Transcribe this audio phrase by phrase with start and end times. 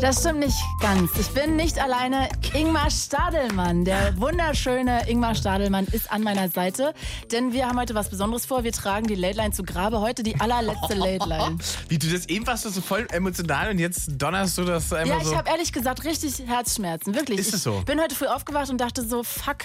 [0.00, 1.10] Das stimmt nicht ganz.
[1.18, 2.28] Ich bin nicht alleine.
[2.54, 6.94] Ingmar Stadelmann, der wunderschöne Ingmar Stadelmann, ist an meiner Seite.
[7.30, 8.64] Denn wir haben heute was Besonderes vor.
[8.64, 10.00] Wir tragen die Late Line zu Grabe.
[10.00, 11.58] Heute die allerletzte Late Line.
[11.88, 15.18] Wie du das eben warst du so voll emotional und jetzt donnerst du das einfach
[15.18, 15.32] Ja, so.
[15.32, 17.14] ich habe ehrlich gesagt richtig Herzschmerzen.
[17.14, 17.38] Wirklich.
[17.38, 17.78] Ist es so?
[17.80, 19.58] Ich bin heute früh aufgewacht und dachte so, fuck.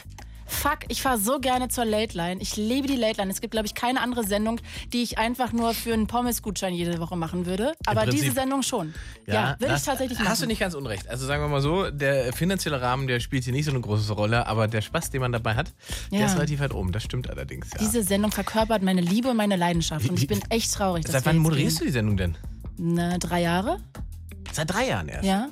[0.48, 2.40] Fuck, ich fahre so gerne zur Late Line.
[2.42, 3.32] Ich liebe die Late Line.
[3.32, 4.60] Es gibt, glaube ich, keine andere Sendung,
[4.94, 7.74] die ich einfach nur für einen Pommesgutschein jede Woche machen würde.
[7.88, 8.94] Aber Prinzip- diese Sendung schon.
[9.26, 10.30] Ja, würde ich tatsächlich machen.
[10.30, 11.08] Hast du nicht ganz unrecht.
[11.10, 14.14] Also sagen wir mal so, der finanzielle Rahmen, der spielt hier nicht so eine große
[14.14, 15.74] Rolle, aber der Spaß, den man dabei hat,
[16.12, 16.26] der Ja.
[16.28, 16.92] ist relativ weit oben.
[16.92, 17.80] Das stimmt allerdings, ja.
[17.80, 20.08] Diese Sendung verkörpert meine Liebe und meine Leidenschaft.
[20.10, 21.04] Und ich bin echt traurig.
[21.06, 21.86] dass Seit wann moderierst gehen.
[21.86, 22.38] du die Sendung denn?
[22.78, 23.78] Na, drei Jahre?
[24.52, 25.26] Seit drei Jahren erst.
[25.26, 25.50] Ja.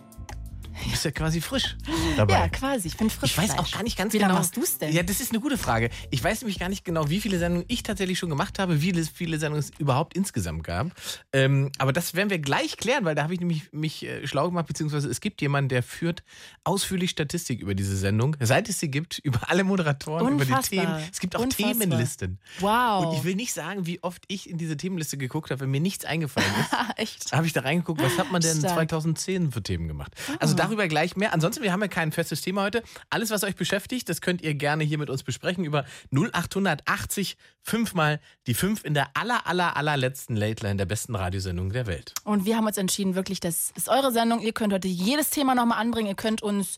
[0.83, 1.75] Du bist ja quasi frisch
[2.17, 2.33] dabei.
[2.33, 2.87] Ja, quasi.
[2.87, 3.31] Ich bin frisch.
[3.31, 4.29] Ich weiß auch gar nicht ganz Wie genau.
[4.29, 4.93] lange machst du es denn?
[4.93, 5.89] Ja, das ist eine gute Frage.
[6.09, 8.93] Ich weiß nämlich gar nicht genau, wie viele Sendungen ich tatsächlich schon gemacht habe, wie
[9.13, 10.91] viele, Sendungen es überhaupt insgesamt gab.
[11.31, 14.47] Ähm, aber das werden wir gleich klären, weil da habe ich nämlich mich äh, schlau
[14.47, 16.23] gemacht, beziehungsweise es gibt jemanden, der führt
[16.63, 20.85] ausführlich Statistik über diese Sendung, seit es sie gibt, über alle Moderatoren, über die Unfassbar.
[20.85, 21.09] Themen.
[21.11, 21.73] Es gibt auch Unfassbar.
[21.73, 22.39] Themenlisten.
[22.59, 23.05] Wow.
[23.05, 25.81] Und ich will nicht sagen, wie oft ich in diese Themenliste geguckt habe, wenn mir
[25.81, 26.73] nichts eingefallen ist.
[26.97, 27.31] Echt?
[27.31, 28.75] habe ich da reingeguckt, was hat man denn Stark.
[28.75, 30.13] 2010 für Themen gemacht.
[30.39, 31.33] Also darüber gleich mehr.
[31.33, 32.83] Ansonsten, wir haben ja kein festes Thema heute.
[33.09, 38.19] Alles, was euch beschäftigt, das könnt ihr gerne hier mit uns besprechen über 0880 fünfmal
[38.47, 42.13] die fünf in der aller, aller, allerletzten Late Line der besten Radiosendung der Welt.
[42.23, 44.41] Und wir haben uns entschieden, wirklich, das ist eure Sendung.
[44.41, 46.07] Ihr könnt heute jedes Thema nochmal anbringen.
[46.07, 46.77] Ihr könnt uns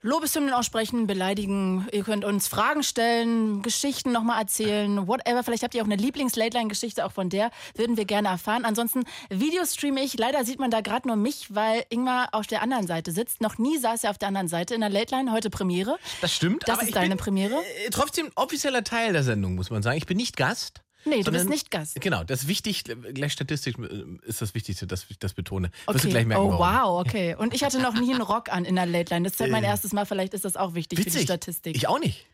[0.00, 1.88] Lobeshymnen aussprechen, beleidigen.
[1.90, 5.42] Ihr könnt uns Fragen stellen, Geschichten nochmal erzählen, whatever.
[5.42, 8.64] Vielleicht habt ihr auch eine Lieblings-Late-Line-Geschichte, auch von der würden wir gerne erfahren.
[8.64, 10.16] Ansonsten videostreame ich.
[10.16, 13.40] Leider sieht man da gerade nur mich, weil Ingmar auf der anderen Seite sitzt.
[13.40, 15.32] Noch nie saß er auf der anderen Seite in der Late-Line.
[15.32, 15.98] Heute Premiere.
[16.20, 16.62] Das stimmt.
[16.68, 17.56] Das ist deine Premiere?
[17.84, 19.98] Äh, trotzdem offizieller Teil der Sendung, muss man sagen.
[19.98, 20.82] Ich bin nicht Gast.
[21.04, 22.00] Nee, du sondern- bist nicht Gast.
[22.00, 25.70] Genau, das ist wichtig, gleich statistisch äh, ist das Wichtigste, dass ich das betone.
[25.86, 26.10] Du Okay.
[26.10, 26.98] gleich merken, oh, warum.
[27.00, 27.34] wow, okay.
[27.36, 29.24] Und ich hatte noch nie einen Rock an in der Late Line.
[29.24, 29.68] Das ist halt mein Äh.
[29.68, 30.04] erstes Mal.
[30.06, 31.22] Vielleicht ist das auch wichtig für die Witzig.
[31.24, 31.76] Statistik.
[31.76, 32.26] Ich auch nicht.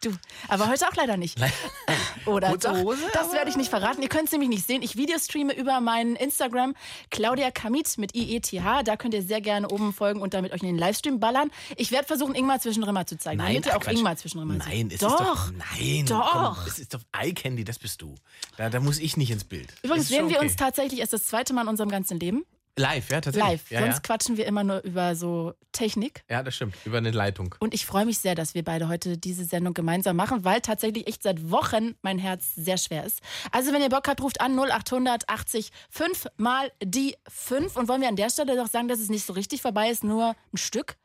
[0.00, 0.10] Du,
[0.48, 1.38] aber heute auch leider nicht.
[2.26, 4.02] Oder Kurze doch, Hose, das werde ich nicht verraten.
[4.02, 4.82] Ihr könnt es nämlich nicht sehen.
[4.82, 6.74] Ich videostreame über meinen Instagram
[7.10, 8.52] Claudia Kamit mit IETH.
[8.84, 11.52] Da könnt ihr sehr gerne oben folgen und damit euch in den Livestream ballern.
[11.76, 13.38] Ich werde versuchen, Ingmar zwischendrin mal zu zeigen.
[13.38, 13.94] damit ihr ach, auch Quatsch.
[13.94, 14.94] Ingmar zwischendrin mal Nein, seht.
[14.94, 15.20] es doch.
[15.20, 15.52] ist doch.
[15.52, 16.56] Nein, Doch.
[16.56, 18.16] Komm, es ist doch Eye Candy, das bist du.
[18.56, 19.72] Da, da muss ich nicht ins Bild.
[19.84, 20.46] Übrigens ist sehen schon wir okay.
[20.46, 22.44] uns tatsächlich erst das zweite Mal in unserem ganzen Leben.
[22.78, 23.52] Live, ja, tatsächlich.
[23.52, 23.70] Live.
[23.70, 24.00] Ja, Sonst ja.
[24.00, 26.24] quatschen wir immer nur über so Technik.
[26.28, 26.74] ja, das stimmt.
[26.84, 27.54] Über eine Leitung.
[27.58, 31.06] Und ich freue mich sehr, dass wir beide heute diese Sendung gemeinsam machen, weil tatsächlich
[31.06, 33.20] echt seit Wochen mein Herz sehr schwer ist.
[33.50, 37.76] Also wenn ihr Bock habt, ruft an 0800 80 5 mal die 5.
[37.76, 40.04] Und wollen wir an der Stelle doch sagen, dass es nicht so richtig vorbei ist,
[40.04, 40.96] nur ein Stück?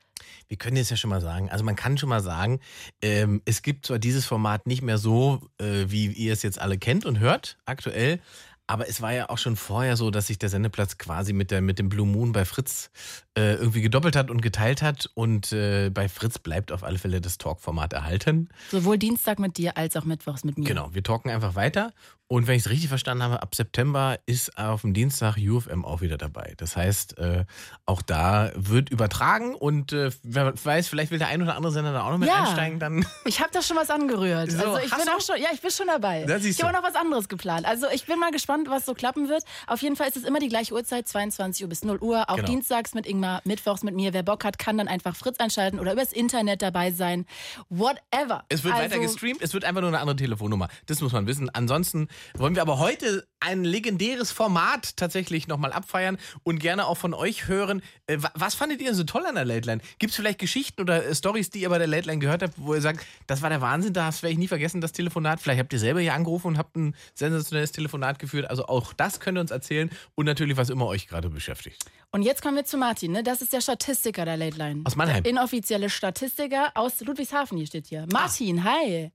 [0.48, 2.60] Wir können jetzt ja schon mal sagen, also man kann schon mal sagen,
[3.02, 6.78] ähm, es gibt zwar dieses Format nicht mehr so, äh, wie ihr es jetzt alle
[6.78, 8.20] kennt und hört, aktuell,
[8.68, 11.62] aber es war ja auch schon vorher so, dass sich der Sendeplatz quasi mit, der,
[11.62, 12.92] mit dem Blue Moon bei Fritz
[13.38, 15.10] äh, irgendwie gedoppelt hat und geteilt hat.
[15.14, 18.50] Und äh, bei Fritz bleibt auf alle Fälle das Talk-Format erhalten.
[18.72, 20.66] Sowohl Dienstag mit dir als auch Mittwochs mit mir.
[20.66, 21.94] Genau, wir talken einfach weiter.
[22.30, 26.02] Und wenn ich es richtig verstanden habe, ab September ist auf dem Dienstag UFM auch
[26.02, 26.56] wieder dabei.
[26.58, 27.46] Das heißt, äh,
[27.86, 31.94] auch da wird übertragen und äh, wer weiß, vielleicht will der ein oder andere Sender
[31.94, 32.44] da auch noch mit Ja.
[32.44, 33.06] einsteigen dann.
[33.24, 34.52] Ich habe da schon was angerührt.
[34.52, 36.26] So, also ich bin auch schon, ja, ich bin schon dabei.
[36.44, 37.66] Ich habe auch noch was anderes geplant.
[37.66, 39.44] Also ich bin mal gespannt, was so klappen wird.
[39.66, 42.30] Auf jeden Fall ist es immer die gleiche Uhrzeit, 22 Uhr bis 0 Uhr.
[42.30, 42.48] Auch Genau.
[42.50, 44.14] dienstags mit Ingmar, mittwochs mit mir.
[44.14, 47.26] Wer Bock hat, kann dann einfach Fritz einschalten oder übers Internet dabei sein.
[47.70, 48.46] Whatever.
[48.50, 50.68] Es wird also, weiter gestreamt, es wird einfach nur eine andere Telefonnummer.
[50.86, 51.50] Das muss man wissen.
[51.54, 57.14] Ansonsten wollen wir aber heute ein legendäres Format tatsächlich nochmal abfeiern und gerne auch von
[57.14, 57.82] euch hören.
[58.08, 59.82] Äh, wa- was fandet ihr denn so toll an der Late Line?
[60.00, 62.54] Gibt es vielleicht Geschichten oder äh, Stories, die ihr bei der Late Line gehört habt,
[62.58, 65.40] wo ihr sagt, das war der Wahnsinn, das werde ich nie vergessen, das Telefonat.
[65.40, 68.50] Vielleicht habt ihr selber hier angerufen und habt ein sensationelles Telefonat geführt.
[68.50, 71.86] Also auch das könnt ihr uns erzählen und natürlich, was immer euch gerade beschäftigt.
[72.12, 73.12] Und jetzt kommen wir zu Martin.
[73.12, 73.24] Ne?
[73.24, 74.84] Das ist der Statistiker der Late Line.
[74.86, 75.24] Aus Mannheim.
[75.24, 78.06] Der inoffizielle Statistiker aus Ludwigshafen, hier steht hier.
[78.12, 79.12] Martin, hi.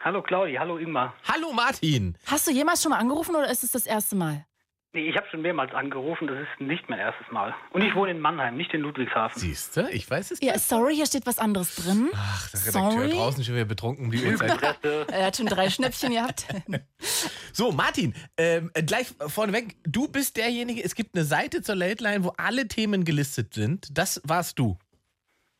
[0.00, 1.14] Hallo Claudi, hallo Ingmar.
[1.24, 2.16] Hallo Martin!
[2.26, 4.46] Hast du jemals schon mal angerufen oder ist es das erste Mal?
[4.92, 7.54] Nee, ich habe schon mehrmals angerufen, das ist nicht mein erstes Mal.
[7.70, 9.40] Und ich wohne in Mannheim, nicht in Ludwigshafen.
[9.40, 10.64] Siehst du, ich weiß es Ja, nicht.
[10.64, 12.10] sorry, hier steht was anderes drin.
[12.12, 13.10] Ach, der Redakteur sorry.
[13.10, 14.78] draußen schon wieder betrunken um die Uhrzeit.
[15.12, 16.46] Er hat schon drei Schnäppchen gehabt.
[17.52, 22.02] So, Martin, ähm, äh, gleich vorneweg, du bist derjenige, es gibt eine Seite zur Late
[22.02, 23.88] Line, wo alle Themen gelistet sind.
[23.98, 24.78] Das warst du.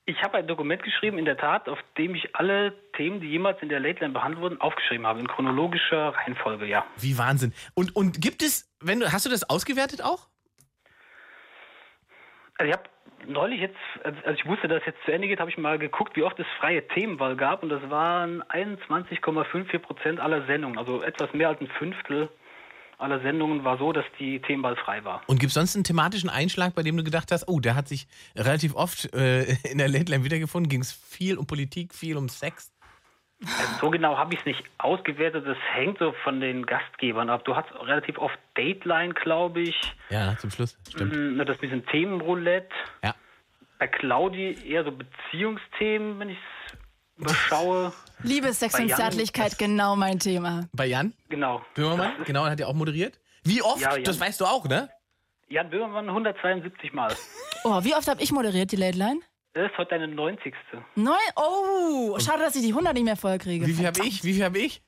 [0.06, 3.60] Ich habe ein Dokument geschrieben, in der Tat, auf dem ich alle Themen, die jemals
[3.60, 6.86] in der Late Line behandelt wurden, aufgeschrieben habe, in chronologischer Reihenfolge, ja.
[6.96, 7.52] Wie Wahnsinn.
[7.74, 10.26] Und, und gibt es, wenn du, hast du das ausgewertet auch?
[12.58, 12.84] Also ich habe
[13.26, 15.78] neulich jetzt, als als ich wusste, dass es jetzt zu Ende geht, habe ich mal
[15.78, 21.02] geguckt, wie oft es freie Themenwahl gab und das waren 21,54 Prozent aller Sendungen, also
[21.02, 22.28] etwas mehr als ein Fünftel
[23.00, 25.22] aller Sendungen war so, dass die Themenwahl frei war.
[25.26, 27.88] Und gibt es sonst einen thematischen Einschlag, bei dem du gedacht hast, oh, der hat
[27.88, 28.06] sich
[28.36, 30.68] relativ oft äh, in der Line wiedergefunden?
[30.68, 32.72] Ging es viel um Politik, viel um Sex?
[33.42, 37.44] Also so genau habe ich es nicht ausgewertet, das hängt so von den Gastgebern ab.
[37.44, 39.76] Du hast relativ oft Dateline, glaube ich,
[40.10, 40.76] Ja, zum Schluss.
[40.90, 41.14] Stimmt.
[41.14, 42.68] Mm, das ist ein bisschen Themenroulette.
[43.02, 43.14] Ja.
[43.78, 46.76] Bei Claudi eher so Beziehungsthemen, wenn ich es
[47.16, 47.92] überschaue.
[48.22, 50.68] Liebe, Sex Bei und Jan- Zärtlichkeit, genau mein Thema.
[50.74, 51.62] Bei Jan Genau.
[51.74, 53.18] Böhmermann, genau, hat ja auch moderiert.
[53.44, 53.80] Wie oft?
[53.80, 53.96] Ja.
[53.98, 54.90] Das weißt du auch, ne?
[55.48, 57.14] Jan Böhmermann 172 Mal.
[57.64, 59.20] Oh, wie oft habe ich moderiert, die Late Line?
[59.52, 60.54] Das ist heute deine 90.
[60.94, 61.16] Neun?
[61.36, 63.66] Oh, schade, dass ich die 100 nicht mehr voll kriege.
[63.66, 64.22] Wie viel habe ich?
[64.22, 64.82] Wie viel habe ich?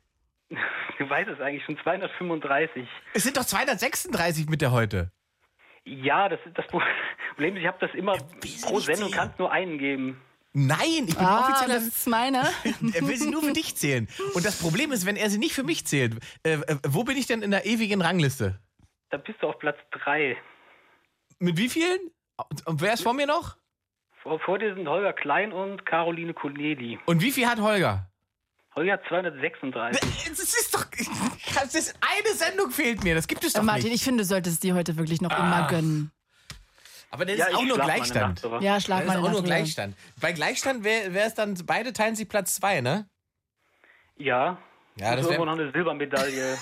[0.99, 2.87] Du weißt es eigentlich schon 235.
[3.15, 5.11] Es sind doch 236 mit der heute.
[5.85, 7.57] Ja, das ist das Problem.
[7.57, 8.15] ist, Ich habe das immer
[8.45, 10.21] sie pro Sendung kannst nur einen geben.
[10.53, 11.75] Nein, ich bin Ah, offizieller.
[11.77, 12.43] das ist meine.
[12.95, 14.07] Er will sie nur für dich zählen.
[14.35, 17.17] Und das Problem ist, wenn er sie nicht für mich zählt, äh, äh, wo bin
[17.17, 18.61] ich denn in der ewigen Rangliste?
[19.11, 20.37] Da bist du auf Platz 3.
[21.41, 21.99] Mit wie vielen?
[22.67, 23.57] Und wer ist vor mir noch?
[24.23, 26.99] Vor, vor dir sind Holger Klein und Caroline Corneli.
[27.07, 28.07] Und wie viel hat Holger?
[28.77, 30.01] Holger hat 236.
[30.29, 30.87] Das ist doch.
[31.55, 33.15] Das ist eine Sendung fehlt mir.
[33.15, 33.97] Das gibt es Äh, doch Martin, nicht.
[33.97, 36.11] ich finde, du solltest die heute wirklich noch immer gönnen.
[37.11, 38.35] Aber das Ja, ist auch nur mal Gleichstand.
[38.37, 38.63] Nacht drüber.
[38.63, 39.43] Ja, Das schlag ist mal auch nur.
[39.43, 39.95] Gleichstand.
[40.21, 43.07] Bei Gleichstand wäre wär es dann, beide teilen sich Platz zwei, ne?
[44.17, 44.57] Ja.
[44.97, 46.57] Ja, das irgendwo noch eine Silbermedaille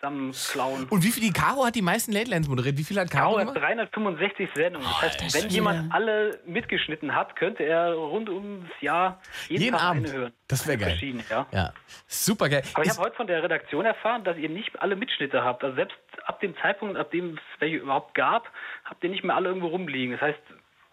[0.00, 0.84] zusammenklauen.
[0.88, 2.78] Und wie viel die Caro hat die meisten Late Lines moderiert?
[2.78, 3.62] Wie viel hat Caro Caro hat gemacht?
[3.62, 4.86] 365 Sendungen.
[4.86, 9.84] Das heißt, wenn jemand alle mitgeschnitten hat, könnte er rund ums Jahr jeden, Jeden Tag
[9.84, 10.08] Abend.
[10.08, 10.32] eine hören.
[10.48, 10.98] Das wäre geil.
[11.30, 11.46] Ja.
[11.52, 11.72] Ja,
[12.06, 12.62] super geil.
[12.74, 15.62] Aber ich habe heute von der Redaktion erfahren, dass ihr nicht alle Mitschnitte habt.
[15.64, 18.50] Also selbst ab dem Zeitpunkt, ab dem es welche überhaupt gab,
[18.84, 20.12] habt ihr nicht mehr alle irgendwo rumliegen.
[20.12, 20.40] Das heißt,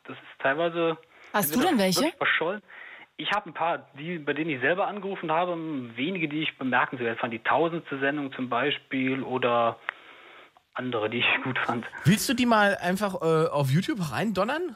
[0.05, 0.97] das ist teilweise.
[1.33, 2.11] Hast du denn welche?
[2.17, 2.61] Verschollen.
[3.17, 5.55] Ich habe ein paar, die, bei denen ich selber angerufen habe,
[5.95, 7.31] wenige, die ich bemerkenswert fand.
[7.33, 9.77] Die tausendste Sendung zum Beispiel oder
[10.73, 11.85] andere, die ich gut fand.
[12.05, 14.75] Willst du die mal einfach äh, auf YouTube reindonnern?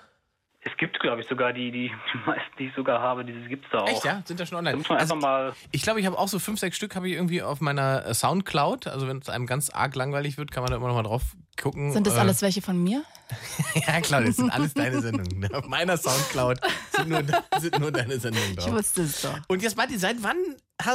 [0.62, 3.66] Es gibt, glaube ich, sogar die, die, die meisten, die ich sogar habe, die gibt
[3.66, 3.88] es da auch.
[3.88, 4.22] Echt, ja?
[4.25, 4.74] Sind da schon online?
[4.74, 5.54] Da muss man Also, einfach mal.
[5.72, 8.13] ich glaube, ich habe auch so fünf, sechs Stück habe ich irgendwie auf meiner äh,
[8.13, 8.86] Soundcloud.
[8.88, 11.24] Also wenn es einem ganz arg langweilig wird, kann man da immer noch mal drauf
[11.60, 11.92] gucken.
[11.92, 13.01] Sind das Äh, alles welche von mir?
[13.88, 15.53] Ja, klar, das sind alles deine Sendungen.
[15.53, 16.59] Auf meiner Soundcloud
[16.91, 17.24] sind nur,
[17.59, 18.71] sind nur deine Sendungen Ich drauf.
[18.74, 19.38] wusste es doch.
[19.47, 20.38] Und jetzt, Martin, seit wann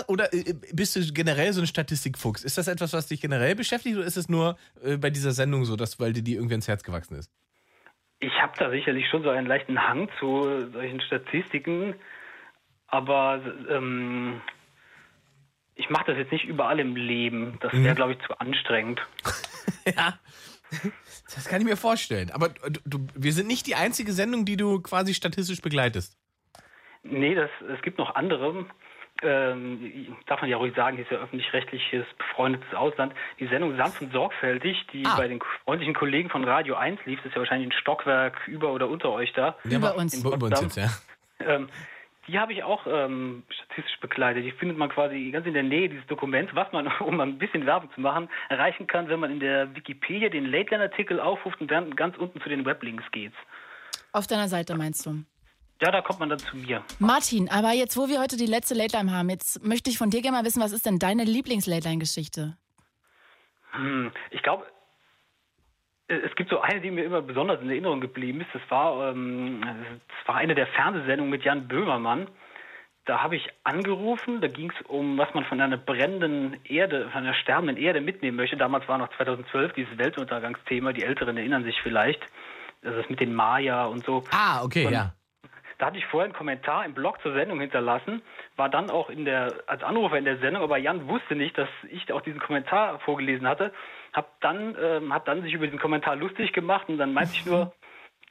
[0.08, 2.42] oder äh, bist du generell so ein Statistikfuchs?
[2.44, 5.64] Ist das etwas, was dich generell beschäftigt oder ist es nur äh, bei dieser Sendung
[5.64, 7.30] so, dass weil dir die irgendwie ins Herz gewachsen ist?
[8.20, 11.94] Ich habe da sicherlich schon so einen leichten Hang zu solchen Statistiken,
[12.86, 14.40] aber ähm,
[15.74, 17.58] ich mache das jetzt nicht überall im Leben.
[17.60, 17.84] Das Mhm.
[17.84, 19.00] wäre, glaube ich, zu anstrengend.
[19.96, 20.16] Ja.
[21.34, 22.30] Das kann ich mir vorstellen.
[22.30, 22.50] Aber
[22.84, 26.16] du, wir sind nicht die einzige Sendung, die du quasi statistisch begleitest.
[27.02, 28.66] Nee, das, es gibt noch andere.
[29.24, 33.14] Ähm, darf man ja ruhig sagen, hier ist ja öffentlich-rechtliches befreundetes Ausland.
[33.38, 35.16] Die Sendung Sanft und Sorgfältig, die Ah.
[35.16, 38.72] bei den freundlichen Kollegen von Radio 1 lief, das ist ja wahrscheinlich ein Stockwerk über
[38.72, 39.56] oder unter euch da.
[39.64, 40.14] Über aber- uns.
[40.14, 40.88] Über, über uns jetzt, ja.
[41.40, 41.68] Ähm,
[42.28, 44.44] die habe ich auch ähm, statistisch begleitet.
[44.44, 47.66] Die findet man quasi ganz in der Nähe dieses Dokuments, was man, um ein bisschen
[47.66, 51.60] Werbung zu machen, erreichen kann, wenn man in der Wikipedia den Late Line Artikel aufruft
[51.60, 53.32] und dann ganz unten zu den Weblinks geht.
[54.12, 55.24] Auf deiner Seite meinst du?
[55.80, 56.84] Ja, da kommt man dann zu mir.
[57.00, 60.10] Martin, aber jetzt, wo wir heute die letzte Late Line haben, jetzt möchte ich von
[60.10, 62.56] dir gerne mal wissen, was ist denn deine Lieblings-Late Line-Geschichte?
[63.72, 64.64] Hm, ich glaube,
[66.24, 68.50] es gibt so eine, die mir immer besonders in Erinnerung geblieben ist.
[68.52, 72.28] Das war, ähm, das war eine der Fernsehsendungen mit Jan Böhmermann.
[73.04, 77.22] Da habe ich angerufen, da ging es um, was man von einer brennenden Erde, von
[77.22, 78.56] einer sterbenden Erde mitnehmen möchte.
[78.56, 82.20] Damals war noch 2012 dieses Weltuntergangsthema, die Älteren erinnern sich vielleicht.
[82.82, 84.24] Das ist mit den Maya und so.
[84.32, 85.12] Ah, okay, Und- ja.
[85.78, 88.22] Da hatte ich vorher einen Kommentar im Blog zur Sendung hinterlassen,
[88.54, 91.68] war dann auch in der, als Anrufer in der Sendung, aber Jan wusste nicht, dass
[91.90, 93.72] ich auch diesen Kommentar vorgelesen hatte.
[94.12, 97.46] Hab dann, ähm, hat dann sich über diesen Kommentar lustig gemacht und dann meinte ich
[97.46, 97.72] nur,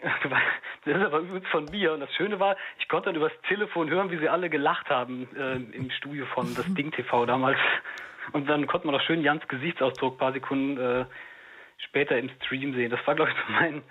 [0.85, 1.93] das ist aber übrigens von mir.
[1.93, 5.27] Und das Schöne war, ich konnte dann übers Telefon hören, wie sie alle gelacht haben
[5.35, 7.59] äh, im Studio von das Ding TV damals.
[8.33, 11.05] Und dann konnte man auch schön Jans Gesichtsausdruck ein paar Sekunden äh,
[11.77, 12.91] später im Stream sehen.
[12.91, 13.83] Das war, glaube ich, so mein,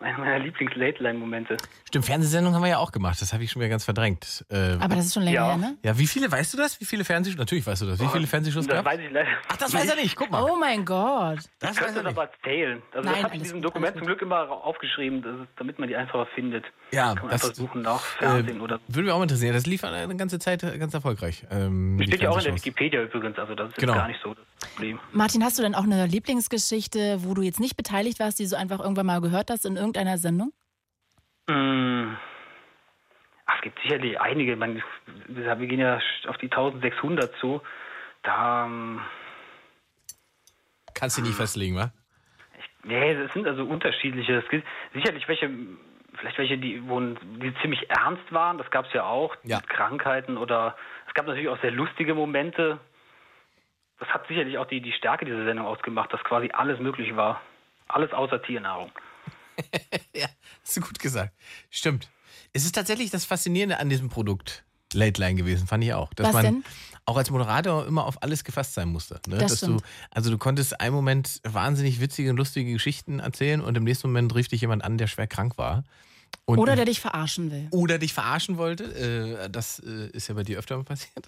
[0.00, 1.56] einer meiner Lieblings-Late-Line-Momente.
[1.86, 3.20] Stimmt, Fernsehsendungen haben wir ja auch gemacht.
[3.20, 4.44] Das habe ich schon wieder ganz verdrängt.
[4.50, 5.46] Äh, Aber das ist schon länger Ja.
[5.48, 5.76] her, ne?
[5.82, 6.80] ja, wie viele, weißt du das?
[6.80, 7.38] Wie viele Fernsehshows?
[7.38, 8.00] Natürlich weißt du das.
[8.00, 9.28] Wie viele Fernsehshows Das gab weiß ich leider.
[9.48, 10.16] Ach, das weiß er nicht.
[10.16, 10.42] Guck mal.
[10.42, 11.38] Oh mein Gott.
[11.58, 12.18] das Ich weiß könnte er das nicht.
[12.18, 12.82] aber erzählen.
[12.92, 15.88] Also Nein, das habe ich in diesem Dokument zum Glück immer aufgeschrieben, ist, damit man
[15.88, 16.64] die einfacher findet.
[16.92, 18.80] Ja, Kann man das einfach suchen nach Fernsehen oder.
[18.88, 19.54] Würde mich auch mal interessieren.
[19.54, 21.44] Das lief eine ganze Zeit äh, ganz erfolgreich.
[21.50, 22.64] Ähm, steht ja auch in der Fernsehshows.
[22.66, 23.92] Wikipedia übrigens, also das ist Genau.
[23.94, 24.98] jetzt gar nicht so das Problem.
[25.12, 28.56] Martin, hast du denn auch eine Lieblingsgeschichte, wo du jetzt nicht beteiligt warst, die du
[28.56, 30.52] einfach irgendwann mal gehört hast in irgendeiner Sendung?
[31.46, 32.14] Mm.
[33.46, 34.56] Ach, es gibt sicherlich einige.
[34.56, 34.82] Man,
[35.28, 37.60] wir gehen ja auf die 1600 zu.
[38.22, 39.00] Da, ähm,
[40.94, 41.92] Kannst du nicht festlegen, wa?
[42.84, 44.34] nee, es sind also unterschiedliche.
[44.38, 45.50] Es gibt sicherlich welche,
[46.16, 48.58] vielleicht welche, die, wo, die ziemlich ernst waren.
[48.58, 49.36] Das gab es ja auch.
[49.42, 49.56] Ja.
[49.56, 50.76] Mit Krankheiten oder
[51.08, 52.78] es gab natürlich auch sehr lustige Momente.
[53.98, 57.40] Das hat sicherlich auch die, die Stärke dieser Sendung ausgemacht, dass quasi alles möglich war.
[57.88, 58.90] Alles außer Tiernahrung.
[60.14, 60.26] Ja,
[60.62, 61.34] hast du gut gesagt.
[61.70, 62.08] Stimmt.
[62.52, 66.14] Es ist tatsächlich das Faszinierende an diesem Produkt Late Line gewesen, fand ich auch.
[66.14, 66.64] Dass Was man denn?
[67.04, 69.20] auch als Moderator immer auf alles gefasst sein musste.
[69.26, 69.38] Ne?
[69.38, 69.82] Das Dass du, stimmt.
[70.10, 74.34] also du konntest einen Moment wahnsinnig witzige und lustige Geschichten erzählen und im nächsten Moment
[74.34, 75.84] rief dich jemand an, der schwer krank war.
[76.46, 77.68] Und Oder der dich verarschen will.
[77.70, 78.84] oder dich verarschen wollte.
[79.44, 81.26] Äh, das äh, ist ja bei dir öfter mal passiert.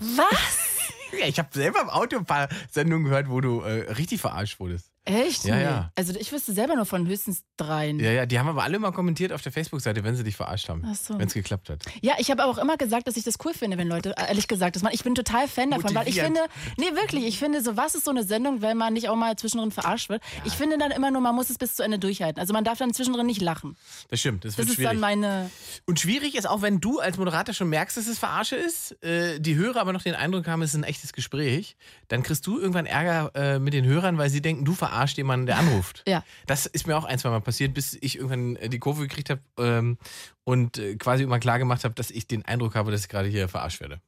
[0.00, 0.26] Was?
[1.18, 4.58] Ja, ich habe selber im Auto ein paar Sendungen gehört, wo du äh, richtig verarscht
[4.60, 4.90] wurdest.
[5.04, 5.44] Echt?
[5.44, 5.62] Ja, Nee.
[5.62, 5.90] ja.
[5.94, 7.98] Also ich wüsste selber nur von höchstens dreien.
[7.98, 10.68] Ja, ja, die haben aber alle mal kommentiert auf der Facebook-Seite, wenn sie dich verarscht
[10.68, 10.82] haben.
[10.86, 11.18] Ach so.
[11.18, 11.82] Wenn es geklappt hat.
[12.02, 14.76] Ja, ich habe auch immer gesagt, dass ich das cool finde, wenn Leute, ehrlich gesagt,
[14.76, 14.92] das machen.
[14.94, 16.78] Ich bin total Fan davon, weil ich finde, Motivierend.
[16.94, 19.34] nee, wirklich, ich finde, so was ist so eine Sendung, wenn man nicht auch mal
[19.36, 20.22] zwischendrin verarscht wird.
[20.44, 22.38] Ich finde dann immer nur, man muss es bis zu Ende durchhalten.
[22.38, 23.78] Also man darf dann zwischendrin nicht lachen.
[24.10, 24.90] Das stimmt, das, Das wird ist schwierig.
[24.90, 25.50] dann meine.
[25.86, 29.40] Und schwierig ist auch, wenn du als Moderator schon merkst, dass es Verarsche ist, äh,
[29.40, 31.76] die Hörer aber noch den Eindruck haben, es ist ein echtes Gespräch,
[32.08, 35.46] dann kriegst du irgendwann Ärger äh, mit den Hörern, weil sie denken, du verarscht jemanden,
[35.46, 36.02] der anruft.
[36.06, 36.24] Ja.
[36.46, 39.30] Das ist mir auch ein, zwei Mal passiert, bis ich irgendwann äh, die Kurve gekriegt
[39.30, 39.98] habe ähm,
[40.44, 43.28] und äh, quasi immer klar gemacht habe, dass ich den Eindruck habe, dass ich gerade
[43.28, 44.00] hier verarscht werde.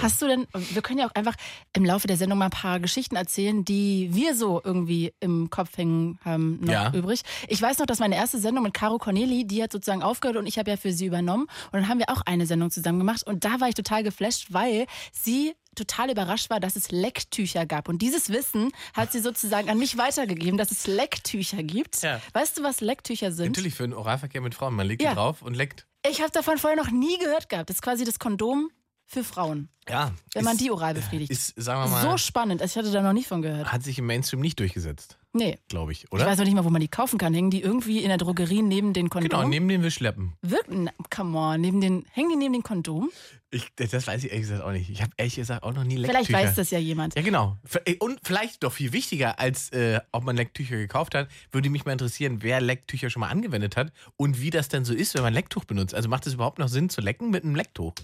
[0.00, 1.34] Hast du denn, wir können ja auch einfach
[1.72, 5.76] im Laufe der Sendung mal ein paar Geschichten erzählen, die wir so irgendwie im Kopf
[5.76, 6.92] hängen haben noch Ja.
[6.92, 7.22] übrig.
[7.48, 10.46] Ich weiß noch, dass meine erste Sendung mit Caro Corneli, die hat sozusagen aufgehört und
[10.46, 11.44] ich habe ja für sie übernommen.
[11.72, 14.48] Und dann haben wir auch eine Sendung zusammen gemacht und da war ich total geflasht,
[14.50, 17.88] weil sie total überrascht war, dass es Lecktücher gab.
[17.88, 22.02] Und dieses Wissen hat sie sozusagen an mich weitergegeben, dass es Lecktücher gibt.
[22.02, 22.20] Ja.
[22.32, 23.48] Weißt du, was Lecktücher sind?
[23.56, 24.74] Natürlich für einen Oralverkehr mit Frauen.
[24.74, 25.10] Man legt Ja.
[25.10, 25.86] die drauf und leckt.
[26.08, 27.70] Ich habe davon vorher noch nie gehört gehabt.
[27.70, 28.70] Das ist quasi das Kondom
[29.10, 30.12] für Frauen, Ja.
[30.34, 31.30] wenn man ist, die oral befriedigt.
[31.32, 32.60] Ist, sagen wir mal, So spannend.
[32.60, 33.72] Also Ich hatte da noch nie von gehört.
[33.72, 35.58] hat sich im Mainstream nicht durchgesetzt, Nee.
[35.68, 36.26] glaube ich, Ich oder?
[36.26, 37.32] weiß noch nicht mal, wo man die kaufen kann.
[37.32, 39.30] Hängen die irgendwie in der Drogerie neben den Kondom?
[39.30, 40.34] genau, neben dem Wischleppen.
[40.42, 43.08] Wirkt, na, come on, neben den, hängen die neben den Kondom?
[43.50, 44.90] Ich, das weiß ich ehrlich gesagt auch nicht.
[44.90, 46.22] Ich habe ehrlich gesagt auch noch nie Lecktücher.
[46.26, 47.14] Vielleicht weiß das ja jemand.
[47.14, 47.56] Ja, genau.
[47.86, 51.86] Äh, Und vielleicht doch viel wichtiger, als äh, ob man Lecktücher gekauft hat, würde mich
[51.86, 55.22] mal interessieren, wer Lecktücher schon mal angewendet hat und wie das denn so ist, wenn
[55.22, 55.94] man Lecktuch benutzt.
[55.94, 57.94] Also macht es überhaupt noch Sinn zu lecken mit einem Lecktuch?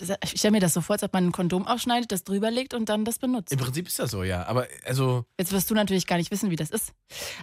[0.00, 2.74] Ich stelle mir das so vor, als ob man ein Kondom aufschneidet, das drüber legt
[2.74, 3.52] und dann das benutzt.
[3.52, 4.46] Im Prinzip ist das so, ja.
[4.46, 6.92] Aber also, Jetzt wirst du natürlich gar nicht wissen, wie das ist.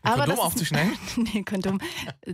[0.01, 0.93] Ein Kondom das aufzuschneiden?
[1.17, 1.79] nee, Kondom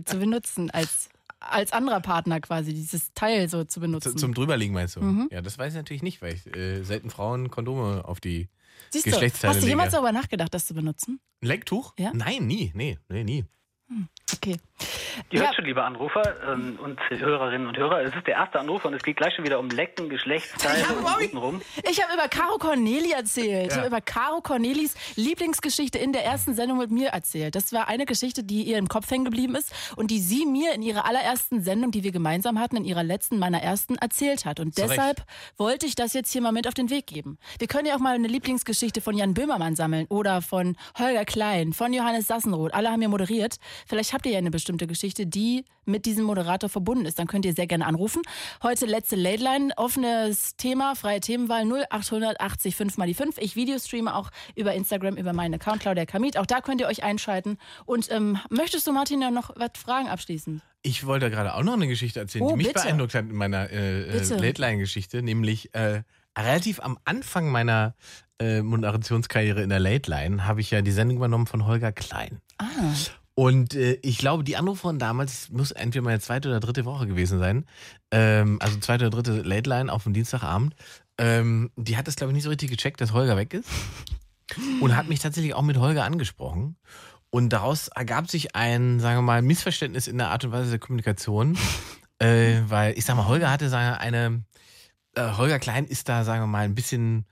[0.04, 4.16] zu benutzen als, als anderer Partner quasi, dieses Teil so zu zu, benutzen.
[4.16, 5.02] zum drüberliegen meinst du?
[5.02, 5.28] Mhm.
[5.30, 8.48] Ja, das weiß ich natürlich nicht, weil ich äh, selten Frauen Kondome auf die.
[8.90, 11.20] Siehst du, Geschlechtsteile hast du jemals darüber nachgedacht, das zu benutzen?
[11.42, 11.92] Ein Lecktuch?
[11.98, 12.12] Ja.
[12.14, 12.72] Nein, nie.
[12.74, 13.44] Nee, nee, nie.
[14.32, 14.56] Okay.
[15.30, 15.46] Ihr Ja.
[15.46, 18.94] hört schon, liebe Anrufer ähm, und Hörerinnen und Hörer, es ist der erste Anrufer und
[18.94, 21.24] es geht gleich schon wieder um Lecken, Geschlechtsteile Ja, und Bobby.
[21.24, 21.62] untenrum.
[21.90, 23.68] Ich habe über Caro Corneli erzählt.
[23.68, 23.78] Ich Ja.
[23.78, 27.54] habe über Caro Cornelis Lieblingsgeschichte in der ersten Sendung mit mir erzählt.
[27.54, 30.74] Das war eine Geschichte, die ihr im Kopf hängen geblieben ist und die sie mir
[30.74, 34.60] in ihrer allerersten Sendung, die wir gemeinsam hatten, in ihrer letzten, meiner ersten, erzählt hat.
[34.60, 34.92] Und Zu Recht.
[34.92, 35.24] deshalb
[35.56, 37.38] wollte ich das jetzt hier mal mit auf den Weg geben.
[37.58, 41.72] Wir können ja auch mal eine Lieblingsgeschichte von Jan Böhmermann sammeln oder von Holger Klein,
[41.72, 42.74] von Johannes Sassenroth.
[42.74, 43.56] Alle haben ja moderiert.
[43.88, 47.18] Vielleicht habt ihr ja eine bestimmte Geschichte, die mit diesem Moderator verbunden ist.
[47.18, 48.22] Dann könnt ihr sehr gerne anrufen.
[48.62, 53.38] Heute letzte Late Line, offenes Thema, freie Themenwahl 0880 5 mal die 5.
[53.38, 56.36] Ich Videostreame auch über Instagram, über meinen Account Claudia Kamit.
[56.36, 57.58] Auch da könnt ihr euch einschalten.
[57.84, 60.60] Und ähm, möchtest du, Martin, ja noch was fragen abschließen?
[60.82, 62.82] Ich wollte gerade auch noch eine Geschichte erzählen, Oh, die mich bitte.
[62.82, 64.36] beeindruckt hat in meiner äh, äh.
[64.36, 66.02] Late-Line-Geschichte, nämlich äh,
[66.38, 67.94] relativ am Anfang meiner
[68.38, 72.40] äh, Moderationskarriere in der Late-Line habe ich ja die Sendung übernommen von Holger Klein.
[72.58, 72.64] Ah,
[73.38, 77.38] Und äh, ich glaube, die Anruferin damals muss entweder meine zweite oder dritte Woche gewesen
[77.38, 77.66] sein.
[78.10, 80.74] Ähm, also zweite oder dritte Late Line auf dem Dienstagabend.
[81.18, 83.68] Ähm, die hat das, glaube ich, nicht so richtig gecheckt, dass Holger weg ist.
[84.80, 86.76] Und hat mich tatsächlich auch mit Holger angesprochen.
[87.28, 90.78] Und daraus ergab sich ein, sagen wir mal, Missverständnis in der Art und Weise der
[90.78, 91.58] Kommunikation.
[92.18, 94.44] äh, weil, ich sag mal, Holger hatte sagen wir, eine,
[95.14, 97.26] äh, Holger Klein ist da, sagen wir mal, ein bisschen,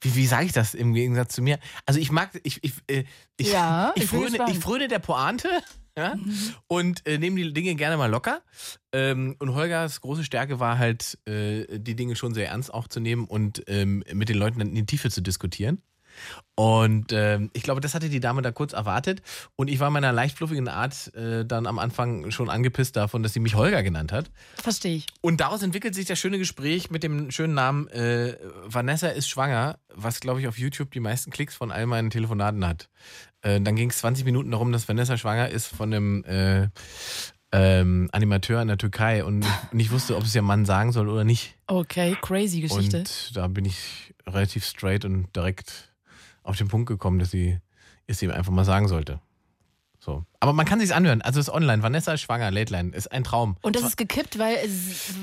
[0.00, 1.58] wie, wie sage ich das im Gegensatz zu mir?
[1.86, 3.04] Also ich mag, ich, ich, äh,
[3.36, 5.48] ich, Ja, ich, ich fröne, ich fröne der Pointe
[5.98, 6.14] ja,
[6.66, 8.42] und äh, nehme die Dinge gerne mal locker.
[8.92, 13.00] Ähm, und Holgers große Stärke war halt, äh, die Dinge schon sehr ernst auch zu
[13.00, 15.82] nehmen und ähm, mit den Leuten dann in die Tiefe zu diskutieren.
[16.54, 19.20] Und ähm, ich glaube, das hatte die Dame da kurz erwartet.
[19.56, 23.34] Und ich war meiner leicht fluffigen Art äh, dann am Anfang schon angepisst davon, dass
[23.34, 24.30] sie mich Holger genannt hat.
[24.56, 25.06] Verstehe ich.
[25.20, 29.78] Und daraus entwickelt sich das schöne Gespräch mit dem schönen Namen äh, Vanessa ist schwanger,
[29.94, 32.88] was, glaube ich, auf YouTube die meisten Klicks von all meinen Telefonaten hat.
[33.42, 36.68] Äh, dann ging es 20 Minuten darum, dass Vanessa schwanger ist von einem äh,
[37.52, 41.08] ähm, Animateur in der Türkei und ich nicht wusste, ob es ihr Mann sagen soll
[41.08, 41.54] oder nicht.
[41.66, 42.98] Okay, crazy Geschichte.
[42.98, 45.92] Und da bin ich relativ straight und direkt
[46.46, 47.58] auf den Punkt gekommen, dass sie
[48.06, 49.20] es ihm einfach mal sagen sollte.
[49.98, 50.24] So.
[50.38, 51.20] Aber man kann sich's anhören.
[51.22, 51.82] Also es ist online.
[51.82, 52.94] Vanessa ist schwanger, Late Line.
[52.94, 53.56] Ist ein Traum.
[53.62, 54.56] Und das ist gekippt, weil,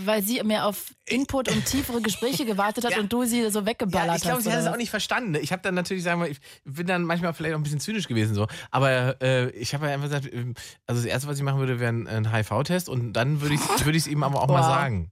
[0.03, 2.99] weil sie mehr auf Input und tiefere Gespräche gewartet hat Ja.
[2.99, 4.43] und du sie so weggeballert Ja, ich glaube, hast.
[4.43, 5.35] sie hat es auch nicht verstanden.
[5.35, 8.09] Ich habe dann natürlich, sagen wir, ich bin dann manchmal vielleicht auch ein bisschen zynisch
[8.09, 8.47] gewesen so.
[8.71, 10.53] Aber äh, ich habe ja einfach gesagt, ähm,
[10.85, 13.61] also das erste, was ich machen würde, wäre ein, ein HIV-Test und dann würde ich
[13.77, 14.65] es würd ihm aber auch mal Wow.
[14.67, 15.11] sagen.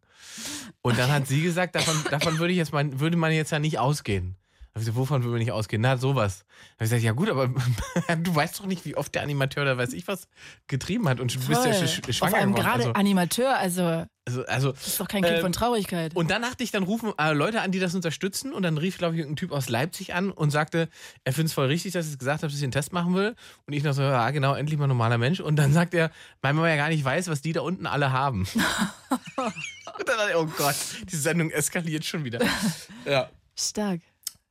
[0.82, 3.60] Und dann hat sie gesagt, davon, davon würde ich jetzt mal, würde man jetzt ja
[3.60, 4.36] nicht ausgehen.
[4.74, 5.82] Da hab ich gesagt, wovon würde man nicht ausgehen?
[5.82, 6.40] Na, sowas.
[6.40, 7.48] Da habe ich gesagt, ja gut, aber
[8.24, 10.30] du weißt doch nicht, wie oft der Animateur da weiß ich was
[10.68, 12.66] getrieben hat und du bist ja sch sch Auf schwanger einem geworden.
[12.66, 16.16] gerade Also, Animateur, also also, also das ist doch kein Kind Ähm, von Traurigkeit.
[16.16, 18.54] und dann dachte ich, dann rufen äh, Leute an, die das unterstützen.
[18.54, 20.90] Und dann rief, glaube ich, ein Typ aus Leipzig an und sagte,
[21.24, 23.16] er findet es voll richtig, dass ich es gesagt habe, dass ich einen Test machen
[23.16, 23.36] will.
[23.66, 25.40] Und ich noch so, ja, genau, endlich mal ein normaler Mensch.
[25.40, 26.12] Und dann sagt er,
[26.42, 28.48] weil man ja gar nicht weiß, was die da unten alle haben.
[28.56, 30.76] und dann dachte ich, oh Gott,
[31.12, 32.40] die Sendung eskaliert schon wieder.
[33.06, 33.30] Ja.
[33.58, 34.02] Stark.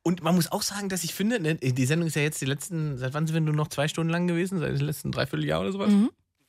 [0.03, 2.45] Und man muss auch sagen, dass ich finde, ne, die Sendung ist ja jetzt die
[2.45, 4.57] letzten, seit wann sind wir nur noch zwei Stunden lang gewesen?
[4.59, 5.91] Seit den letzten Dreivierteljahr oder sowas?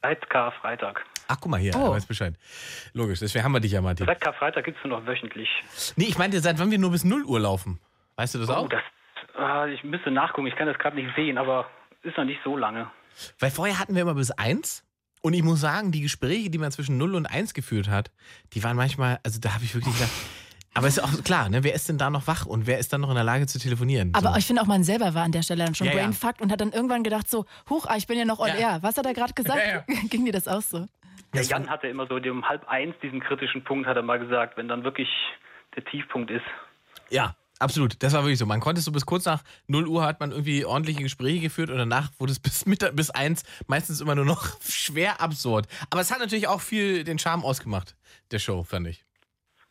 [0.03, 1.05] Seit Karfreitag.
[1.29, 1.91] Ach, guck mal hier, Oh.
[1.93, 2.35] weiß Bescheid.
[2.95, 4.07] Logisch, deswegen haben wir dich ja, Martin.
[4.07, 5.49] Seit Karfreitag gibt es nur noch wöchentlich.
[5.97, 7.79] Nee, ich meinte, seit wann wir nur bis 0 Uhr laufen.
[8.17, 8.69] Weißt du das Oh, auch?
[8.69, 8.83] das,
[9.39, 11.67] äh, ich müsste nachgucken, ich kann das gerade nicht sehen, aber
[12.03, 12.91] ist noch nicht so lange.
[13.39, 14.85] Weil vorher hatten wir immer bis eins.
[15.21, 18.11] Und ich muss sagen, die Gespräche, die man zwischen 0 und 1 geführt hat,
[18.55, 20.11] die waren manchmal, also da habe ich wirklich gedacht,
[20.75, 21.65] aber ist auch klar, ne?
[21.65, 23.59] Wer ist denn da noch wach und wer ist dann noch in der Lage zu
[23.59, 24.13] telefonieren?
[24.15, 24.39] Aber so.
[24.39, 26.03] ich finde auch, man selber war an der Stelle dann schon Ja, ja.
[26.03, 28.55] brainfucked und hat dann irgendwann gedacht so, huch, ah, ich bin ja noch on Ja.
[28.55, 28.79] air.
[28.83, 29.61] Was hat er gerade gesagt?
[29.67, 30.87] Ja, Ging dir das auch so?
[31.35, 34.57] Der Jan hatte immer so um halb eins diesen kritischen Punkt, hat er mal gesagt,
[34.57, 35.09] wenn dann wirklich
[35.77, 36.45] der Tiefpunkt ist.
[37.09, 38.03] Ja, absolut.
[38.03, 38.45] Das war wirklich so.
[38.47, 41.79] Man konnte so bis kurz nach 0 Uhr hat man irgendwie ordentliche Gespräche geführt und
[41.79, 45.67] danach wurde es bis Mittag, bis eins meistens immer nur noch schwer absurd.
[45.91, 47.97] Aber es hat natürlich auch viel den Charme ausgemacht,
[48.31, 49.05] der Show, fand ich.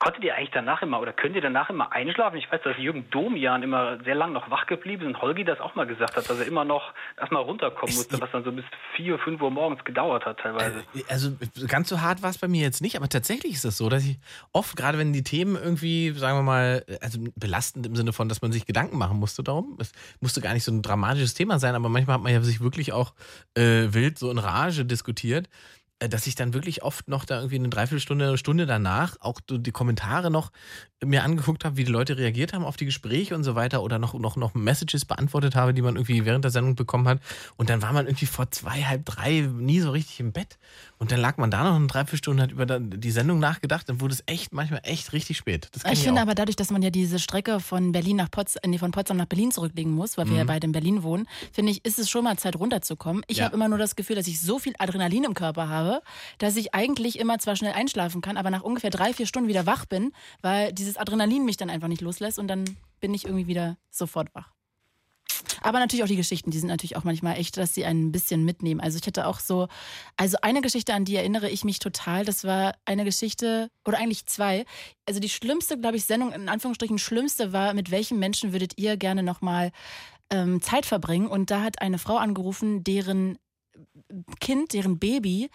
[0.01, 2.35] Konntet ihr eigentlich danach immer oder könnt ihr danach immer einschlafen?
[2.37, 5.59] Ich weiß, dass Jürgen Domian immer sehr lang noch wach geblieben ist und Holgi das
[5.59, 8.65] auch mal gesagt hat, dass er immer noch erstmal runterkommen musste, was dann so bis
[8.95, 10.83] 4, 5 Uhr morgens gedauert hat teilweise.
[11.07, 11.33] Also
[11.67, 14.03] ganz so hart war es bei mir jetzt nicht, aber tatsächlich ist es so, dass
[14.03, 14.17] ich
[14.53, 18.41] oft, gerade wenn die Themen irgendwie, sagen wir mal, also belastend im Sinne von, dass
[18.41, 21.75] man sich Gedanken machen musste darum, es musste gar nicht so ein dramatisches Thema sein,
[21.75, 23.13] aber manchmal hat man ja sich wirklich auch
[23.55, 27.55] äh, wild so in Rage diskutiert, äh, dass ich dann wirklich oft noch da irgendwie
[27.55, 30.51] eine Dreiviertelstunde, eine Stunde danach auch die Kommentare noch
[31.03, 33.97] mir angeguckt habe, wie die Leute reagiert haben auf die Gespräche und so weiter oder
[33.97, 37.19] noch, noch, noch Messages beantwortet habe, die man irgendwie während der Sendung bekommen hat.
[37.57, 40.57] Und dann war man irgendwie vor zwei, halb drei nie so richtig im Bett.
[40.99, 44.13] Und dann lag man da noch eine Dreiviertelstunde, hat über die Sendung nachgedacht, dann wurde
[44.13, 45.69] es echt manchmal echt richtig spät.
[45.81, 46.23] Kenn Ich finde auch.
[46.25, 49.25] aber dadurch, dass man ja diese Strecke von Berlin nach Potsdam, nee, von Potsdam nach
[49.25, 50.37] Berlin zurücklegen muss, weil wir Mhm.
[50.37, 53.23] ja beide in Berlin wohnen, finde ich, ist es schon mal Zeit runterzukommen.
[53.27, 53.45] Ich Ja.
[53.45, 55.90] habe immer nur das Gefühl, dass ich so viel Adrenalin im Körper habe,
[56.37, 59.65] dass ich eigentlich immer zwar schnell einschlafen kann, aber nach ungefähr drei, vier Stunden wieder
[59.65, 62.63] wach bin, weil dieses Adrenalin mich dann einfach nicht loslässt und dann
[62.99, 64.51] bin ich irgendwie wieder sofort wach.
[65.61, 68.43] Aber natürlich auch die Geschichten, die sind natürlich auch manchmal echt, dass sie ein bisschen
[68.43, 68.81] mitnehmen.
[68.81, 69.67] Also ich hatte auch so,
[70.17, 72.25] also eine Geschichte, an die erinnere ich mich total.
[72.25, 74.65] Das war eine Geschichte, oder eigentlich zwei.
[75.05, 78.97] Also die schlimmste, glaube ich, Sendung, in Anführungsstrichen schlimmste war, mit welchem Menschen würdet ihr
[78.97, 79.71] gerne nochmal
[80.31, 81.27] ähm, Zeit verbringen?
[81.27, 83.37] Und da hat eine Frau angerufen, deren
[84.39, 85.49] Kind, deren Baby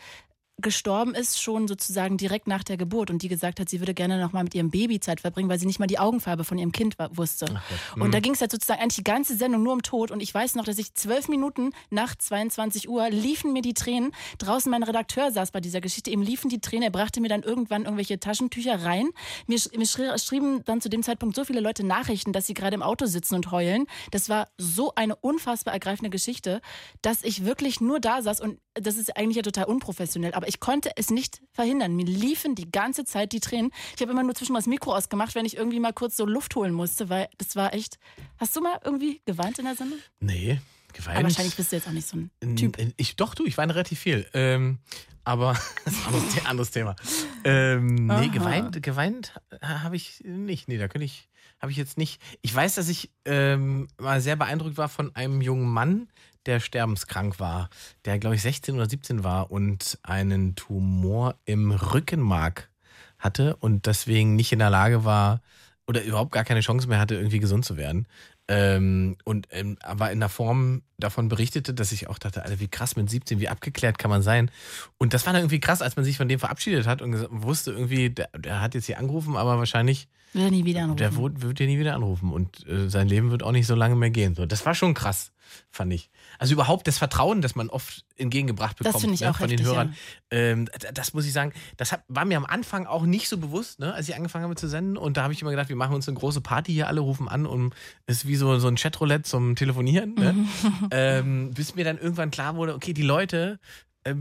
[0.63, 4.19] gestorben ist, schon sozusagen direkt nach der Geburt und die gesagt hat, sie würde gerne
[4.19, 6.97] nochmal mit ihrem Baby Zeit verbringen, weil sie nicht mal die Augenfarbe von ihrem Kind
[7.11, 7.61] wusste.
[7.97, 10.33] Und da ging es halt sozusagen eigentlich die ganze Sendung nur um Tod und ich
[10.33, 14.13] weiß noch, dass ich zwölf Minuten nach 22 Uhr liefen mir die Tränen.
[14.39, 17.43] Draußen mein Redakteur saß bei dieser Geschichte, ihm liefen die Tränen, er brachte mir dann
[17.43, 19.09] irgendwann irgendwelche Taschentücher rein.
[19.47, 22.75] Mir, mir schrie- schrieben dann zu dem Zeitpunkt so viele Leute Nachrichten, dass sie gerade
[22.75, 23.85] im Auto sitzen und heulen.
[24.11, 26.63] Das war so eine unfassbar ergreifende Geschichte,
[27.03, 30.61] dass ich wirklich nur da saß und das ist eigentlich ja total unprofessionell, aber ich
[30.61, 31.95] konnte es nicht verhindern.
[31.97, 33.71] Mir liefen die ganze Zeit die Tränen.
[33.95, 36.55] Ich habe immer nur zwischendurch das Mikro ausgemacht, wenn ich irgendwie mal kurz so Luft
[36.57, 37.99] holen musste, weil das war echt.
[38.39, 39.99] Hast du mal irgendwie geweint in der Sendung?
[40.21, 40.61] Nee,
[40.93, 41.17] geweint.
[41.19, 42.77] Aber wahrscheinlich bist du jetzt auch nicht so ein Typ.
[42.97, 44.27] Ich, doch, du, ich weine relativ viel.
[44.35, 44.79] Ähm,
[45.25, 46.97] aber das ist ein anderes, The- anderes Thema.
[47.45, 48.27] ähm, nee, Aha.
[48.29, 50.69] geweint, geweint habe ich nicht.
[50.69, 51.29] Nee, da könnte ich,
[51.61, 52.21] habe ich jetzt nicht.
[52.43, 56.09] Ich weiß, dass ich ähm, mal sehr beeindruckt war von einem jungen Mann,
[56.47, 57.71] der sterbenskrank war,
[58.05, 62.71] der, glaube ich, 16 oder 17 war und einen Tumor im Rückenmark
[63.19, 65.41] hatte und deswegen nicht in der Lage war
[65.89, 68.07] oder überhaupt gar keine Chance mehr hatte, irgendwie gesund zu werden.
[68.49, 72.69] Ähm, und ähm, aber in der Form davon berichtete, dass ich auch dachte, Alter, wie
[72.69, 74.51] krass mit 17, wie abgeklärt kann man sein.
[74.99, 77.73] Und das war dann irgendwie krass, als man sich von dem verabschiedet hat und wusste
[77.73, 80.99] irgendwie, der, der hat jetzt hier angerufen, aber wahrscheinlich, Will er nie wieder anrufen.
[80.99, 83.75] der wird, wird dir nie wieder anrufen und äh, sein Leben wird auch nicht so
[83.75, 84.35] lange mehr gehen.
[84.35, 85.33] So, das war schon krass,
[85.71, 86.11] fand ich.
[86.39, 89.49] Also überhaupt das Vertrauen, das man oft entgegengebracht Das bekommt finde ich ne, auch von
[89.49, 89.95] den heftig, Hörern.
[90.31, 93.39] Ähm, d- das muss ich sagen, das hat, war mir am Anfang auch nicht so
[93.39, 94.97] bewusst, ne, als ich angefangen habe zu senden.
[94.99, 97.29] Und da habe ich immer gedacht, wir machen uns eine große Party hier, alle rufen
[97.29, 97.75] an und
[98.07, 100.15] es ist wie so, so ein Chatroulette zum Telefonieren.
[100.15, 100.35] Ne?
[100.91, 103.59] ähm, bis mir dann irgendwann klar wurde, okay, die Leute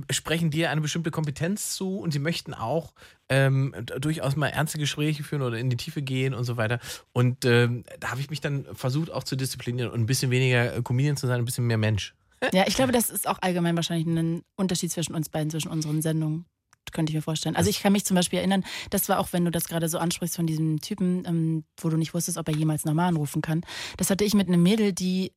[0.10, 2.94] sprechen dir eine bestimmte Kompetenz zu und sie möchten auch
[3.30, 6.80] ähm, durchaus mal ernste Gespräche führen oder in die Tiefe gehen und so weiter.
[7.14, 10.76] Und ähm, da habe ich mich dann versucht auch zu disziplinieren und ein bisschen weniger
[10.76, 12.14] äh, Comedian zu sein, ein bisschen mehr Mensch.
[12.54, 16.02] Ja, ich glaube, das ist auch allgemein wahrscheinlich ein Unterschied zwischen uns beiden, zwischen unseren
[16.02, 16.46] Sendungen.
[16.92, 17.56] Könnte ich mir vorstellen.
[17.56, 19.98] Also ich kann mich zum Beispiel erinnern, das war auch, wenn du das gerade so
[19.98, 23.62] ansprichst von diesem Typen, ähm, wo du nicht wusstest, ob er jemals nochmal anrufen kann.
[23.98, 25.34] Das hatte ich mit einem Mädel, die,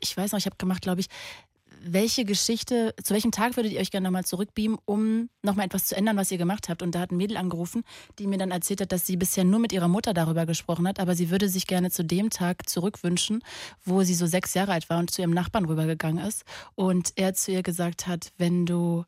[0.00, 1.08] ich weiß noch, ich habe gemacht, glaube ich,
[1.84, 5.96] welche Geschichte, zu welchem Tag würdet ihr euch gerne nochmal zurückbeamen, um nochmal etwas zu
[5.96, 6.82] ändern, was ihr gemacht habt?
[6.82, 7.82] Und da hat ein Mädel angerufen,
[8.18, 11.00] die mir dann erzählt hat, dass sie bisher nur mit ihrer Mutter darüber gesprochen hat,
[11.00, 13.42] aber sie würde sich gerne zu dem Tag zurückwünschen,
[13.84, 16.44] wo sie so sechs Jahre alt war und zu ihrem Nachbarn rübergegangen ist.
[16.74, 19.04] Und er zu ihr gesagt hat, wenn du,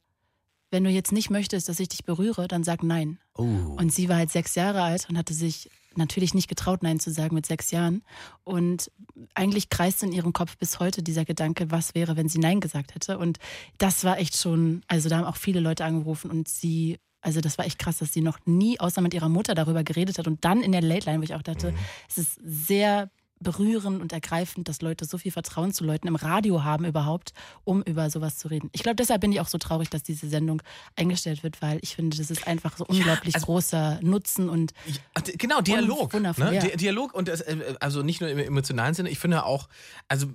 [0.70, 3.18] wenn du jetzt nicht möchtest, dass ich dich berühre, dann sag nein.
[3.35, 3.44] Oh.
[3.44, 7.11] Und sie war halt sechs Jahre alt und hatte sich natürlich nicht getraut, Nein zu
[7.11, 8.03] sagen mit sechs Jahren.
[8.44, 8.90] Und
[9.35, 12.94] eigentlich kreist in ihrem Kopf bis heute dieser Gedanke, was wäre, wenn sie Nein gesagt
[12.94, 13.18] hätte.
[13.18, 13.38] Und
[13.79, 17.59] das war echt schon, also da haben auch viele Leute angerufen und sie, also das
[17.59, 20.27] war echt krass, dass sie noch nie außer mit ihrer Mutter darüber geredet hat.
[20.27, 21.74] Und dann in der Late Line, wo ich auch dachte,
[22.09, 26.64] es ist sehr berührend und ergreifend, dass Leute so viel Vertrauen zu Leuten im Radio
[26.64, 27.33] haben überhaupt,
[27.64, 28.68] um über sowas zu reden.
[28.72, 30.62] Ich glaube, deshalb bin ich auch so traurig, dass diese Sendung
[30.96, 35.22] eingestellt wird, weil ich finde, das ist einfach so unglaublich also- großer Nutzen und Ja,
[35.38, 36.12] Genau, Dialog.
[36.14, 36.35] ne?
[36.38, 36.51] ja.
[36.61, 39.68] Di- Dialog und das, äh, also nicht nur im emotionalen Sinne, ich finde auch,
[40.09, 40.27] also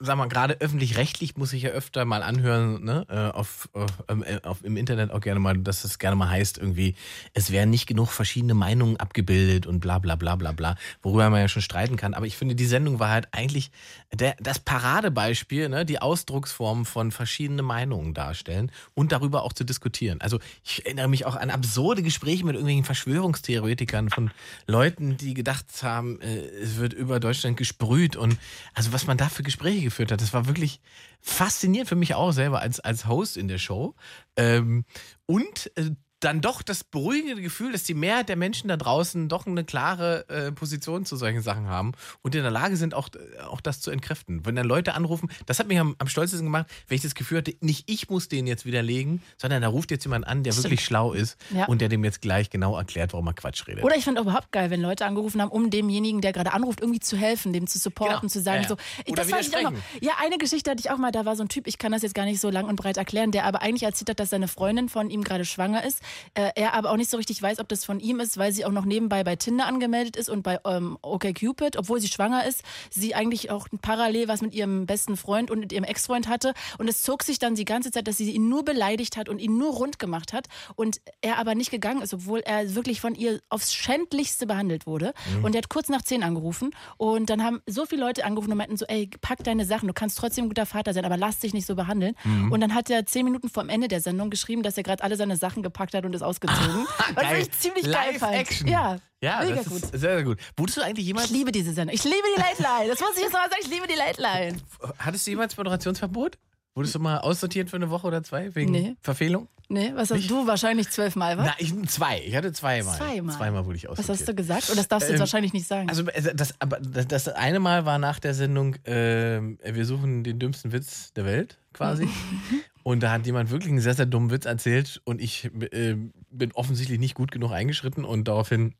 [0.00, 4.22] sag mal, gerade öffentlich-rechtlich muss ich ja öfter mal anhören, ne, äh, auf, auf, ähm,
[4.22, 6.94] äh, auf, im Internet auch gerne mal, dass es gerne mal heißt, irgendwie,
[7.34, 11.40] es werden nicht genug verschiedene Meinungen abgebildet und bla bla bla bla bla, worüber man
[11.40, 12.14] ja schon streiten kann.
[12.14, 13.72] Aber ich finde, die Sendung war halt eigentlich
[14.12, 20.20] der, das Paradebeispiel, ne, die Ausdrucksform von verschiedenen Meinungen darstellen und darüber auch zu diskutieren.
[20.20, 24.30] Also ich erinnere mich auch an absurde Gespräche mit irgendwelchen Verschwörungstheoretikern von
[24.68, 28.38] Leuten, die gedacht haben, äh, es wird über Deutschland gesprüht und
[28.74, 30.80] also was man da für Gespräche geführt hat, das war wirklich
[31.20, 33.94] faszinierend für mich auch selber als, als Host in der Show.
[34.36, 34.84] Ähm,
[35.26, 39.46] und äh, dann doch das beruhigende Gefühl, dass die Mehrheit der Menschen da draußen doch
[39.46, 43.40] eine klare äh, Position zu solchen Sachen haben und in der Lage sind, auch, äh,
[43.42, 44.44] auch das zu entkräften.
[44.44, 47.38] Wenn dann Leute anrufen, das hat mich am, am stolzesten gemacht, wenn ich das Gefühl
[47.38, 50.64] hatte, nicht ich muss den jetzt widerlegen, sondern da ruft jetzt jemand an, der Stimmt.
[50.64, 51.66] wirklich schlau ist Ja.
[51.66, 53.84] und der dem jetzt gleich genau erklärt, warum er Quatsch redet.
[53.84, 56.80] Oder ich finde auch überhaupt geil, wenn Leute angerufen haben, um demjenigen, der gerade anruft,
[56.80, 58.28] irgendwie zu helfen, dem zu supporten, Genau.
[58.32, 58.68] zu sagen, Ja, ja.
[58.68, 58.76] so.
[59.04, 59.72] Ich, das weiß ich auch noch.
[60.00, 62.02] Ja, eine Geschichte hatte ich auch mal, da war so ein Typ, ich kann das
[62.02, 64.48] jetzt gar nicht so lang und breit erklären, der aber eigentlich erzählt hat, dass seine
[64.48, 66.00] Freundin von ihm gerade schwanger ist.
[66.34, 68.64] Äh, er aber auch nicht so richtig weiß, ob das von ihm ist, weil sie
[68.64, 72.62] auch noch nebenbei bei Tinder angemeldet ist und bei ähm, OkCupid, obwohl sie schwanger ist,
[72.90, 76.54] sie eigentlich auch parallel was mit ihrem besten Freund und mit ihrem Ex-Freund hatte.
[76.78, 79.38] Und es zog sich dann die ganze Zeit, dass sie ihn nur beleidigt hat und
[79.38, 83.14] ihn nur rund gemacht hat und er aber nicht gegangen ist, obwohl er wirklich von
[83.14, 85.12] ihr aufs Schändlichste behandelt wurde.
[85.42, 88.58] Und er hat kurz nach zehn angerufen und dann haben so viele Leute angerufen und
[88.58, 91.38] meinten so, ey, pack deine Sachen, du kannst trotzdem ein guter Vater sein, aber lass
[91.38, 92.14] dich nicht so behandeln.
[92.50, 95.02] Und dann hat er zehn Minuten vor dem Ende der Sendung geschrieben, dass er gerade
[95.02, 96.86] alle seine Sachen gepackt hat und ist ausgezogen.
[97.14, 98.32] Was ich ziemlich geil fand.
[98.32, 98.68] Live-Action.
[98.68, 99.82] Ja, Ja, mega das gut.
[99.82, 100.38] ist sehr, sehr gut.
[100.56, 101.94] Wurdest du eigentlich Ich jemals, liebe diese Sendung.
[101.94, 102.90] Ich liebe die Late Line.
[102.90, 103.60] Das muss ich jetzt mal sagen.
[103.62, 104.56] Ich liebe die Late Line.
[104.98, 106.38] hattest du jemals Moderationsverbot?
[106.74, 108.96] Wurdest du mal aussortiert für eine Woche oder zwei wegen Nee.
[109.00, 109.48] Verfehlung?
[109.70, 111.44] Nee, was hast du wahrscheinlich zwölfmal, was?
[111.46, 112.22] Na, ich, zwei.
[112.24, 112.96] Ich hatte zweimal.
[112.96, 113.36] Zweimal.
[113.36, 114.18] Zweimal wurde ich Was aussortiert.
[114.20, 114.70] hast du gesagt?
[114.70, 115.90] Und das darfst du jetzt Ähm, wahrscheinlich nicht sagen.
[115.90, 120.24] Also äh, das, aber das, das eine Mal war nach der Sendung, ähm, wir suchen
[120.24, 122.08] den dümmsten Witz der Welt quasi.
[122.88, 125.94] und da hat jemand wirklich einen sehr, sehr dummen Witz erzählt und ich äh,
[126.30, 128.76] bin offensichtlich nicht gut genug eingeschritten und daraufhin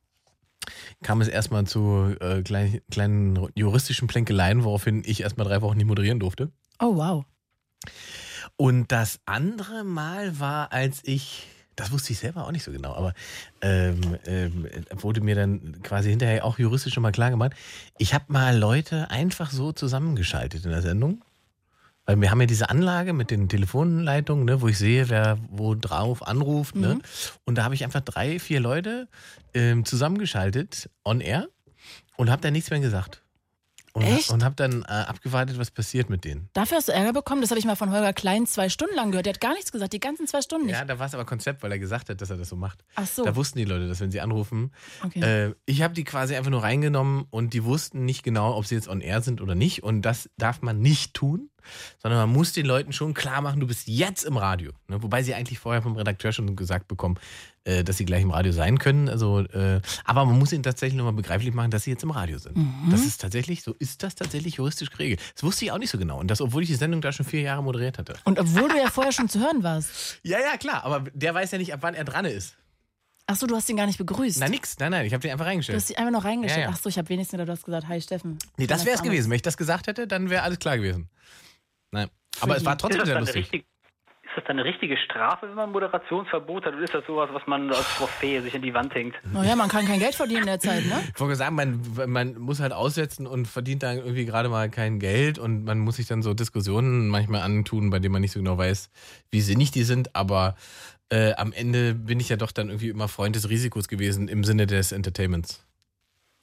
[1.03, 5.89] kam es erstmal zu äh, klein, kleinen juristischen Plänkeleien, woraufhin ich erstmal drei Wochen nicht
[5.89, 6.51] moderieren durfte.
[6.81, 7.25] oh, wow.
[8.57, 12.95] Und das andere Mal war, als ich, das wusste ich selber auch nicht so genau,
[12.95, 13.13] aber
[13.61, 17.53] ähm, ähm, wurde mir dann quasi hinterher auch juristisch schon mal klar gemacht,
[17.99, 21.23] ich habe mal Leute einfach so zusammengeschaltet in der Sendung.
[22.09, 25.75] Weil wir haben ja diese Anlage mit den Telefonleitungen, ne, wo ich sehe, wer wo
[25.75, 26.75] drauf anruft.
[26.75, 26.95] Ne?
[26.95, 27.03] Mhm.
[27.45, 29.09] Und da habe ich einfach drei, vier Leute
[29.53, 31.49] ähm, zusammengeschaltet on air
[32.17, 33.23] und habe da nichts mehr gesagt.
[33.93, 34.31] Und, Echt?
[34.31, 36.49] Und habe dann äh, abgewartet, was passiert mit denen.
[36.55, 37.41] Dafür hast du Ärger bekommen?
[37.43, 39.27] Das habe ich mal von Holger Klein zwei Stunden lang gehört.
[39.27, 40.77] Der hat gar nichts gesagt, die ganzen zwei Stunden nicht.
[40.77, 42.85] Ja, da war es aber Konzept, weil er gesagt hat, dass er das so macht.
[42.95, 43.25] Ach so.
[43.25, 44.73] Da wussten die Leute, dass wenn sie anrufen,
[45.05, 45.49] Okay.
[45.49, 48.77] äh, ich habe die quasi einfach nur reingenommen und die wussten nicht genau, ob sie
[48.77, 49.83] jetzt on air sind oder nicht.
[49.83, 51.51] Und das darf man nicht tun,
[52.03, 54.73] sondern man muss den Leuten schon klar machen, du bist jetzt im Radio.
[54.89, 55.03] Ne?
[55.03, 57.19] Wobei sie eigentlich vorher vom Redakteur schon gesagt bekommen,
[57.65, 59.09] äh, dass sie gleich im Radio sein können.
[59.09, 62.39] Also, äh, aber man muss ihnen tatsächlich nochmal begreiflich machen, dass sie jetzt im Radio
[62.39, 62.57] sind.
[62.57, 62.89] Mhm.
[62.91, 65.21] Das ist tatsächlich, so ist das tatsächlich juristisch geregelt.
[65.35, 66.19] Das wusste ich auch nicht so genau.
[66.19, 68.15] Und das, obwohl ich die Sendung da schon vier Jahre moderiert hatte.
[68.25, 69.89] Und obwohl du ja vorher schon zu hören warst.
[70.29, 72.57] Ja, ja, klar, aber der weiß ja nicht, ab wann er dran ist.
[73.31, 74.39] Ach so, du hast ihn gar nicht begrüßt.
[74.41, 74.79] Na, nix.
[74.79, 75.77] Nein, nein, ich habe den einfach Du reingestellt.
[75.79, 76.65] hast dich einfach noch reingestellt.
[76.65, 76.75] Ja, ja.
[76.77, 78.39] Ach so, ich habe wenigstens gedacht, du hast gesagt, hi Steffen.
[78.57, 79.29] Nee, das wäre es gewesen.
[79.31, 81.09] Wenn ich das gesagt hätte, dann wäre alles klar gewesen.
[81.93, 82.09] Nein.
[82.41, 83.37] Aber es war trotzdem sehr lustig.
[83.37, 83.67] richtig,
[84.23, 86.75] ist das dann eine richtige Strafe, wenn man ein Moderationsverbot hat?
[86.75, 89.15] Oder ist das sowas, was man als Trophäe sich in die Wand hängt?
[89.33, 91.03] Naja, man kann kein Geld verdienen in der Zeit, ne?
[91.15, 94.99] Ich wollte sagen, man, man muss halt aussetzen und verdient dann irgendwie gerade mal kein
[94.99, 98.41] Geld und man muss sich dann so Diskussionen manchmal antun, bei denen man nicht so
[98.41, 98.91] genau weiß,
[99.31, 100.15] wie sinnig die sind.
[100.15, 100.57] Aber
[101.11, 104.45] äh, am Ende bin ich ja doch dann irgendwie immer Freund des Risikos gewesen im
[104.45, 105.65] Sinne des Entertainments.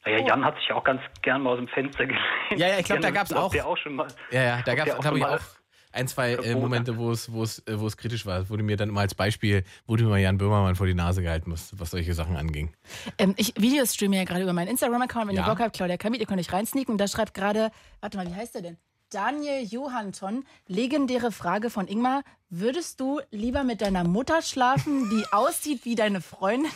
[0.05, 2.21] Naja, Jan hat sich ja auch ganz gern mal aus dem Fenster gelehnt.
[2.51, 4.07] Ja, ja, ich glaub, da gab's Ob auch- Der auch schon mal.
[4.31, 5.43] Ja, ja, da gab es, auch glaube ich, schon mal- auch
[5.91, 8.41] ein, zwei äh, Momente, wo es, wo es, äh, wo es kritisch war.
[8.41, 11.21] Es wurde mir dann immer als Beispiel, wurde mir mal Jan Böhmermann vor die Nase
[11.21, 12.73] gehalten, was, was solche Sachen anging.
[13.17, 15.29] Ähm, ich Videostreame ja gerade über meinen Instagram-Account.
[15.29, 15.43] Wenn Ja.
[15.45, 16.97] ihr Bock habt, Claudia Kamit, ihr könnt euch reinsneaken.
[16.97, 18.77] Da schreibt gerade, warte mal, wie heißt der denn?
[19.11, 22.23] Daniel Johansson, legendäre Frage von Ingmar.
[22.49, 26.71] Würdest du lieber mit deiner Mutter schlafen, die aussieht wie deine Freundin,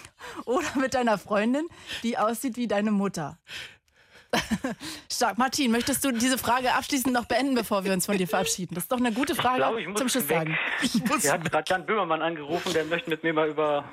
[0.46, 1.68] oder mit deiner Freundin,
[2.04, 3.38] die aussieht wie deine Mutter?
[5.12, 5.40] Stark.
[5.40, 8.76] Martin, möchtest du diese Frage abschließend noch beenden, bevor wir uns von dir verabschieden?
[8.76, 10.38] Das ist doch eine gute Frage Ich glaube, ich muss zum Schluss weg.
[10.38, 10.58] sagen.
[11.24, 13.86] Er hat gerade Jan Böhmermann angerufen, der möchte mit mir mal über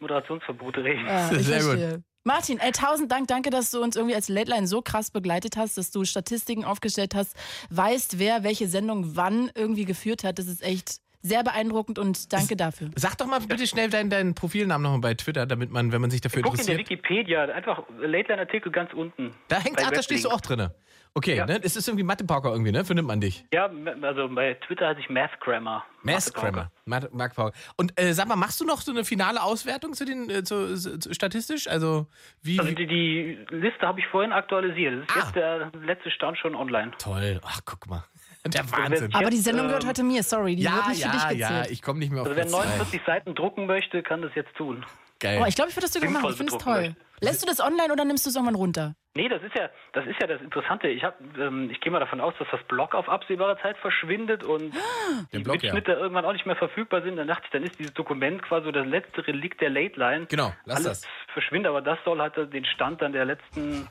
[0.00, 1.06] Moderationsverbote reden.
[1.06, 2.04] Ja, ich Sehr gut.
[2.26, 5.58] Martin, ey, tausend Dank, danke, dass du uns irgendwie als Late Line so krass begleitet
[5.58, 7.36] hast, dass du Statistiken aufgestellt hast,
[7.68, 10.38] weißt, wer welche Sendung wann irgendwie geführt hat.
[10.38, 12.90] Das ist echt sehr beeindruckend und danke dafür.
[12.96, 16.10] Sag doch mal bitte schnell deinen, deinen Profilnamen nochmal bei Twitter, damit man, wenn man
[16.10, 17.02] sich dafür Guck in der interessiert.
[17.02, 19.30] Wikipedia, einfach Late-Line-Artikel ganz unten.
[19.48, 20.74] Da hängt, ach, da stehst du auch Weblinks.
[21.16, 21.46] Okay, Ja.
[21.46, 21.60] ne?
[21.62, 22.84] Es ist irgendwie Mathe-Pauker irgendwie, ne?
[22.84, 23.44] Findet man dich.
[23.54, 23.70] Ja,
[24.02, 25.84] also bei Twitter heiße ich Math Grammar.
[26.02, 26.70] Mathe-Pauker.
[26.86, 27.08] Grammar.
[27.12, 27.52] Mark Pauker.
[27.76, 30.74] Und äh, sag mal, machst du noch so eine finale Auswertung zu den, äh, zu,
[30.76, 31.68] zu, statistisch?
[31.68, 32.06] Also,
[32.42, 32.58] wie.
[32.58, 35.08] Also die, die Liste habe ich vorhin aktualisiert.
[35.08, 35.24] Das ist Ah.
[35.26, 36.90] jetzt der letzte Stand schon online.
[36.98, 37.40] toll.
[37.44, 38.04] Ach, guck mal.
[38.46, 39.14] Der Wahnsinn.
[39.14, 41.28] Aber die Sendung ähm, gehört heute mir, sorry, die Ja, wird nicht für dich ja,
[41.28, 41.66] gezählt.
[41.66, 41.70] ja.
[41.72, 42.66] Ich komme nicht mehr auf Also wer Platz zwei.
[42.76, 44.84] 49 Seiten drucken möchte, kann das jetzt tun.
[45.20, 45.40] Geil.
[45.42, 46.28] Oh, ich glaube, ich würde das sogar machen.
[46.28, 46.94] Ich finde es toll.
[47.24, 48.94] Lässt du das online oder nimmst du es irgendwann runter?
[49.16, 50.88] Nee, das ist ja das ist ja das Interessante.
[50.88, 54.42] Ich hab, ähm, ich gehe mal davon aus, dass das Blog auf absehbare Zeit verschwindet
[54.42, 54.72] und
[55.32, 55.72] die Blog, ja.
[55.72, 57.16] Mitschnitte irgendwann auch nicht mehr verfügbar sind.
[57.16, 60.26] Dann dachte ich, dann ist dieses Dokument quasi das letzte Relikt der Late Line.
[60.26, 61.10] Genau, lass Alles das.
[61.32, 63.88] verschwindet, aber das soll halt den Stand dann der letzten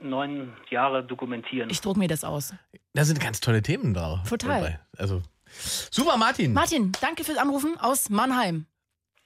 [0.00, 1.70] neun Jahre dokumentieren.
[1.70, 2.54] Ich druck mir das aus.
[2.94, 4.22] Da sind ganz tolle Themen da.
[4.28, 4.60] Total.
[4.60, 4.80] dabei.
[4.98, 6.52] Also, super, Martin.
[6.52, 8.66] Martin, danke fürs Anrufen aus Mannheim.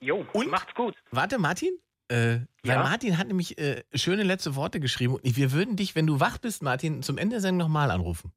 [0.01, 0.51] Jo, Und?
[0.51, 0.95] macht's gut.
[1.11, 1.71] Warte, Martin?
[2.09, 2.83] Äh, weil Ja?
[2.83, 5.15] Martin hat nämlich äh, schöne letzte Worte geschrieben.
[5.15, 8.33] Und wir würden dich, wenn du wach bist, Martin, zum Ende der Sendung nochmal anrufen.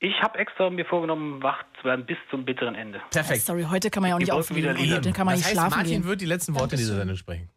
[0.00, 3.00] Ich habe extra mir vorgenommen, wach zu werden bis zum bitteren Ende.
[3.10, 3.42] Perfekt.
[3.42, 4.90] Sorry, heute kann man ja auch nicht wollten wieder aufnehmen.
[4.90, 5.02] lieben.
[5.02, 6.04] Dann kann man das nicht heißt, schlafen Martin gehen.
[6.04, 6.98] wird die letzten Worte dieser Dankeschön.
[6.98, 7.50] Sendung sprechen.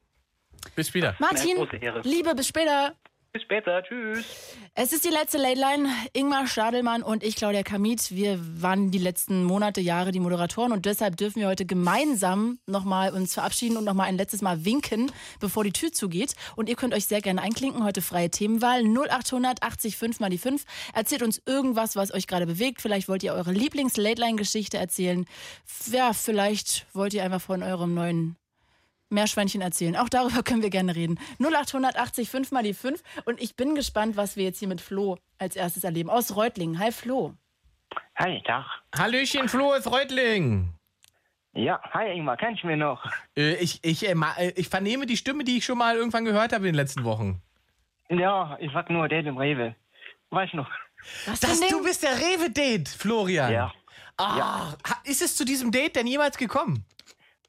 [0.76, 1.16] Bis später.
[1.20, 1.58] Martin.
[2.04, 2.94] Liebe, bis später.
[3.36, 3.84] Bis später.
[3.84, 4.56] Tschüss.
[4.76, 5.90] Es ist die letzte Late Line.
[6.14, 10.86] Ingmar Stadelmann und ich, Claudia Kamit, wir waren die letzten Monate, Jahre die Moderatoren und
[10.86, 15.66] deshalb dürfen wir heute gemeinsam nochmal uns verabschieden und nochmal ein letztes Mal winken, bevor
[15.66, 16.34] die Tür zugeht.
[16.56, 17.84] Und ihr könnt euch sehr gerne einklinken.
[17.84, 20.64] Heute freie Themenwahl 0800 80 5 mal die 5.
[20.94, 22.82] Erzählt uns irgendwas, was euch gerade bewegt.
[22.82, 25.26] Vielleicht wollt ihr eure Lieblings-Late Line-Geschichte erzählen.
[25.92, 28.38] Ja, vielleicht wollt ihr einfach von eurem neuen
[29.10, 29.96] Meerschweinchen erzählen.
[29.96, 31.20] Auch darüber können wir gerne reden.
[31.40, 33.02] 0880 5 mal die 5.
[33.26, 36.10] Und ich bin gespannt, was wir jetzt hier mit Flo als erstes erleben.
[36.10, 36.80] Aus Reutlingen.
[36.80, 37.34] Hi Flo.
[38.18, 38.66] Hi, Tag.
[38.98, 40.74] Hallöchen, Flo ist Reutling.
[41.54, 43.02] Ja, hi Ingmar, kennst du mich noch?
[43.38, 46.52] Äh, ich, ich, äh, äh, ich vernehme die Stimme, die ich schon mal irgendwann gehört
[46.52, 47.42] habe in den letzten Wochen.
[48.10, 49.74] Ja, ich sag nur Date im Rewe.
[50.32, 50.70] Weißt du noch?
[51.28, 53.54] Was Das, du bist der Rewe-Date, Florian.
[53.54, 53.74] Ja.
[54.18, 56.84] Ah, ha- Ist es zu diesem Date denn jemals gekommen?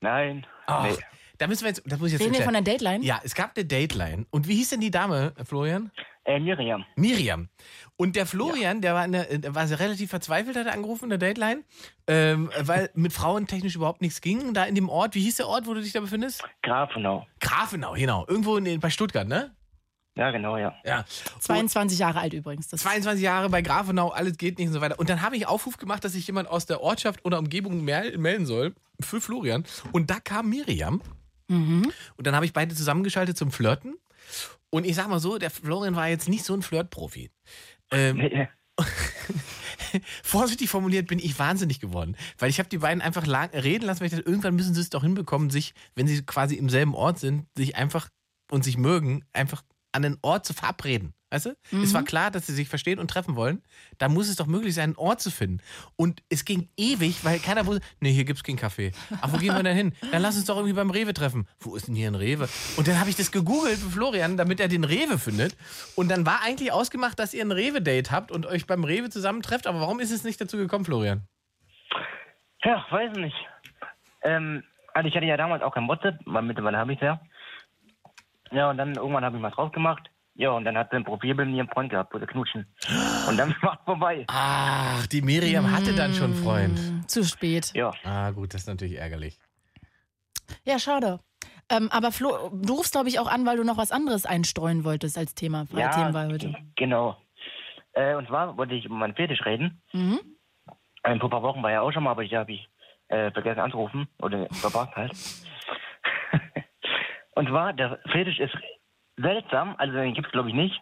[0.01, 0.47] Nein.
[0.67, 0.97] Ach, Nee.
[1.39, 3.05] Da müssen wir jetzt, da muss ich jetzt Reden wir von der Dateline?
[3.05, 4.27] Ja, es gab eine Dateline.
[4.31, 5.91] Und wie hieß denn die Dame, äh, Florian?
[6.25, 6.85] Äh, Miriam.
[6.97, 7.49] Miriam.
[7.97, 11.05] Und der Florian, der war, in der, der war sehr relativ verzweifelt, hat er angerufen
[11.11, 11.63] in der Dateline,
[12.09, 14.53] ähm, weil mit Frauen technisch überhaupt nichts ging.
[14.53, 16.43] Da in dem Ort, wie hieß der Ort, wo du dich da befindest?
[16.63, 17.27] Grafenau.
[17.41, 18.27] Grafenau, genau.
[18.27, 19.55] Irgendwo in, bei Stuttgart, ne?
[20.19, 20.75] Ja, genau, ja.
[20.85, 21.05] Ja.
[21.41, 22.69] 22 Jahre alt übrigens.
[22.69, 24.99] Das 22 Jahre bei Grafenau, alles geht nicht und so weiter.
[24.99, 28.17] Und dann habe ich Aufruf gemacht, dass sich jemand aus der Ortschaft oder Umgebung mel-
[28.17, 29.65] melden soll für Florian.
[29.93, 31.03] Und da kam Miriam.
[32.17, 33.97] Und dann habe ich beide zusammengeschaltet zum Flirten.
[34.71, 37.31] Und ich sag mal so, der Florian war jetzt nicht so ein Flirtprofi.
[37.93, 38.49] Ähm, Nee,
[40.23, 44.01] vorsichtig formuliert bin ich wahnsinnig geworden, weil ich habe die beiden einfach lang reden lassen,
[44.01, 46.95] weil ich dachte, irgendwann müssen sie es doch hinbekommen, sich, wenn sie quasi im selben
[46.95, 48.09] Ort sind, sich einfach
[48.51, 51.15] und sich mögen, einfach an den Ort zu verabreden.
[51.37, 51.57] Weißt du?
[51.83, 53.63] Es war klar, dass sie sich verstehen und treffen wollen.
[53.99, 55.61] Da muss es doch möglich sein, einen Ort zu finden.
[55.95, 58.93] Und es ging ewig, weil keiner wusste, nee, hier gibt's keinen Kaffee.
[59.21, 59.93] Ach, wo gehen wir denn hin?
[60.13, 61.47] Dann lass uns doch irgendwie beim Rewe treffen.
[61.61, 62.49] Wo ist denn hier ein Rewe?
[62.79, 65.59] Und dann habe ich das gegoogelt für Florian, damit er den Rewe findet.
[65.95, 69.67] Und dann war eigentlich ausgemacht, dass ihr ein Rewe-Date habt und euch beim Rewe zusammentrefft.
[69.67, 71.29] Aber warum ist es nicht dazu gekommen, Florian?
[72.65, 73.37] Ja, weiß nicht.
[74.23, 77.21] Ähm, also ich hatte ja damals auch kein WhatsApp, weil mittlerweile habe ich ja.
[78.53, 80.09] Ja, und dann irgendwann habe ich mal drauf gemacht.
[80.39, 82.67] Ja, und dann hat sie ein Profilbild mit ihrem Freund gehabt, wo sie knutschen.
[83.29, 84.25] Und dann war es vorbei.
[84.29, 86.79] Ach, die Miriam hatte dann schon einen Freund.
[86.79, 87.73] Hm, zu spät.
[87.75, 87.91] Ja.
[88.05, 89.39] Ah, gut, das ist natürlich ärgerlich.
[90.65, 91.21] Ja, schade.
[91.71, 94.85] Ähm, aber Flo, du rufst, glaube ich, auch an, weil du noch was anderes einstreuen
[94.85, 95.67] wolltest als Thema.
[95.73, 96.55] Ja, Themenwahl heute.
[96.77, 97.17] genau.
[97.95, 99.81] Äh, und zwar wollte ich über meinen Fetisch reden.
[99.93, 100.21] Mhm.
[101.03, 102.69] Ähm, ein paar Wochen war ja auch schon mal, aber ich habe ich
[103.09, 104.07] äh, vergessen anzurufen.
[104.21, 105.13] Oder verpasst halt.
[107.35, 108.55] und zwar, der Fetisch ist
[109.17, 110.81] seltsam, also den gibt es glaube ich nicht.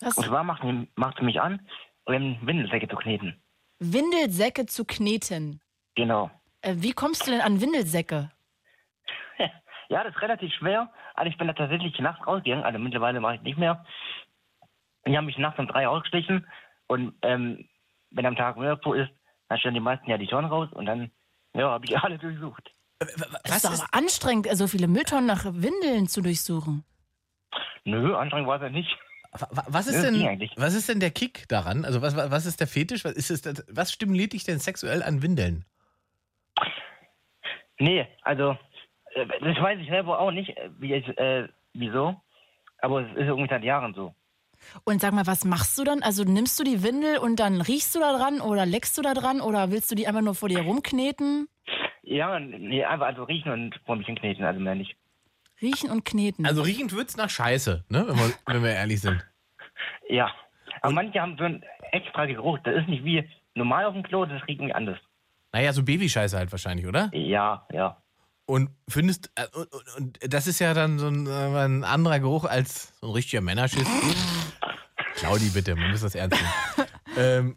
[0.00, 0.16] Was?
[0.16, 0.62] Und zwar macht,
[0.94, 1.66] macht sie mich an,
[2.04, 3.42] um Windelsäcke zu kneten.
[3.78, 5.60] Windelsäcke zu kneten.
[5.94, 6.30] Genau.
[6.62, 8.30] Äh, wie kommst du denn an Windelsäcke?
[9.88, 10.92] Ja, das ist relativ schwer.
[11.14, 13.84] Also ich bin da tatsächlich nachts rausgegangen, also mittlerweile mache ich nicht mehr.
[15.04, 16.46] Die haben mich nachts um drei ausgeschlichen
[16.86, 17.68] und ähm,
[18.10, 19.10] wenn am Tag Müllabfuhr ist,
[19.48, 21.10] dann stellen die meisten ja die Tonnen raus und dann
[21.54, 22.70] ja, habe ich alle durchsucht.
[23.00, 26.84] Das Was ist doch ist, aber anstrengend, so viele Mülltonnen nach Windeln zu durchsuchen.
[27.84, 28.90] Nö, anstrengend war es ja nicht.
[29.32, 31.84] wa- was, ist denn, was ist denn der Kick daran?
[31.84, 33.04] Also, was, was ist der Fetisch?
[33.04, 35.64] Was, ist es, was stimuliert dich denn sexuell an Windeln?
[37.78, 38.56] Nee, also
[39.14, 42.20] äh, das weiß ich selber auch nicht, äh, wie es, äh, wieso.
[42.82, 44.14] Aber es ist irgendwie seit Jahren so.
[44.84, 46.02] Und sag mal, was machst du dann?
[46.02, 49.14] Also nimmst du die Windel und dann riechst du da dran oder leckst du da
[49.14, 51.48] dran oder willst du die einfach nur vor dir rumkneten?
[52.02, 54.96] Ja, nee, einfach also riechen und vor mich hinkneten, also mehr nicht.
[55.60, 56.46] Riechen und kneten.
[56.46, 58.04] Also, riechend wird's nach Scheiße, ne?
[58.08, 59.24] wenn, wir, wenn wir ehrlich sind.
[60.08, 60.28] Ja.
[60.82, 62.58] Aber manche haben so einen extra Geruch.
[62.64, 64.98] Das ist nicht wie normal auf dem Klo, das riecht irgendwie anders.
[65.52, 67.10] Naja, so Babyscheiße halt wahrscheinlich, oder?
[67.12, 68.02] Ja, ja.
[68.46, 72.18] Und findest, äh, und, und, und das ist ja dann so ein, äh, ein anderer
[72.18, 73.86] Geruch als so ein richtiger Männerschiss.
[75.14, 76.88] Claudi, bitte, man muss das ernst nehmen.
[77.16, 77.56] ähm,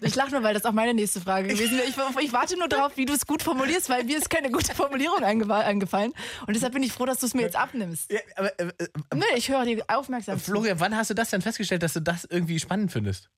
[0.00, 1.86] Ich lache nur, weil das auch meine nächste Frage gewesen wäre.
[1.88, 4.74] Ich, ich warte nur darauf, wie du es gut formulierst, weil mir ist keine gute
[4.74, 6.12] Formulierung eingefallen.
[6.46, 8.10] Und deshalb bin ich froh, dass du es mir jetzt abnimmst.
[8.10, 10.50] ja, aber, äh, äh, Nee, ich höre dir aufmerksam zu.
[10.52, 13.30] Florian, wann hast du das denn festgestellt, dass du das irgendwie spannend findest?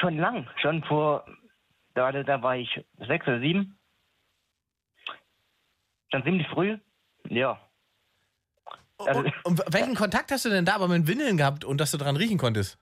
[0.00, 0.48] Schon lang.
[0.60, 1.24] Schon vor,
[1.94, 2.68] da, da war ich
[3.06, 3.78] sechs oder sieben.
[6.12, 6.78] Schon ziemlich früh.
[7.28, 7.60] Ja.
[8.98, 11.90] Also- Und, und welchen Kontakt hast du denn da aber mit Windeln gehabt und dass
[11.90, 12.78] du dran riechen konntest?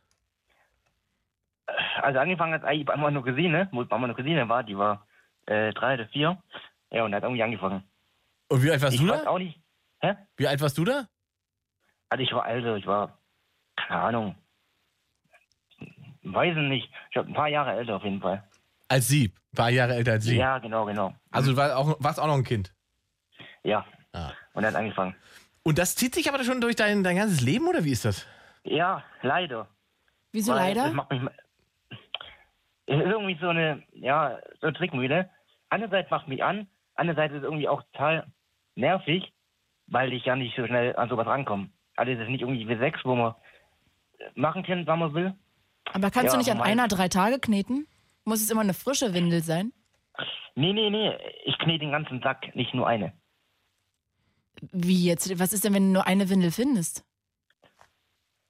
[2.03, 5.07] Also angefangen hat eigentlich bei meiner Cousine, wo bei meiner Cousine war, die war
[5.47, 6.43] äh, drei oder vier.
[6.91, 7.85] Ja, und hat irgendwie angefangen.
[8.49, 9.31] Und wie alt warst Ich du weiß da?
[9.31, 9.59] auch nicht.
[10.01, 10.15] Hä?
[10.37, 11.07] Wie alt warst du da?
[12.09, 13.19] Also ich war älter, ich war,
[13.77, 14.35] keine Ahnung.
[16.25, 16.91] Weiß ich nicht.
[17.07, 18.45] Ich glaube, ein paar Jahre älter auf jeden Fall.
[18.89, 19.33] Als sie.
[19.53, 20.37] Ein paar Jahre älter als sie.
[20.37, 21.15] Ja, genau, genau.
[21.31, 22.73] Also du warst auch, warst auch noch ein Kind.
[23.65, 23.85] Ja.
[24.13, 24.33] Ah.
[24.53, 25.15] Und er hat angefangen.
[25.63, 28.27] Und das zieht sich aber schon durch dein, dein ganzes Leben oder wie ist das?
[28.65, 29.69] Ja, leider.
[30.33, 30.85] Wieso Weil leider?
[30.85, 31.23] Das macht mich.
[32.87, 35.31] Es ist irgendwie so eine, ja, so eine Trickmühle.
[35.71, 38.27] Einerseits macht mich an, andererseits ist es irgendwie auch total
[38.75, 39.33] nervig,
[39.87, 41.71] weil ich ja nicht so schnell an sowas rankomme.
[41.97, 43.35] Also es ist nicht irgendwie wie sechs, wo man
[44.35, 45.35] machen kann, wann man will.
[45.93, 47.87] Aber kannst Ja, du nicht an einer drei Tage kneten?
[48.25, 49.73] Muss es immer eine frische Windel sein?
[50.55, 53.13] Nee, nee, nee, ich knete den ganzen Sack, nicht nur eine.
[54.71, 55.39] Wie jetzt?
[55.41, 57.05] Was ist denn, wenn du nur eine Windel findest?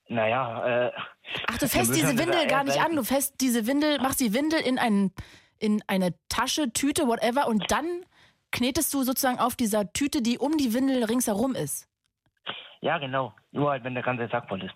[0.08, 0.92] Naja, äh,
[1.48, 2.96] Ach, du fässt diese Windel gar nicht an.
[2.96, 5.12] Du fässt diese Windel, machst die Windel in, einen,
[5.58, 8.04] in eine Tasche, Tüte, whatever und dann
[8.50, 11.88] knetest du sozusagen auf dieser Tüte, die um die Windel ringsherum ist.
[12.80, 13.34] ja genau.
[13.50, 14.74] Nur halt, wenn der ganze Sack voll ist.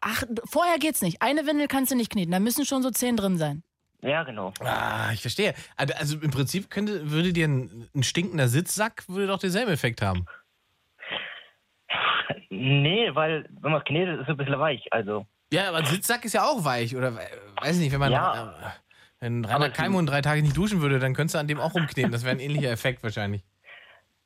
[0.00, 1.22] Ach, vorher geht's nicht.
[1.22, 2.32] Eine Windel kannst du nicht kneten.
[2.32, 3.62] Da müssen schon so zehn drin sein.
[4.02, 4.52] Ja, genau.
[4.60, 5.54] Ah, ich verstehe.
[5.76, 10.02] Also also im Prinzip könnte, würde dir ein, ein stinkender Sitzsack würde doch denselben Effekt
[10.02, 10.26] haben.
[12.50, 14.92] Nee, weil wenn man es knetet, ist es ein bisschen weich.
[14.92, 16.96] Also, Ja, aber ein Sitzsack ist ja auch weich.
[16.96, 17.26] Oder äh,
[17.62, 18.12] weiß nicht, wenn man.
[18.12, 18.54] Ja.
[18.60, 18.70] Äh,
[19.20, 22.12] wenn Rainer Kalmund drei Tage nicht duschen würde, dann könntest du an dem auch rumkneten.
[22.12, 23.42] Das wäre ein ähnlicher Effekt wahrscheinlich.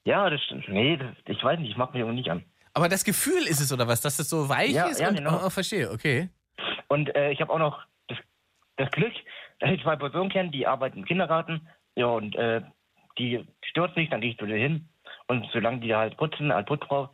[0.04, 0.68] ja, das stimmt.
[0.68, 2.42] Nee, das, ich weiß nicht, ich mag mich irgendwie nicht an.
[2.74, 4.00] Aber das Gefühl ist es, oder was?
[4.00, 5.00] Dass es so weich Ja, ist?
[5.00, 5.40] ja, und, genau.
[5.44, 6.30] oh, verstehe, okay.
[6.88, 8.18] Und äh, ich habe auch noch das,
[8.76, 9.12] das Glück,
[9.60, 11.68] dass ich zwei Personen kenne, die arbeiten im Kindergarten.
[11.94, 12.62] Ja, und äh,
[13.18, 14.88] die stört sich, dann gehe ich zu denen hin.
[15.26, 17.12] Und solange die da halt putzen, als Putzfrau,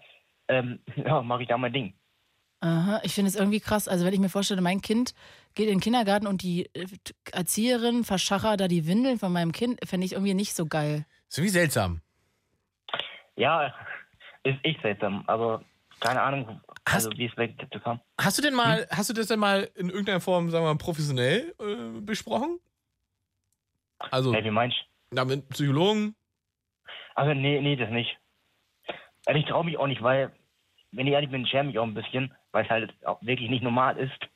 [0.49, 1.95] ähm, ja, mache ich da mein Ding.
[2.65, 3.89] Aha, ich finde es irgendwie krass.
[3.89, 5.15] Also, wenn ich mir vorstelle, mein Kind
[5.55, 6.87] geht in den Kindergarten und die äh,
[7.33, 11.05] Erzieherin verschachert da die Windeln von meinem Kind, fände ich irgendwie nicht so geil.
[11.29, 12.01] So wie seltsam.
[13.37, 13.75] Ja,
[14.45, 15.63] ist echt seltsam, aber
[16.01, 18.01] keine Ahnung, also wie es weg dazu kam.
[18.19, 20.79] Hast du denn mal, hast du das denn mal in irgendeiner Form, sagen wir mal,
[20.79, 22.61] professionell äh, besprochen?
[23.99, 24.77] Also, Hey, wie meinst
[25.11, 25.17] du?
[25.17, 26.15] ja, mit Psychologen?
[27.15, 28.17] Also, nee, nee, das nicht.
[29.27, 30.33] Also, ich traue mich auch nicht, weil,
[30.95, 33.63] wenn ich ehrlich bin, schäme ich auch ein bisschen, weil es halt auch wirklich nicht
[33.63, 34.29] normal ist.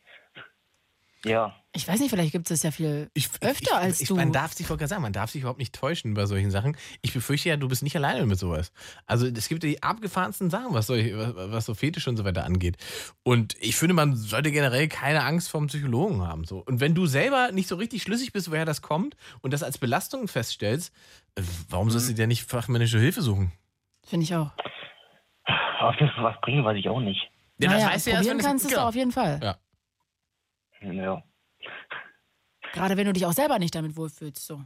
[1.24, 1.54] Ja.
[1.72, 4.16] Ich weiß nicht, vielleicht gibt es das ja viel Ich, öfter ich, als ich, du.
[4.16, 6.76] Man darf sich, sagen, man darf sich überhaupt nicht täuschen bei solchen Sachen.
[7.02, 8.72] Ich befürchte ja, du bist nicht alleine mit sowas.
[9.06, 12.24] Also es gibt ja die abgefahrensten Sachen, was, solche, was, was so Fetisch und so
[12.24, 12.76] weiter angeht.
[13.22, 16.44] Und ich finde, man sollte generell keine Angst vor einem Psychologen haben.
[16.44, 16.58] So.
[16.64, 19.78] Und wenn du selber nicht so richtig schlüssig bist, woher das kommt und das als
[19.78, 20.94] Belastung feststellst,
[21.34, 23.52] äh, warum sollst du dir nicht fachmännische Hilfe suchen?
[24.06, 24.52] Finde ich auch.
[25.80, 27.30] Ob das was bringen, weiß ich auch nicht.
[27.58, 29.40] Ja, naja, das weißt du ja erst, probieren es- kannst du es auf jeden Fall.
[29.42, 29.56] Ja.
[30.92, 31.22] Ja.
[32.72, 34.46] Gerade wenn du dich auch selber nicht damit wohlfühlst.
[34.46, 34.62] So.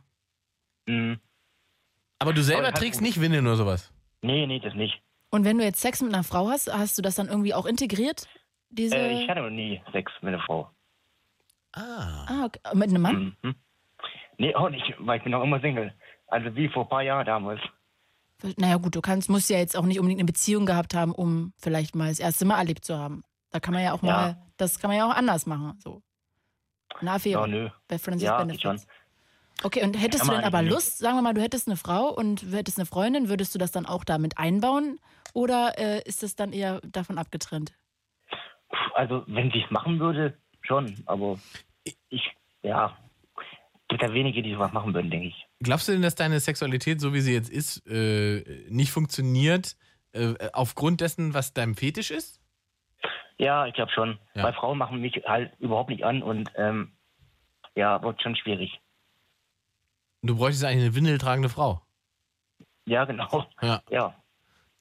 [0.87, 1.21] Mhm.
[2.19, 3.93] Aber du selber Aber trägst nicht Windeln oder sowas.
[4.21, 5.01] Nee, nee, das nicht.
[5.31, 7.67] Und wenn du jetzt Sex mit einer Frau hast, hast du das dann irgendwie auch
[7.67, 8.29] integriert?
[8.71, 8.97] Diese.
[8.97, 10.71] Äh, ich hatte noch nie Sex mit einer Frau.
[11.73, 12.27] Ah.
[12.29, 12.61] ah, okay.
[12.75, 13.37] Mit einem Mann?
[13.43, 13.55] Mhm.
[14.39, 15.95] Nee, auch nicht, weil ich bin noch immer Single.
[16.27, 17.61] Also wie vor ein paar Jahren damals.
[18.57, 21.53] Naja, gut, du kannst, musst ja jetzt auch nicht unbedingt eine Beziehung gehabt haben, um
[21.59, 23.23] vielleicht mal das erste Mal erlebt zu haben.
[23.51, 24.13] Da kann man ja auch Ja.
[24.13, 25.79] mal, das kann man ja auch anders machen.
[25.83, 26.03] So.
[27.01, 27.41] Eine Affäre.
[27.41, 27.71] Ja, nö.
[27.89, 28.63] Bei Friends Ja, Benefits.
[28.63, 28.81] schon.
[29.65, 32.43] Okay, und hättest du denn aber Lust, sagen wir mal, du hättest eine Frau und
[32.43, 34.99] du hättest eine Freundin, würdest du das dann auch damit einbauen?
[35.35, 37.73] Oder äh, ist es dann eher davon abgetrennt?
[38.95, 41.03] Also wenn sie es machen würde, schon.
[41.07, 41.39] Aber
[42.09, 42.97] ich, ja,
[43.93, 45.47] gibt ja wenige, die sowas machen würden, denke ich.
[45.61, 49.77] Glaubst du denn, dass deine Sexualität, so wie sie jetzt ist, äh, nicht funktioniert
[50.13, 52.41] äh, aufgrund dessen, was dein Fetisch ist?
[53.39, 54.19] Ja, ich glaube schon.
[54.35, 54.45] Ja.
[54.45, 56.93] Weil Frauen machen mich halt überhaupt nicht an und ähm,
[57.75, 58.81] ja, wird schon schwierig.
[60.23, 61.83] Du bräuchtest eigentlich eine windeltragende Frau.
[62.87, 63.47] Ja, genau.
[63.61, 63.83] Ja.
[63.91, 64.15] Ja.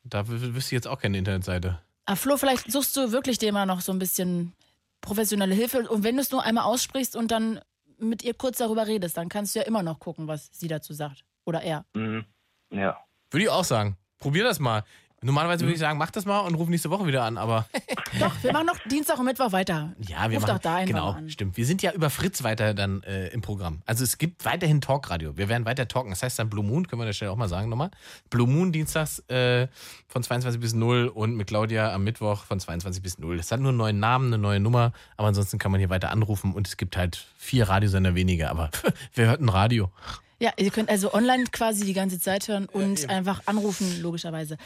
[0.04, 1.82] Da wüsste ich jetzt auch keine Internetseite.
[2.06, 4.54] Ah, Flo, vielleicht suchst du wirklich dir mal noch so ein bisschen
[5.02, 5.90] professionelle Hilfe.
[5.90, 7.60] Und wenn du es nur einmal aussprichst und dann
[8.02, 10.94] mit ihr kurz darüber redest, dann kannst du ja immer noch gucken, was sie dazu
[10.94, 11.24] sagt.
[11.46, 11.86] Oder er.
[11.94, 12.26] Mhm.
[12.72, 12.98] Ja.
[13.30, 13.98] Würde ich auch sagen.
[14.20, 14.84] Probier das mal.
[15.24, 15.68] Normalerweise Mhm.
[15.68, 17.68] würde ich sagen, mach das mal und ruf nächste Woche wieder an, aber
[18.20, 19.94] Doch, wir machen noch Dienstag und Mittwoch weiter.
[20.00, 21.30] ja, wir Ruf machen doch da genau, an.
[21.30, 21.58] stimmt.
[21.58, 23.82] Wir sind ja über Fritz weiter dann äh, im Programm.
[23.86, 25.38] Also es gibt weiterhin Talkradio.
[25.38, 26.10] Wir werden weiter talken.
[26.10, 27.92] Das heißt dann Blue Moon, können wir an der Stelle auch mal sagen nochmal.
[28.32, 29.68] Blue Moon dienstags äh,
[30.08, 33.38] von 22 bis 0 und mit Claudia am Mittwoch von 22 bis 0.
[33.38, 36.10] Das hat nur einen neuen Namen, eine neue Nummer, aber ansonsten kann man hier weiter
[36.10, 38.72] anrufen und es gibt halt vier Radiosender weniger, aber
[39.14, 39.92] wer hört ein Radio?
[40.42, 44.58] Ja, ihr könnt also online quasi die ganze Zeit hören und einfach anrufen, logischerweise.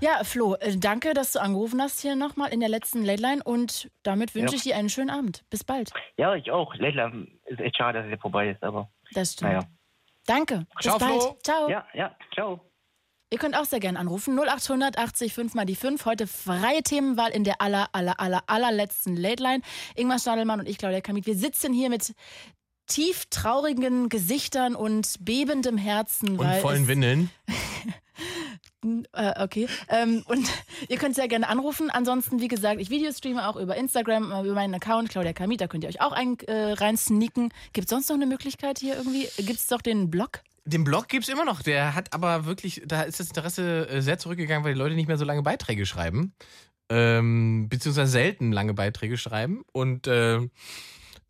[0.00, 3.42] Ja, Flo, äh, danke, dass du angerufen hast hier nochmal in der letzten Late Line
[3.44, 4.56] und damit wünsche Ja.
[4.56, 5.44] ich dir einen schönen Abend.
[5.48, 5.92] Bis bald.
[6.16, 6.74] Ja, ich auch.
[6.74, 7.12] Leila,
[7.46, 9.52] ist echt schade, dass es vorbei ist, aber Das stimmt.
[9.52, 9.64] naja.
[10.26, 10.66] Danke.
[10.76, 11.22] Bis Ciao, bald.
[11.22, 11.38] Flo.
[11.44, 11.70] Ciao.
[11.70, 12.60] Ja, ja, ciao.
[13.32, 14.34] Ihr könnt auch sehr gerne anrufen.
[14.36, 16.04] 0800 80 5 mal die 5.
[16.06, 19.62] Heute freie Themenwahl in der aller, aller, aller, allerletzten Late Line.
[19.94, 22.12] Ingmar Stadelmann und ich, Claudia Kamit, wir sitzen hier mit
[22.90, 26.38] tief traurigen Gesichtern und bebendem Herzen.
[26.38, 27.30] Und vollen es, Windeln.
[29.12, 29.68] Äh, okay.
[29.88, 30.48] Ähm, und
[30.88, 31.90] ihr könnt sehr gerne anrufen.
[31.90, 35.66] Ansonsten, wie gesagt, ich Videostreame auch über Instagram, äh, über meinen Account, Claudia Kamit, da
[35.66, 37.50] könnt ihr euch auch ein, äh, rein sneaken.
[37.72, 39.28] Gibt es sonst noch eine Möglichkeit hier irgendwie?
[39.36, 40.40] Gibt es doch den Blog?
[40.64, 41.62] Den Blog gibt's immer noch.
[41.62, 45.08] Der hat aber wirklich, da ist das Interesse äh, sehr zurückgegangen, weil die Leute nicht
[45.08, 46.34] mehr so lange Beiträge schreiben.
[46.88, 49.62] Ähm, beziehungsweise selten lange Beiträge schreiben.
[49.72, 50.40] Und äh,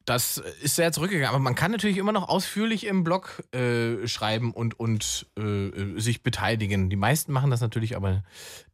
[0.04, 1.30] das ist sehr zurückgegangen.
[1.30, 6.22] Aber man kann natürlich immer noch ausführlich im Blog äh, schreiben und, und äh, sich
[6.22, 6.90] beteiligen.
[6.90, 8.24] Die meisten machen das natürlich aber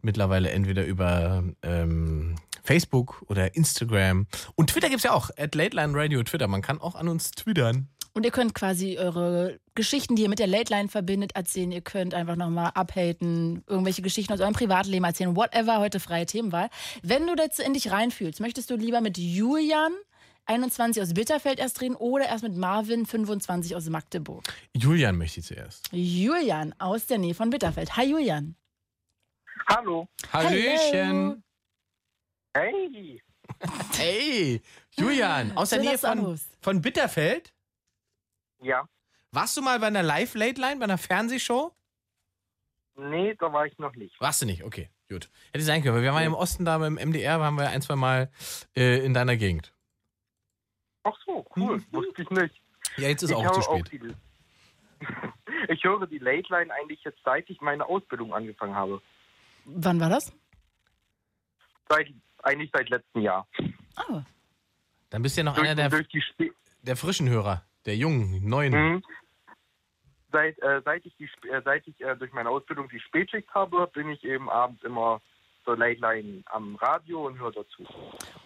[0.03, 4.27] mittlerweile entweder über ähm, Facebook oder Instagram.
[4.55, 5.31] Und Twitter gibt's ja auch.
[5.37, 6.49] At Lateline Radio Twitter.
[6.49, 7.89] Man kann auch an uns twittern.
[8.17, 11.71] Und ihr könnt quasi eure Geschichten, die ihr mit der Late verbindet, erzählen.
[11.71, 16.71] Ihr könnt einfach nochmal abhaten, irgendwelche Geschichten aus eurem Privatleben erzählen, whatever, heute freie Themenwahl.
[17.03, 19.93] Wenn du jetzt in dich reinfühlst, möchtest du lieber mit Julian,
[20.47, 24.45] 21 aus Bitterfeld erst reden oder erst mit Marvin, 25 aus Magdeburg?
[24.75, 25.89] Julian möchte ich zuerst.
[25.93, 27.97] Julian aus der Nähe von Bitterfeld.
[27.97, 28.57] Hi Julian.
[29.69, 30.09] Hallo.
[30.33, 31.43] Hallöchen.
[32.55, 33.23] Hey.
[33.97, 34.61] Hey,
[34.99, 37.55] Julian, aus der Schön, Nähe von, von Bitterfeld.
[38.61, 38.89] Ja.
[39.31, 41.73] Warst du mal bei einer Live-Late-Line, bei einer Fernsehshow?
[42.97, 44.21] Nee, da war ich noch nicht.
[44.21, 44.91] Warst du nicht, okay.
[45.09, 45.31] Gut.
[45.53, 47.83] Hätte sein können, weil wir waren ja im Osten da beim MDR, waren wir ein,
[47.83, 48.31] zwei Mal
[48.77, 49.73] äh, in deiner Gegend.
[51.07, 51.81] Ach so, cool.
[51.93, 52.61] Wusste ich nicht.
[52.97, 53.93] Ja, jetzt ist ich auch zu spät.
[53.93, 54.15] die,
[55.73, 59.01] ich höre die Late Line eigentlich jetzt seit ich meine Ausbildung angefangen habe.
[59.65, 60.33] Wann war das?
[61.89, 62.09] Seit,
[62.43, 63.47] eigentlich seit letztem Jahr.
[64.09, 64.21] Oh.
[65.11, 66.53] Dann bist du ja noch Durch, einer der, durch die Spä
[66.83, 68.73] der frischen Hörer, der jungen, neuen.
[68.73, 69.03] Mhm.
[70.33, 73.89] Seit, äh, seit ich, die, äh, seit ich äh, durch meine Ausbildung die Spätschicht habe,
[73.93, 75.21] bin ich eben abends immer
[75.67, 77.85] zur Late Line am Radio und höre dazu.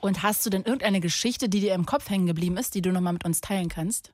[0.00, 2.90] Und hast du denn irgendeine Geschichte, die dir im Kopf hängen geblieben ist, die du
[2.90, 4.12] nochmal mit uns teilen kannst?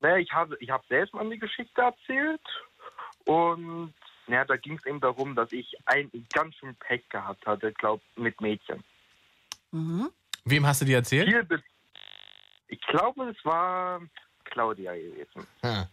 [0.00, 2.42] Naja, ich habe, ich habe selbst mal eine Geschichte erzählt
[3.24, 3.94] und
[4.26, 8.02] naja, da ging es eben darum, dass ich ein ganz schön Pech gehabt hatte, glaub
[8.16, 8.84] mit Mädchen.
[9.70, 10.10] Mhm.
[10.44, 11.28] Wem hast du die erzählt?
[12.68, 14.00] Ich glaube, es war
[14.44, 15.46] Claudia gewesen.
[15.62, 15.86] Ah.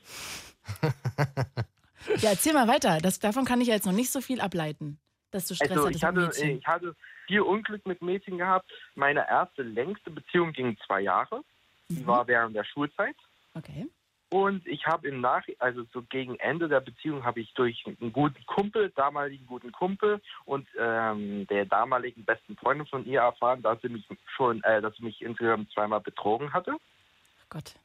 [2.17, 2.99] Ja, erzähl mal weiter.
[3.01, 4.99] Das, davon kann ich jetzt noch nicht so viel ableiten,
[5.33, 6.57] dass du Stress Also hattest ich hatte, mit Mädchen.
[6.59, 6.95] ich hatte
[7.27, 8.71] viel Unglück mit Mädchen gehabt.
[8.95, 11.41] Meine erste längste Beziehung ging zwei Jahre.
[11.89, 12.07] Die Mhm.
[12.07, 13.15] war während der Schulzeit.
[13.55, 13.87] Okay.
[14.29, 18.11] Und ich habe im Nach, also so gegen Ende der Beziehung habe ich durch einen
[18.11, 23.79] guten Kumpel, damaligen guten Kumpel und ähm, der damaligen besten Freundin von ihr erfahren, dass
[23.81, 26.71] sie mich schon, äh, dass sie mich insgesamt zweimal betrogen hatte.
[26.73, 27.75] Oh Gott.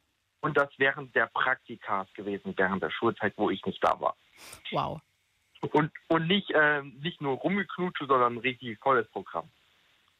[0.41, 4.17] Und das während der Praktikas gewesen, während der Schulzeit, wo ich nicht da war.
[4.71, 5.01] Wow.
[5.61, 9.49] Und, und nicht, ähm, nicht nur rumgeknutsche, sondern ein richtig volles Programm.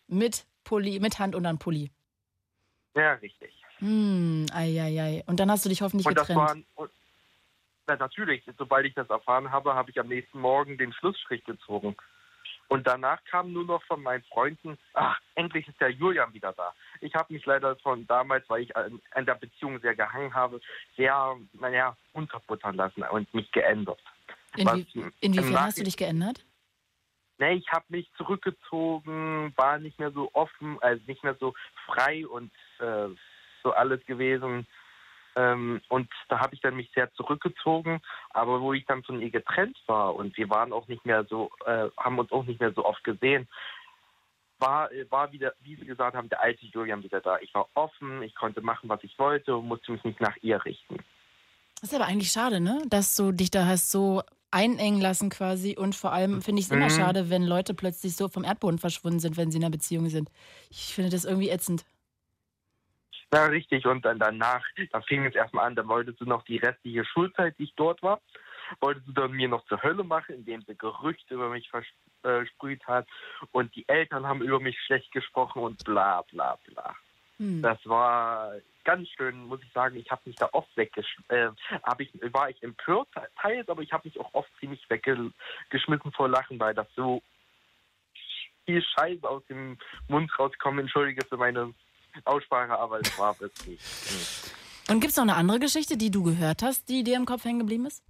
[0.09, 1.91] Mit Pulli, mit Hand und dann Pulli.
[2.95, 3.53] Ja, richtig.
[3.79, 5.25] Hm, ei, ei, ei.
[5.27, 6.49] Und dann hast du dich hoffentlich und das getrennt.
[6.49, 6.91] waren, und,
[7.87, 11.97] na, natürlich, sobald ich das erfahren habe, habe ich am nächsten Morgen den Schlussstrich gezogen.
[12.69, 16.75] Und danach kam nur noch von meinen Freunden, ach, endlich ist der Julian wieder da.
[17.01, 20.61] Ich habe mich leider von damals, weil ich an, an der Beziehung sehr gehangen habe,
[20.97, 24.01] sehr, naja, unterbuttern lassen und mich geändert.
[24.57, 24.87] Inwie
[25.21, 26.45] inwiefern hast du dich geändert?
[27.39, 31.55] Nee, ich habe mich zurückgezogen, war nicht mehr so offen, also nicht mehr so
[31.87, 33.09] frei und äh,
[33.63, 34.67] so alles gewesen.
[35.37, 38.01] Ähm, und da habe ich dann mich sehr zurückgezogen.
[38.31, 41.51] Aber wo ich dann von ihr getrennt war und wir waren auch nicht mehr so,
[41.65, 43.49] äh, haben uns auch nicht mehr so oft gesehen,
[44.59, 47.39] war, war wieder, wie Sie gesagt haben, der alte Julian wieder da.
[47.39, 50.65] Ich war offen, ich konnte machen, was ich wollte und musste mich nicht nach ihr
[50.65, 50.97] richten.
[51.81, 52.83] Das ist aber eigentlich schade, ne?
[52.89, 55.77] Dass du dich da hast so einengen lassen quasi.
[55.77, 56.91] Und vor allem finde ich es immer Mhm.
[56.91, 60.31] schade, wenn Leute plötzlich so vom Erdboden verschwunden sind, wenn sie in einer Beziehung sind.
[60.71, 61.85] Ich finde das irgendwie ätzend.
[63.33, 63.85] Ja, richtig.
[63.87, 67.59] Und dann danach, da fing es erstmal an, da wolltest du noch die restliche Schulzeit,
[67.59, 68.23] die ich dort war,
[68.81, 71.71] wolltest du dann mir noch zur Hölle machen, indem sie Gerüchte über mich
[72.23, 73.07] versprüht hat.
[73.53, 76.97] Und die Eltern haben über mich schlecht gesprochen und bla bla bla.
[77.39, 77.63] Hm.
[77.63, 78.53] Das war
[78.85, 79.97] ganz schön, muss ich sagen.
[79.97, 81.25] Ich habe mich da oft weggeschmissen.
[81.29, 81.51] Äh,
[81.99, 83.09] ich, war ich empört
[83.41, 87.23] teils, aber ich habe mich auch oft ziemlich weggeschmissen vor Lachen, weil das so
[88.65, 89.79] viel Scheiße aus dem
[90.09, 90.81] Mund rauskommt.
[90.81, 91.73] Entschuldige für meine
[92.25, 93.81] Aussprache, aber es war wirklich.
[94.91, 97.45] Und gibt es noch eine andere Geschichte, die du gehört hast, die dir im Kopf
[97.45, 98.03] hängen geblieben ist?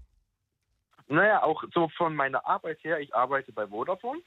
[1.09, 4.21] Naja, auch so von meiner Arbeit her, ich arbeite bei Vodafone.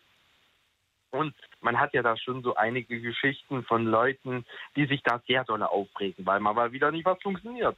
[1.12, 4.45] Und man hat ja da schon so einige Geschichten von Leuten,
[4.76, 7.78] die sich da sehr doll aufregen, weil mal mal wieder nicht was funktioniert.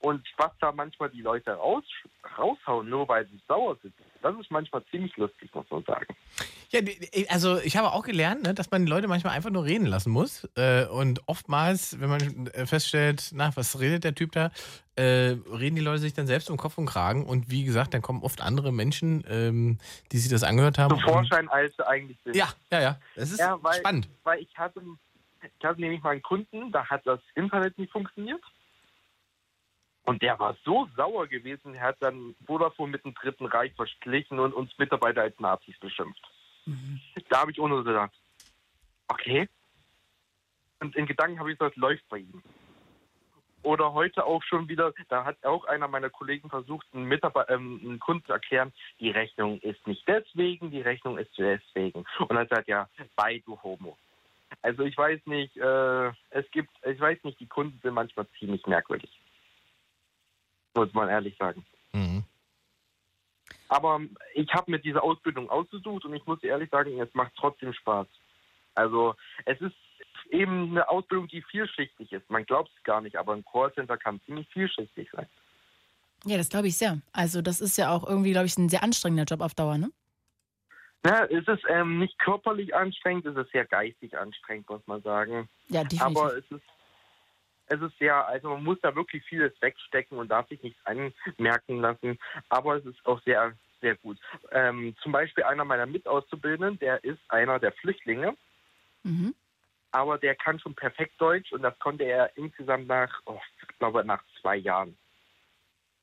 [0.00, 1.84] Und was da manchmal die Leute raus,
[2.36, 6.14] raushauen, nur weil sie sauer sind, das ist manchmal ziemlich lustig, muss man sagen.
[6.70, 6.80] Ja,
[7.28, 10.10] also ich habe auch gelernt, ne, dass man die Leute manchmal einfach nur reden lassen
[10.10, 10.48] muss.
[10.56, 14.50] Äh, und oftmals, wenn man äh, feststellt, na, was redet der Typ da,
[14.96, 17.24] äh, reden die Leute sich dann selbst um Kopf und Kragen.
[17.24, 19.78] Und wie gesagt, dann kommen oft andere Menschen, ähm,
[20.12, 20.90] die sich das angehört haben.
[20.90, 22.36] Zum Vorschein, als sie eigentlich sind.
[22.36, 22.98] Ja, ja, ja.
[23.16, 24.08] Das ist Ja, weil, spannend.
[24.24, 24.82] weil ich hatte,
[25.58, 28.40] ich hatte nämlich mal einen Kunden, da hat das Internet nicht funktioniert.
[30.08, 34.38] Und der war so sauer gewesen, er hat dann Vodafone mit dem Dritten Reich verglichen
[34.38, 36.26] und uns Mitarbeiter als Nazis beschimpft.
[37.28, 38.10] Da habe ich so gedacht,
[39.08, 39.50] okay.
[40.80, 42.42] Und in Gedanken habe ich gesagt, läuft bei ihm.
[43.62, 47.78] Oder heute auch schon wieder, da hat auch einer meiner Kollegen versucht, einen, Mitarbeiter, ähm,
[47.84, 52.06] einen Kunden zu erklären, die Rechnung ist nicht deswegen, die Rechnung ist deswegen.
[52.18, 53.98] Und er sagt, ja, bei du Homo.
[54.62, 58.66] Also ich weiß nicht, äh, es gibt, ich weiß nicht, die Kunden sind manchmal ziemlich
[58.66, 59.10] merkwürdig.
[60.78, 61.66] Muss man ehrlich sagen.
[61.92, 62.22] Mhm.
[63.68, 64.00] Aber
[64.34, 68.06] ich habe mir diese Ausbildung ausgesucht und ich muss ehrlich sagen, es macht trotzdem Spaß.
[68.76, 69.74] Also es ist
[70.30, 72.30] eben eine Ausbildung, die vielschichtig ist.
[72.30, 75.26] Man glaubt es gar nicht, aber ein Callcenter kann ziemlich vielschichtig sein.
[76.24, 77.00] Ja, das glaube ich sehr.
[77.12, 79.90] Also das ist ja auch irgendwie, glaube ich, ein sehr anstrengender Job auf Dauer, ne?
[81.04, 85.48] Ja, es ist ähm, nicht körperlich anstrengend, es ist sehr geistig anstrengend, muss man sagen.
[85.68, 86.02] Ja, definitiv.
[86.02, 86.62] Aber es ist,
[87.68, 91.80] es ist sehr, also man muss da wirklich vieles wegstecken und darf sich nichts anmerken
[91.80, 92.18] lassen.
[92.48, 94.18] Aber es ist auch sehr, sehr gut.
[94.50, 98.36] Ähm, zum Beispiel einer meiner Mitauszubildenden, der ist einer der Flüchtlinge,
[99.04, 99.34] Mhm.
[99.92, 104.04] aber der kann schon perfekt Deutsch und das konnte er insgesamt nach, oh, ich glaube,
[104.04, 104.96] nach zwei Jahren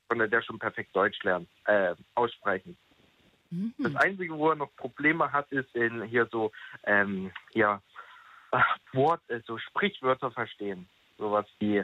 [0.08, 2.76] konnte der schon perfekt Deutsch lernen, äh, aussprechen.
[3.50, 3.74] Mhm.
[3.78, 6.52] Das Einzige, wo er noch Probleme hat, ist in hier so,
[6.84, 7.82] ähm, ja,
[8.92, 10.88] Wort, äh, so Sprichwörter verstehen.
[11.18, 11.82] Sowas wie,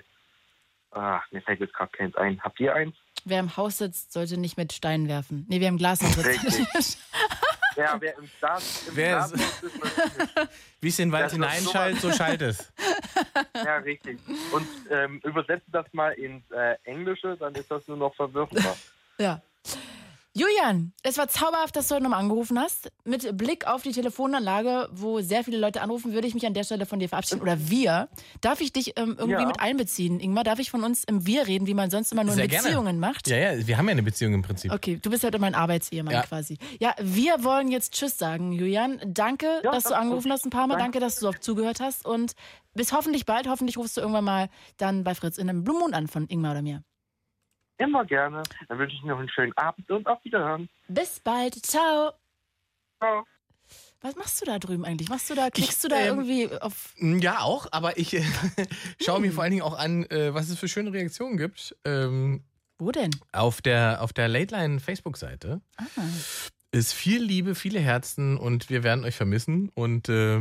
[0.93, 2.41] ah, mir fällt jetzt gerade keins ein.
[2.43, 2.95] Habt ihr eins?
[3.25, 5.47] Wer im Haus sitzt, sollte nicht mit Steinen werfen.
[5.49, 6.25] Nee, wer im Glas sitzt.
[6.25, 6.99] Richtig.
[7.77, 9.63] Ja, wer im Start, im Wer Start ist,
[10.81, 12.71] Wie es in den Wald hineinschallt, so schallt es.
[13.55, 14.19] ja richtig.
[14.53, 18.77] Und ähm, übersetzt das mal ins äh, Englische, dann ist das nur noch verwirrender.
[19.19, 19.41] Ja.
[20.35, 22.91] Julian, es war zauberhaft, dass du heute nochmal angerufen hast.
[23.05, 26.65] Mit Blick auf die Telefonanlage, wo sehr viele Leute anrufen, würde ich mich an der
[26.65, 27.43] Stelle von dir verabschieden.
[27.43, 28.09] Oder wir.
[28.41, 29.47] Darf ich dich ähm, irgendwie Ja.
[29.47, 30.21] mit einbeziehen?
[30.21, 32.51] Ingmar, darf ich von uns im Wir reden, wie man sonst immer nur Sehr in
[32.51, 32.67] gerne.
[32.69, 33.29] Beziehungen macht?
[33.29, 34.73] Ja, ja, wir haben ja eine Beziehung im Prinzip.
[34.73, 36.23] Okay, du bist halt mein Arbeitsehemann Ja.
[36.23, 36.57] quasi.
[36.81, 39.01] Ja, wir wollen jetzt Tschüss sagen, Julian.
[39.07, 40.33] Danke, Ja, dass du das angerufen gut.
[40.33, 40.79] hast ein paar Mal.
[40.79, 40.93] Danke.
[40.99, 42.07] Danke, dass du auch zugehört hast.
[42.07, 42.33] Und
[42.73, 43.47] bis hoffentlich bald.
[43.49, 46.63] Hoffentlich rufst du irgendwann mal dann bei Fritz in einem Blumenmond an von Ingmar oder
[46.63, 46.83] mir.
[47.83, 48.43] Immer gerne.
[48.69, 50.69] Dann wünsche ich noch einen schönen Abend und auf Wiederhören.
[50.89, 51.55] Bis bald.
[51.67, 52.13] Ciao.
[52.99, 53.25] Ciao.
[54.03, 55.09] Was machst du da drüben eigentlich?
[55.09, 56.93] Machst du da, klickst du da ähm, irgendwie auf.
[56.99, 58.25] Ja, auch, aber ich äh,
[59.01, 61.77] schaue mir vor allen Dingen auch an, äh, was es für schöne Reaktionen gibt.
[61.85, 62.43] Ähm,
[62.79, 63.11] Wo denn?
[63.33, 65.85] auf der, auf der Late Line Facebook-Seite Ah.
[66.73, 69.71] ist viel Liebe, viele Herzen und wir werden euch vermissen.
[69.75, 70.41] Und äh,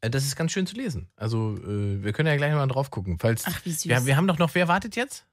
[0.00, 1.08] das ist ganz schön zu lesen.
[1.16, 3.18] Also, äh, wir können ja gleich mal drauf gucken.
[3.20, 3.86] Falls, Ach, wie süß.
[3.86, 5.26] wir, wir haben doch noch, wer wartet jetzt?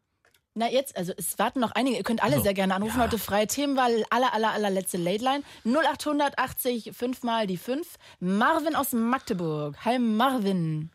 [0.55, 1.97] Na jetzt, also es warten noch einige.
[1.97, 2.97] Ihr könnt alle Also, sehr gerne anrufen.
[2.97, 3.03] ja.
[3.05, 5.43] Heute freie Themenwahl, aller, aller, allerletzte Late Line.
[5.63, 7.87] 0880 fünfmal die 5.
[8.19, 9.77] Marvin aus Magdeburg.
[9.85, 10.91] Hi Marvin.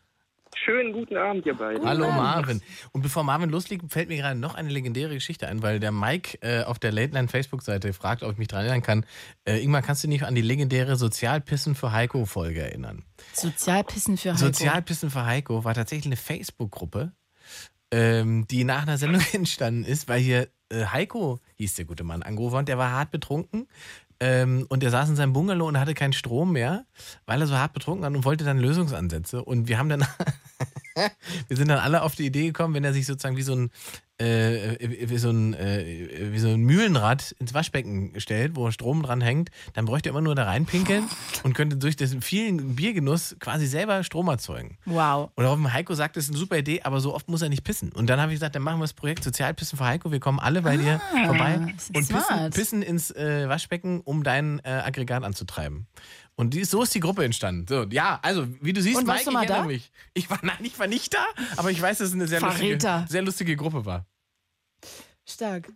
[0.63, 1.85] Schönen guten Abend, ihr beiden.
[1.85, 2.17] Hallo Abend.
[2.17, 2.61] Marvin.
[2.93, 6.37] Und bevor Marvin loslegt, fällt mir gerade noch eine legendäre Geschichte ein, weil der Mike
[6.41, 9.05] äh, auf der Late Line Facebook-Seite fragt, ob ich mich daran erinnern kann.
[9.45, 13.03] Äh, Ingmar, kannst du dich an die legendäre Sozialpissen für Heiko-Folge erinnern?
[13.33, 14.45] Sozialpissen für Heiko.
[14.45, 17.11] Sozialpissen für Heiko war tatsächlich eine Facebook-Gruppe,
[17.91, 22.23] ähm, die nach einer Sendung entstanden ist, weil hier äh, Heiko, hieß der gute Mann,
[22.23, 23.67] angerufen und der war hart betrunken.
[24.19, 26.85] Ähm, und der saß in seinem Bungalow und hatte keinen Strom mehr,
[27.25, 29.43] weil er so hart betrunken war und wollte dann Lösungsansätze.
[29.43, 30.07] Und wir haben dann,
[31.47, 33.71] wir sind dann alle auf die Idee gekommen, wenn er sich sozusagen wie so ein,
[34.17, 34.77] äh,
[35.09, 39.49] wie so ein, äh, wie so ein Mühlenrad ins Waschbecken stellt, wo Strom dran hängt,
[39.73, 41.05] dann bräuchte er immer nur da reinpinkeln
[41.43, 44.77] und könnte durch den vielen Biergenuss quasi selber Strom erzeugen.
[44.85, 45.31] Wow.
[45.35, 47.63] Und daraufhin Heiko sagt, das ist eine super Idee, aber so oft muss er nicht
[47.63, 47.91] pissen.
[47.91, 50.11] Und dann habe ich gesagt, dann machen wir das Projekt Sozialpissen für Heiko.
[50.11, 54.01] Wir kommen alle bei dir vorbei Ah, das ist und pissen, pissen ins äh, Waschbecken,
[54.01, 55.87] um dein äh, Aggregat anzutreiben.
[56.37, 57.65] Und die, so ist die Gruppe entstanden.
[57.67, 59.73] So, ja, also wie du siehst, Und warst Mike, du mal ich erinnere da?
[59.73, 59.91] mich.
[60.13, 61.25] Ich war, nein, ich war nicht da,
[61.57, 64.05] aber ich weiß, dass es eine sehr lustige, sehr lustige Gruppe war.
[65.25, 65.69] Stark.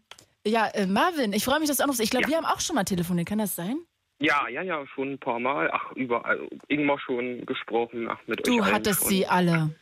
[0.45, 2.01] Ja, äh, Marvin, ich freue mich, dass du anrufst.
[2.01, 2.29] Ich glaube, Ja.
[2.29, 3.27] wir haben auch schon mal telefoniert.
[3.27, 3.77] Kann das sein?
[4.19, 5.69] Ja, ja, ja, schon ein paar Mal.
[5.71, 6.47] Ach, überall.
[6.67, 8.07] Ingmar schon gesprochen.
[8.09, 9.09] Ach, mit Du euch hattest schon.
[9.09, 9.73] sie alle.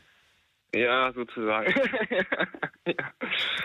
[0.75, 1.73] Ja, sozusagen.
[2.85, 2.93] ja.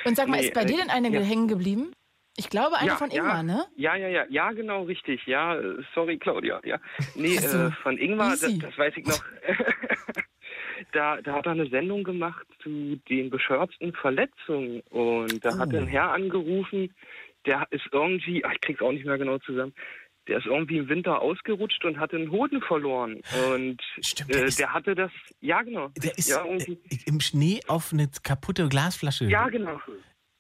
[0.05, 1.21] Und sag mal, Nee, ist bei äh, dir denn eine ja.
[1.21, 1.93] hängen geblieben?
[2.37, 3.19] Ich glaube, eine Ja, von ja.
[3.23, 3.65] Ingmar, ne?
[3.77, 5.27] Ja, ja, ja, ja, genau, richtig.
[5.27, 6.61] Ja, äh, sorry, Claudia.
[6.65, 6.79] Ja,
[7.15, 7.59] nee, Ach so.
[7.59, 9.23] äh, von Ingmar, das, das weiß ich noch.
[10.93, 15.77] da, da hat er eine Sendung gemacht zu den bescheuertsten Verletzungen und da hat Oh.
[15.77, 16.95] ein Herr angerufen,
[17.47, 19.75] der ist irgendwie, ach, ich krieg's auch nicht mehr genau zusammen.
[20.29, 23.21] Der ist irgendwie im Winter ausgerutscht und hatte einen Hoden verloren.
[23.51, 25.11] Und Stimmt, der äh, der hatte das,
[25.41, 25.89] ja genau.
[25.97, 29.25] Der ist ja, irgendwie, äh, im Schnee auf eine kaputte Glasflasche.
[29.27, 29.81] ja, genau.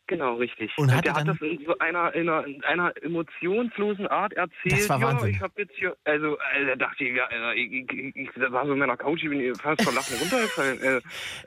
[0.08, 0.70] Genau, richtig.
[0.76, 4.72] Und hatte der hat das in so einer, in einer, in einer emotionslosen Art erzählt.
[4.72, 5.30] Das war ja, Wahnsinn.
[5.30, 8.66] ich habe jetzt hier, also, also da dachte ich, ja, ich, ich, ich, ich war
[8.66, 10.80] so in meiner Couch, ich bin fast vor Lachen runtergefallen.
[10.82, 10.96] Äh,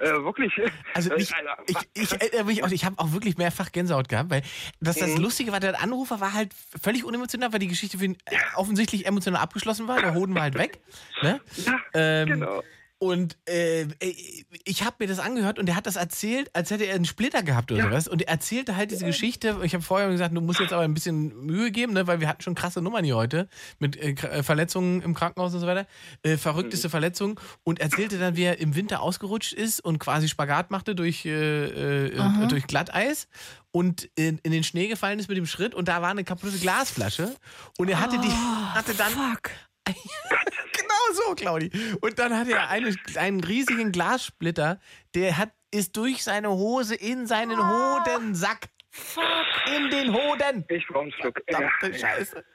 [0.03, 0.53] äh, wirklich.
[0.93, 1.31] Also Äh, ich,
[1.93, 2.11] ich,
[2.49, 4.41] ich auch, ich habe auch wirklich mehrfach Gänsehaut gehabt, weil
[4.79, 5.21] das, das Mhm.
[5.23, 9.05] Lustige war, der Anrufer war halt völlig unemotional, weil die Geschichte für ihn äh, offensichtlich
[9.05, 10.01] emotional abgeschlossen war.
[10.01, 10.79] Der Hoden war halt weg.
[11.21, 11.39] Ne?
[11.65, 12.63] ja, Ähm, genau.
[12.97, 13.87] Und äh,
[14.63, 17.43] ich habe mir das angehört und er hat das erzählt, als hätte er einen Splitter
[17.43, 17.89] gehabt oder Ja.
[17.89, 18.07] sowas.
[18.07, 19.57] Und er erzählte halt diese Geschichte.
[19.63, 22.29] Ich habe vorher gesagt, du musst jetzt aber ein bisschen Mühe geben, ne, weil wir
[22.29, 25.87] hatten schon krasse Nummern hier heute mit äh, äh, Verletzungen im Krankenhaus und so weiter.
[26.23, 27.35] Äh, verrückteste Verletzungen.
[27.63, 32.07] Und erzählte dann, wie er im Winter ausgerutscht ist und quasi Spagat machte durch, äh,
[32.07, 33.27] äh, durch Glatteis
[33.71, 36.57] und in, in den Schnee gefallen ist mit dem Schritt und da war eine kaputte
[36.57, 37.35] Glasflasche
[37.77, 39.51] und er hatte die hatte dann Fuck.
[41.15, 41.71] So, Claudi.
[42.01, 44.79] Und dann hat er eine, einen riesigen Glassplitter,
[45.13, 48.69] der hat, ist durch seine Hose in seinen Hodensack.
[49.75, 50.63] In den Hoden.
[50.69, 51.41] Ich brauche einen Schluck.
[51.49, 52.45] Verdammte Scheiße.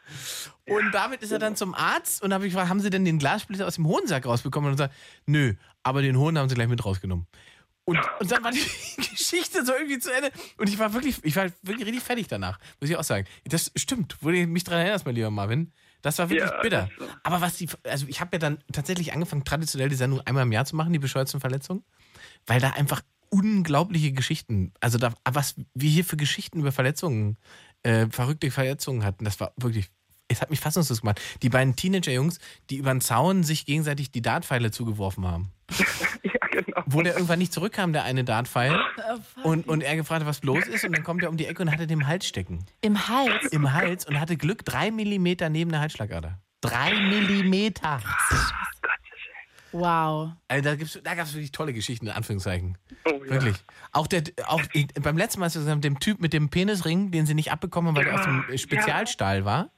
[0.66, 3.18] Und damit ist er dann zum Arzt und habe ich gefragt, haben Sie denn den
[3.18, 4.70] Glassplitter aus dem Hodensack rausbekommen?
[4.70, 4.94] Und er sagt,
[5.26, 7.26] nö, aber den Hoden haben Sie gleich mit rausgenommen.
[7.84, 8.61] Und, und dann war die
[8.96, 10.30] Geschichte so irgendwie zu Ende.
[10.58, 13.26] Und ich war wirklich, ich war wirklich richtig fertig danach, muss ich auch sagen.
[13.44, 15.72] Das stimmt, wo du mich daran erinnerst, mein lieber Marvin.
[16.03, 16.88] Das war wirklich Ja, bitter.
[16.98, 20.42] war- Aber was die, also ich habe ja dann tatsächlich angefangen, traditionell die Sendung einmal
[20.44, 21.84] im Jahr zu machen, die bescheuerten Verletzungen,
[22.46, 27.36] weil da einfach unglaubliche Geschichten, also da, was wir hier für Geschichten über Verletzungen,
[27.82, 29.88] äh, verrückte Verletzungen hatten, das war wirklich,
[30.28, 31.20] es hat mich fassungslos gemacht.
[31.42, 32.38] Die beiden Teenager-Jungs,
[32.70, 35.53] die über den Zaun sich gegenseitig die Dartpfeile zugeworfen haben.
[36.22, 36.82] Ja, genau.
[36.86, 38.78] Wo der irgendwann nicht zurückkam, der eine Dartpfeil.
[39.42, 40.84] Und, und er gefragt hat, was los ist.
[40.84, 42.64] Und dann kommt er um die Ecke und hatte den im Hals stecken.
[42.80, 43.46] Im Hals.
[43.46, 46.38] Im Hals und hatte Glück drei Millimeter neben der Halsschlagader.
[46.61, 48.01] Drei Millimeter.
[49.72, 50.32] Wow.
[50.48, 52.76] Also da, gibt's, da gab es wirklich tolle Geschichten, in Anführungszeichen.
[53.05, 53.30] Oh, ja.
[53.30, 53.57] Wirklich.
[53.92, 54.61] Auch, der, auch
[55.01, 57.53] beim letzten Mal, als wir gesagt haben, dem Typ mit dem Penisring, den sie nicht
[57.53, 59.70] abbekommen haben, weil der aus dem Spezialstahl war,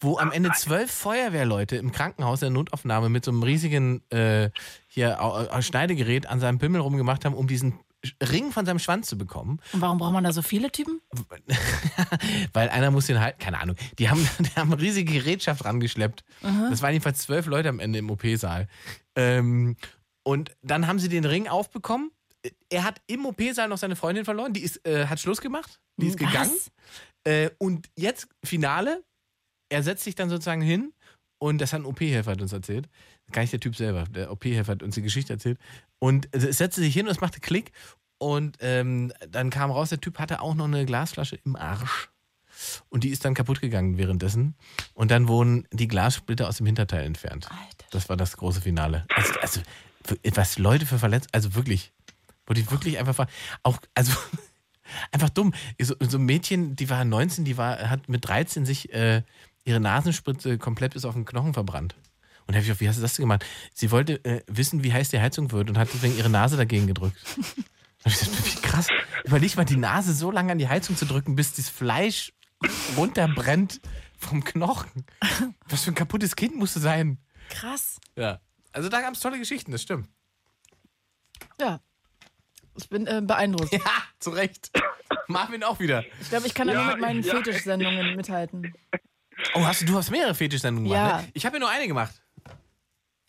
[0.00, 4.50] wo am Ende zwölf Feuerwehrleute im Krankenhaus in der Notaufnahme mit so einem riesigen äh,
[4.88, 5.18] hier,
[5.60, 7.78] Schneidegerät an seinem Pimmel rumgemacht haben, um diesen
[8.22, 9.60] Ring von seinem Schwanz zu bekommen.
[9.72, 11.00] Und warum braucht man da so viele Typen?
[12.52, 16.24] Weil einer muss den halt, keine Ahnung, die haben, die haben eine riesige Gerätschaft rangeschleppt.
[16.70, 18.68] Das waren jedenfalls zwölf Leute am Ende im OP-Saal.
[19.16, 19.76] Ähm,
[20.22, 22.10] und dann haben sie den Ring aufbekommen.
[22.70, 26.06] Er hat im OP-Saal noch seine Freundin verloren, die ist, äh, hat Schluss gemacht, die
[26.06, 26.26] ist Was?
[26.26, 26.56] gegangen.
[27.24, 29.04] Äh, und jetzt Finale,
[29.70, 30.92] er setzt sich dann sozusagen hin
[31.38, 32.88] und das hat ein OP-Helfer uns erzählt.
[33.32, 35.58] Gar nicht der Typ selber, der OP-Helfer hat uns die Geschichte erzählt.
[35.98, 37.72] Und es setzte sich hin und es machte Klick
[38.18, 42.10] und ähm, dann kam raus, der Typ hatte auch noch eine Glasflasche im Arsch.
[42.90, 44.54] Und die ist dann kaputt gegangen währenddessen.
[44.92, 47.50] Und dann wurden die Glassplitter aus dem Hinterteil entfernt.
[47.50, 47.86] Alter.
[47.90, 49.06] Das war das große Finale.
[49.14, 49.60] Also, also
[50.34, 51.92] was Leute für verletzt, also wirklich,
[52.46, 53.26] wo die wirklich einfach
[53.62, 54.12] auch, also
[55.12, 55.54] einfach dumm.
[55.80, 59.22] So, so ein Mädchen, die war 19, die war, hat mit 13 sich äh,
[59.64, 61.94] ihre Nasenspritze komplett bis auf den Knochen verbrannt.
[62.46, 63.44] Und da hab ich auch, wie hast du das denn gemacht?
[63.74, 66.86] Sie wollte äh, wissen, wie heiß die Heizung wird und hat deswegen ihre Nase dagegen
[66.86, 67.16] gedrückt.
[68.02, 68.86] Da hab ich gedacht, wie krass.
[69.24, 72.32] Überleg mal, die Nase so lange an die Heizung zu drücken, bis das Fleisch
[72.96, 73.82] runterbrennt
[74.16, 75.04] vom Knochen.
[75.68, 77.18] Was für ein kaputtes Kind musst du sein.
[77.50, 78.00] Krass.
[78.16, 78.40] Ja.
[78.72, 80.08] Also da gab es tolle Geschichten, das stimmt.
[81.60, 81.80] Ja.
[82.78, 83.70] Ich bin äh, beeindruckt.
[83.72, 83.80] Ja,
[84.18, 84.70] zu Recht.
[85.26, 86.02] Marvin auch wieder.
[86.22, 87.34] Ich glaube, ich kann da nur Ja, mit meinen ja.
[87.34, 88.72] Fetischsendungen mithalten.
[89.54, 91.06] Oh, hast du, du hast mehrere Fetischsendungen Ja.
[91.08, 91.30] gemacht, ne?
[91.34, 92.14] Ich habe ja nur eine gemacht.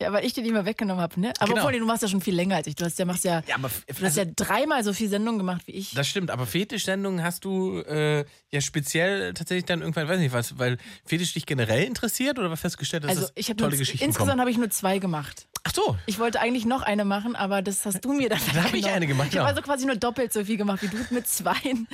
[0.02, 1.32] Ja, weil ich den immer weggenommen habe, ne?
[1.40, 1.66] Aber Genau.
[1.66, 2.76] obwohl, du machst ja schon viel länger als ich.
[2.76, 5.62] Du hast ja, machst ja, Ja, aber du hast ja dreimal so viel Sendungen gemacht
[5.68, 5.94] wie ich.
[5.94, 10.58] das stimmt, aber Fetischsendungen hast du äh, ja speziell tatsächlich dann irgendwann, weiß nicht was,
[10.58, 13.78] weil Fetisch dich generell interessiert oder was festgestellt, dass Also das ich habe tolle nur,
[13.80, 15.48] Geschichten insgesamt habe ich nur zwei gemacht.
[15.64, 18.64] Ach so, Ich wollte eigentlich noch eine machen, aber das hast du mir dann Da
[18.64, 19.50] hab ich eine gemacht, Ich habe ja.
[19.50, 21.88] also quasi nur doppelt so viel gemacht wie du mit zweien.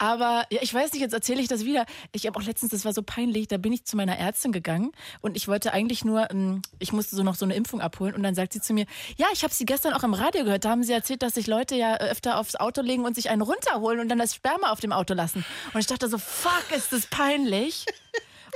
[0.00, 1.86] Aber ja, ich weiß nicht, jetzt erzähle ich das wieder.
[2.12, 4.90] Ich habe auch letztens, das war so peinlich, da bin ich zu meiner Ärztin gegangen
[5.20, 8.22] und ich wollte eigentlich nur, ähm, ich musste so noch so eine Impfung abholen und
[8.22, 8.86] dann sagt sie zu mir,
[9.16, 11.46] ja, ich habe sie gestern auch im Radio gehört, da haben sie erzählt, dass sich
[11.46, 14.70] Leute ja äh, öfter aufs Auto legen und sich einen runterholen und dann das Sperma
[14.70, 15.44] auf dem Auto lassen.
[15.72, 17.86] Und ich dachte so, fuck, ist das peinlich.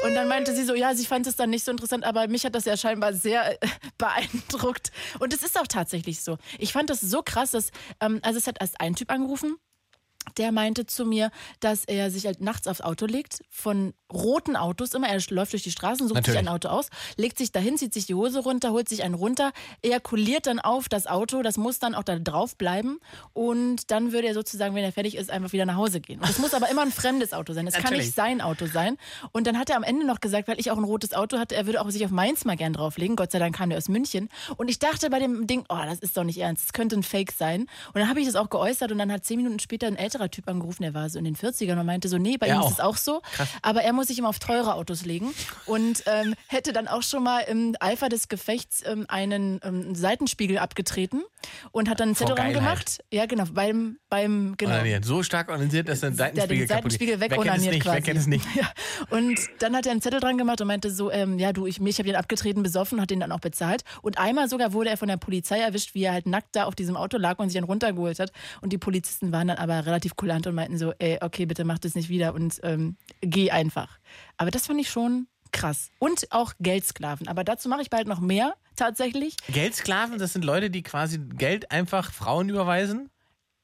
[0.04, 2.44] Und dann meinte sie so, ja, sie fand es dann nicht so interessant, aber mich
[2.44, 3.66] hat das ja scheinbar sehr äh,
[3.98, 4.90] beeindruckt.
[5.20, 6.36] Und es ist auch tatsächlich so.
[6.58, 7.70] Ich fand das so krass, dass,
[8.00, 9.56] ähm, also es hat erst ein Typ angerufen,
[10.36, 14.94] der meinte zu mir, dass er sich halt nachts aufs Auto legt, von roten Autos
[14.94, 15.08] immer.
[15.08, 16.40] Er läuft durch die Straßen, sucht Natürlich.
[16.40, 19.14] sich ein Auto aus, legt sich dahin, zieht sich die Hose runter, holt sich einen
[19.14, 19.52] runter,
[19.82, 22.98] ejakuliert dann auf das Auto, das muss dann auch da drauf bleiben
[23.32, 26.20] und dann würde er sozusagen, wenn er fertig ist, einfach wieder nach Hause gehen.
[26.20, 27.66] Und das muss aber immer ein fremdes Auto sein.
[27.66, 28.06] Das kann Natürlich.
[28.06, 28.96] nicht sein Auto sein.
[29.32, 31.56] Und dann hat er am Ende noch gesagt, weil ich auch ein rotes Auto hatte,
[31.56, 33.16] er würde auch sich auf meins mal gern drauflegen.
[33.16, 34.28] Gott sei Dank kam der aus München.
[34.56, 37.02] Und ich dachte bei dem Ding, oh, das ist doch nicht ernst, das könnte ein
[37.02, 37.62] Fake sein.
[37.62, 40.15] Und dann habe ich das auch geäußert und dann hat zehn Minuten später ein älterer
[40.30, 42.62] Typ angerufen, der war so in den 40ern und meinte so, nee, bei Er ihm
[42.62, 43.22] ist es auch so.
[43.62, 45.32] Aber er muss sich immer auf teure Autos legen
[45.66, 50.58] und ähm, hätte dann auch schon mal im Eifer des Gefechts ähm, einen ähm, Seitenspiegel
[50.58, 51.22] abgetreten
[51.70, 53.04] und hat dann einen Zettel gemacht.
[53.12, 54.72] Ja, genau, beim, beim, genau.
[54.72, 55.04] Onaniert.
[55.04, 57.20] So stark organisiert, dass ein Der den Seitenspiegel kaputt Seitenspiegel ist.
[57.20, 57.82] Wer kennt es nicht?
[57.82, 57.96] quasi.
[57.96, 58.46] Wer kennt es nicht?
[58.56, 58.72] Ja.
[59.10, 61.78] Und dann hat er einen Zettel dran gemacht und meinte so, ähm, ja du, ich,
[61.80, 63.82] ich habe den abgetreten, besoffen, hat den dann auch bezahlt.
[64.02, 66.74] Und einmal sogar wurde er von der Polizei erwischt, wie er halt nackt da auf
[66.74, 68.32] diesem Auto lag und sich dann runtergeholt hat.
[68.60, 71.80] Und die Polizisten waren dann aber relativ kulant und meinten so, ey, okay, bitte mach
[71.80, 73.98] das nicht wieder und ähm, geh einfach.
[74.36, 75.90] Aber das fand ich schon krass.
[75.98, 77.28] Und auch Geldsklaven.
[77.28, 79.36] Aber dazu mache ich bald noch mehr, tatsächlich.
[79.48, 83.10] Geldsklaven, das sind Leute, die quasi Geld einfach Frauen überweisen.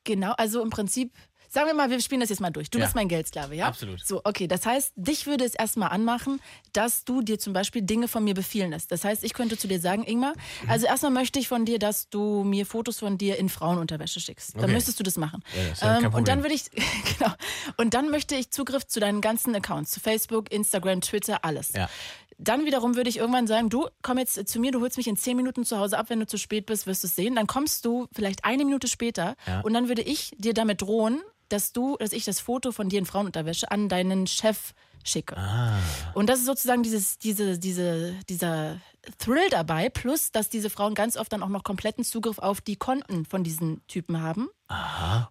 [0.05, 1.13] Genau, also im Prinzip,
[1.53, 2.71] sagen wir mal, wir spielen das jetzt mal durch.
[2.71, 2.85] Du Ja.
[2.87, 3.67] bist mein Geldsklave, ja?
[3.67, 4.01] Absolut.
[4.05, 6.41] So, okay, das heißt, dich würde es erstmal anmachen,
[6.73, 8.91] dass du dir zum Beispiel Dinge von mir befehlen lässt.
[8.91, 10.33] Das heißt, ich könnte zu dir sagen, Ingmar,
[10.63, 10.71] Mhm.
[10.71, 14.55] also erstmal möchte ich von dir, dass du mir Fotos von dir in Frauenunterwäsche schickst.
[14.57, 14.73] Dann Okay.
[14.73, 15.43] müsstest du das machen.
[15.55, 16.65] Ja, das kein und dann würde ich,
[17.19, 17.33] genau,
[17.77, 21.73] und dann möchte ich Zugriff zu deinen ganzen Accounts, zu Facebook, Instagram, Twitter, alles.
[21.75, 21.91] Ja.
[22.39, 25.17] Dann wiederum würde ich irgendwann sagen, du komm jetzt zu mir, du holst mich in
[25.17, 27.37] zehn Minuten zu Hause ab, wenn du zu spät bist, wirst du es sehen.
[27.37, 29.61] Dann kommst du vielleicht eine Minute später Ja.
[29.61, 31.21] und dann würde ich dir damit drohen,
[31.53, 34.75] dass du, dass ich das Foto von dir in Frauenunterwäsche an deinen Chef
[35.05, 35.37] schicke.
[35.37, 35.79] Ah.
[36.15, 38.81] Und das ist sozusagen dieses, diese, diese, dieser
[39.19, 42.77] Thrill dabei, plus dass diese Frauen ganz oft dann auch noch kompletten Zugriff auf die
[42.77, 44.49] Konten von diesen Typen haben.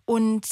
[0.06, 0.46] Und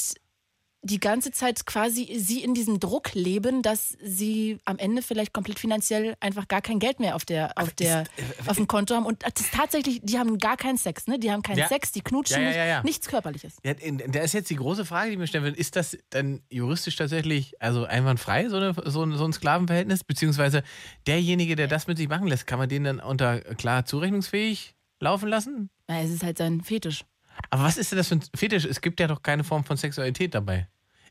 [0.82, 5.58] die ganze Zeit quasi sie in diesem Druck leben, dass sie am Ende vielleicht komplett
[5.58, 9.04] finanziell einfach gar kein Geld mehr auf der auf der äh, auf dem Konto haben
[9.04, 11.18] und ist tatsächlich, die haben gar keinen Sex, ne?
[11.18, 11.68] Die haben keinen Ja.
[11.68, 13.56] Sex, die knutschen Ja, ja, nicht, nichts körperliches.
[13.62, 17.60] Da ist jetzt die große Frage, die mir stellen will, ist das dann juristisch tatsächlich
[17.60, 20.02] also einwandfrei, so, eine, so, ein, so ein Sklavenverhältnis?
[20.04, 20.62] Beziehungsweise
[21.06, 25.28] derjenige, der das mit sich machen lässt, kann man den dann unter klar zurechnungsfähig laufen
[25.28, 25.70] lassen?
[25.88, 27.04] Na, es ist halt sein Fetisch.
[27.48, 28.64] Aber was ist denn das für ein Fetisch?
[28.64, 30.68] Es gibt ja doch keine Form von Sexualität dabei.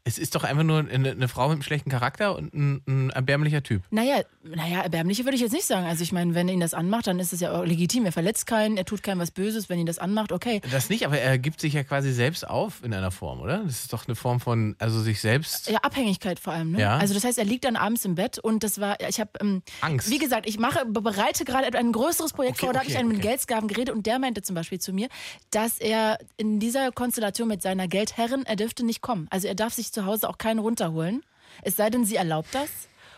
[0.10, 3.10] Es ist doch einfach nur eine, eine Frau mit einem schlechten Charakter und ein, ein
[3.12, 3.84] erbärmlicher Typ.
[3.91, 5.86] Naja, naja, erbärmliche würde ich jetzt nicht sagen.
[5.86, 8.05] Also ich meine, wenn er ihn das anmacht, dann ist es ja auch legitim.
[8.05, 10.62] Er verletzt keinen, er tut keinem was Böses, wenn ihn das anmacht, okay.
[10.72, 13.60] Das nicht, aber er gibt sich ja quasi selbst auf in einer Form, oder?
[13.60, 15.70] Das ist doch eine Form von, also sich selbst.
[15.70, 16.72] Ja, Abhängigkeit vor allem.
[16.72, 16.82] Ne?
[16.82, 16.97] Ja.
[16.97, 19.62] Also das heißt, er liegt dann abends im Bett und das war, ich habe, ähm,
[19.82, 20.10] Angst.
[20.10, 22.74] wie gesagt, ich mache, bereite gerade ein größeres Projekt Okay, vor.
[22.74, 23.28] Da habe okay, ich einen mit okay.
[23.28, 25.07] Geldsgaben geredet und der meinte zum Beispiel zu mir,
[25.51, 29.28] dass er in dieser Konstellation mit seiner Geldherrin, er dürfte nicht kommen.
[29.30, 31.24] Also er darf sich zu Hause auch keinen runterholen.
[31.62, 32.70] Es sei denn, sie erlaubt das.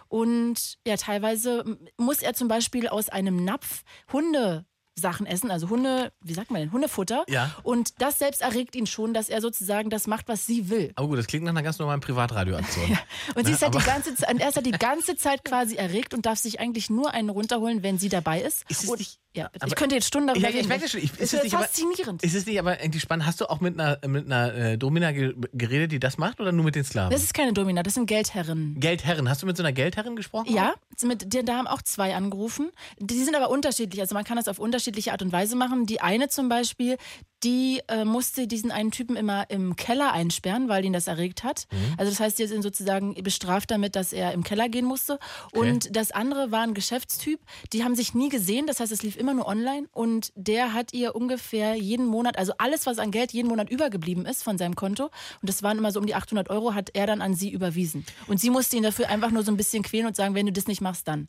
[0.07, 4.65] Und ja, teilweise muss er zum Beispiel aus einem Napf Hunde.
[4.93, 7.23] Sachen essen, also Hunde, wie sagt man denn, Hundefutter.
[7.29, 7.49] Ja.
[7.63, 10.91] Und das selbst erregt ihn schon, dass er sozusagen das macht, was sie will.
[10.95, 12.97] Aber gut, das klingt nach einer ganz normalen Privatradioaktion.
[13.36, 16.13] Und sie ist halt die ganze Zeit, er ist halt die ganze Zeit quasi erregt
[16.13, 18.69] und darf sich eigentlich nur einen runterholen, wenn sie dabei ist.
[18.69, 20.67] Ist es und, nicht- ja, ich aber- könnte jetzt Stunden darüber Ja, ich reden.
[20.67, 20.99] merke das schon.
[21.01, 22.23] Ich- ist ist es nicht aber- faszinierend.
[22.23, 23.25] Ist es nicht aber irgendwie spannend?
[23.25, 26.51] Hast du auch mit einer, mit einer äh, Domina ge geredet, die das macht oder
[26.51, 27.11] nur mit den Sklaven?
[27.11, 28.75] Das ist keine Domina, das sind Geldherren.
[28.79, 29.29] Geldherrin.
[29.29, 30.53] Hast du mit so einer Geldherrin gesprochen?
[30.53, 30.73] Ja,
[31.03, 32.69] mit, da haben auch zwei angerufen.
[32.99, 34.01] Die sind aber unterschiedlich.
[34.01, 35.86] Also man kann das auf unterschiedliche Art und Weise machen.
[35.86, 36.97] Die eine zum Beispiel,
[37.43, 41.67] die äh, musste diesen einen Typen immer im Keller einsperren, weil ihn das erregt hat.
[41.71, 41.95] Mhm.
[41.97, 45.19] Also das heißt, die sind sozusagen bestraft damit, dass er im Keller gehen musste.
[45.51, 47.39] Und das andere war ein Geschäftstyp.
[47.73, 48.67] Die haben sich nie gesehen.
[48.67, 49.87] Das heißt, es lief immer nur online.
[49.91, 54.25] Und der hat ihr ungefähr jeden Monat, also alles, was an Geld jeden Monat übergeblieben
[54.25, 57.07] ist von seinem Konto, und das waren immer so um die 800 Euro, hat er
[57.07, 58.05] dann an sie überwiesen.
[58.27, 60.51] Und sie musste ihn dafür einfach nur so ein bisschen quälen und sagen, wenn du
[60.51, 61.27] das nicht machst, dann.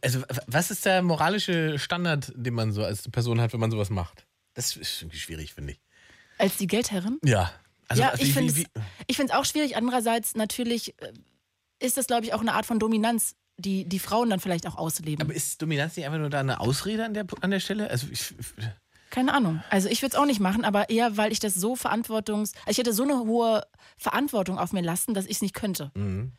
[0.00, 3.90] Also, was ist der moralische Standard, den man so als Person hat, wenn man sowas
[3.90, 4.26] macht?
[4.54, 5.80] Das ist irgendwie schwierig, finde ich.
[6.38, 7.18] Als die Geldherrin?
[7.24, 7.52] Ja.
[7.88, 8.22] Also, ja, wie-
[9.06, 9.76] ich finde es auch schwierig.
[9.76, 11.12] Andererseits natürlich äh,
[11.80, 14.76] ist das, glaube ich, auch eine Art von Dominanz, die die Frauen dann vielleicht auch
[14.76, 15.22] ausleben.
[15.24, 17.90] Aber ist Dominanz nicht einfach nur da eine Ausrede an der, an der Stelle?
[17.90, 18.34] Also, ich,
[19.10, 19.62] Keine Ahnung.
[19.70, 22.52] Also ich würde es auch nicht machen, aber eher, weil ich das so verantwortungs...
[22.68, 23.66] Ich hätte so eine hohe
[23.98, 25.90] Verantwortung auf mir lassen, dass ich es nicht könnte.
[25.94, 26.32] Mhm.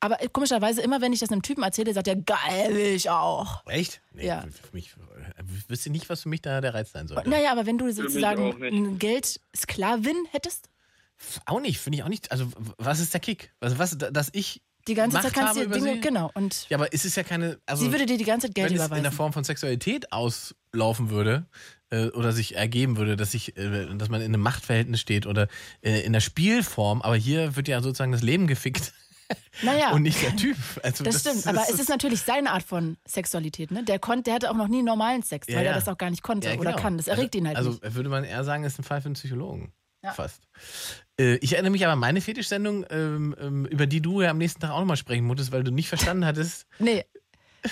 [0.00, 3.66] Aber komischerweise, immer wenn ich das einem Typen erzähle, sagt er, geil, will ich auch.
[3.66, 4.02] echt?
[4.12, 4.42] Nee, Ja.
[4.42, 7.28] für, mich, ich wüsste nicht, was für mich da der Reiz sein sollte.
[7.30, 8.72] Naja, aber wenn du sozusagen auch nicht.
[8.72, 10.68] ein Geldsklavin hättest,
[11.46, 12.30] Auch nicht, finde ich auch nicht.
[12.30, 13.52] Also, was ist der Kick?
[13.60, 14.60] Also, was, dass ich.
[14.86, 15.94] die ganze Macht Zeit kannst du dir Dinge...
[15.94, 16.00] sie?
[16.00, 16.30] Genau.
[16.34, 17.58] Und Ja, aber es ist ja keine.
[17.64, 19.02] Also, sie würde dir die ganze Zeit Geld wenn es in überweisen.
[19.02, 21.46] der Form von Sexualität auslaufen würde
[21.88, 25.48] äh, oder sich ergeben würde, dass ich, äh, dass man in einem Machtverhältnis steht oder
[25.80, 28.92] äh, in der Spielform, aber hier wird ja sozusagen das Leben gefickt
[29.62, 29.92] naja.
[29.92, 30.56] und nicht der Typ.
[30.82, 33.70] Also Das, stimmt, aber es ist natürlich seine Art von Sexualität.
[33.70, 33.82] Ne?
[33.84, 35.70] Der, konnt, der hatte auch noch nie normalen Sex, weil ja.
[35.70, 36.82] er das auch gar nicht konnte Ja, oder genau.
[36.82, 36.96] kann.
[36.96, 37.94] Das erregt also, ihn halt Also nicht.
[37.94, 39.72] würde man eher sagen, ist ein Fall für einen Psychologen.
[40.02, 40.12] Ja.
[40.12, 40.42] Fast.
[41.18, 44.38] Äh, ich erinnere mich aber an meine Fetischsendung, ähm, ähm, über die du ja am
[44.38, 46.66] nächsten Tag auch nochmal sprechen musstest, weil du nicht verstanden hattest.
[46.78, 47.04] Nee,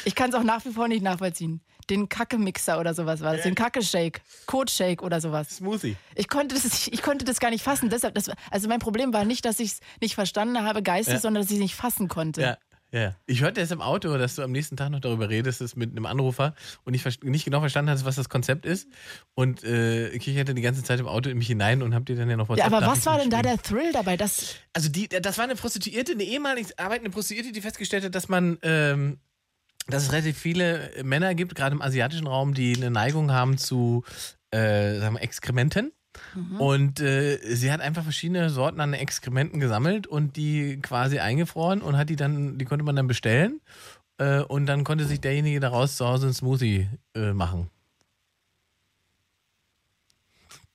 [0.04, 1.60] ich kann es auch nach wie vor nicht nachvollziehen.
[1.90, 3.42] Den Kacke-Mixer oder sowas war das.
[3.42, 5.56] Den Kacke-Shake, Code-Shake oder sowas.
[5.56, 5.96] Smoothie.
[6.14, 7.90] Ich konnte das, ich, ich konnte das gar nicht fassen.
[7.90, 11.20] Deshalb, das, also mein Problem war nicht, dass ich es nicht verstanden habe geistig, Ja.
[11.20, 12.40] sondern dass ich es nicht fassen konnte.
[12.40, 12.58] Ja.
[12.92, 15.90] Ja, ich hörte jetzt im Auto, dass du am nächsten Tag noch darüber redest, mit
[15.90, 18.86] einem Anrufer und nicht, ver- nicht genau verstanden hast, was das Konzept ist.
[19.34, 22.14] Und äh, ich hatte die ganze Zeit im Auto in mich hinein und hab dir
[22.14, 24.16] dann ja noch was Ja, aber was war denn da der Thrill dabei?
[24.16, 28.28] Das, Also die, das war eine Prostituierte, eine ehemalig arbeitende Prostituierte, die festgestellt hat, dass
[28.28, 29.18] man, ähm,
[29.86, 34.04] dass es relativ viele Männer gibt, gerade im asiatischen Raum, die eine Neigung haben zu
[34.50, 35.92] äh, sagen wir, Exkrementen.
[36.58, 41.96] Und äh, sie hat einfach verschiedene Sorten an Exkrementen gesammelt und die quasi eingefroren und
[41.96, 43.60] hat die dann, die konnte man dann bestellen.
[44.18, 47.68] Äh, und dann konnte sich derjenige daraus zu Hause einen Smoothie äh, machen.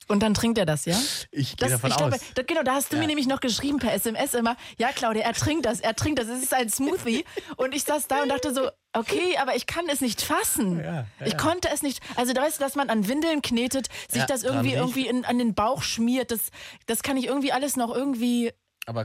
[0.10, 0.99] Und dann trinkt er das, ja?
[1.32, 2.01] Ich gehe davon ich aus.
[2.10, 3.01] glaube, da, genau, da hast du Ja.
[3.01, 6.28] mir nämlich noch geschrieben per SMS immer, ja Claudia, er trinkt das, er trinkt das,
[6.28, 7.24] es ist ein Smoothie.
[7.57, 10.80] und ich saß da und dachte so, okay, aber ich kann es nicht fassen.
[10.80, 13.88] Ja, ja, ich konnte es nicht, also da weißt du, dass man an Windeln knetet,
[14.10, 16.49] sich das irgendwie irgendwie in, an den Bauch schmiert, das,
[16.88, 18.51] das kann ich irgendwie alles noch irgendwie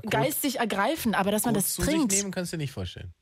[0.08, 2.12] geistig ergreifen, aber dass man das zu sich trinkt.
[2.12, 3.12] nehmen kannst du dir nicht vorstellen.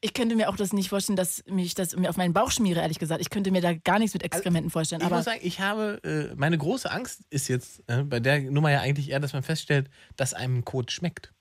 [0.00, 2.80] Ich könnte mir auch das nicht vorstellen, dass mich das mir auf meinen Bauch schmiere,
[2.80, 3.22] ehrlich gesagt.
[3.22, 5.00] Ich könnte mir da gar nichts mit Exkrementen vorstellen.
[5.00, 8.40] Ich Aber muss sagen, ich habe, äh, meine große Angst ist jetzt äh, bei der
[8.40, 11.32] Nummer ja eigentlich eher, dass man feststellt, dass einem Kot schmeckt.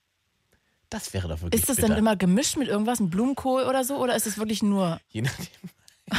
[0.89, 1.89] Das wäre doch wirklich ist das bitter.
[1.89, 3.97] dann immer gemischt mit irgendwas, ein Blumenkohl oder so?
[3.97, 4.99] Oder ist es wirklich nur.
[5.09, 5.47] Je nachdem.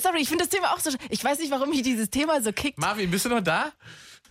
[0.00, 0.90] Sorry, ich finde das Thema auch so.
[1.10, 2.78] Ich weiß nicht, warum mich dieses Thema so kickt.
[2.78, 3.72] Marvin, bist du noch da?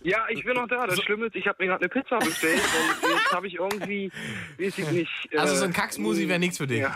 [0.04, 0.86] Ja, ich bin noch da.
[0.86, 2.60] Das Schlimme ist, ich habe mir gerade eine Pizza bestellt
[3.02, 4.10] und jetzt habe ich irgendwie,
[4.58, 5.10] weiß ich nicht.
[5.30, 6.80] äh, Also so ein Kacksmusi wäre nichts für dich.
[6.80, 6.94] Ja.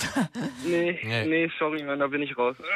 [0.64, 1.26] Nee, Nee.
[1.26, 2.57] nee, sorry, Mann, da bin ich raus.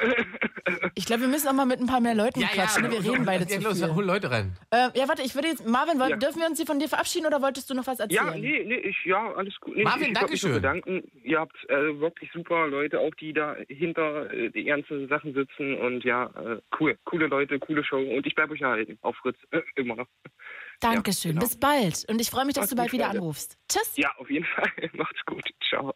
[0.94, 2.82] Ich glaube, wir müssen auch mal mit ein paar mehr Leuten quatschen.
[2.84, 2.92] ne?
[2.92, 3.92] Wir reden beide ja, zu los, viel.
[3.92, 4.56] hol Leute rein.
[4.70, 5.66] Äh, ja, warte, ich würde jetzt.
[5.66, 6.16] Marvin, wollen, Ja.
[6.16, 8.26] dürfen wir uns hier von dir verabschieden oder wolltest du noch was erzählen?
[8.26, 9.74] Ja, nee, nee, ich, ja, alles gut.
[9.76, 10.52] Nee, Marvin, ich, ich nur Dankeschön.
[10.52, 11.10] bedanken.
[11.24, 15.74] Ihr habt äh, wirklich super Leute, auch die da hinter äh, die ganzen Sachen sitzen
[15.78, 19.38] und ja, äh, cool, coole Leute, coole Show und ich bleibe euch erhalten, auf Fritz,
[19.50, 20.06] äh, immer noch.
[20.80, 21.32] Dankeschön.
[21.32, 21.44] genau.
[21.46, 22.04] Bis bald.
[22.08, 23.18] Und ich freue mich, dass Macht's du bald wieder Freunde.
[23.20, 23.56] anrufst.
[23.70, 23.90] Tschüss.
[23.96, 25.92] Ja, auf jeden Fall, macht's gut, ciao.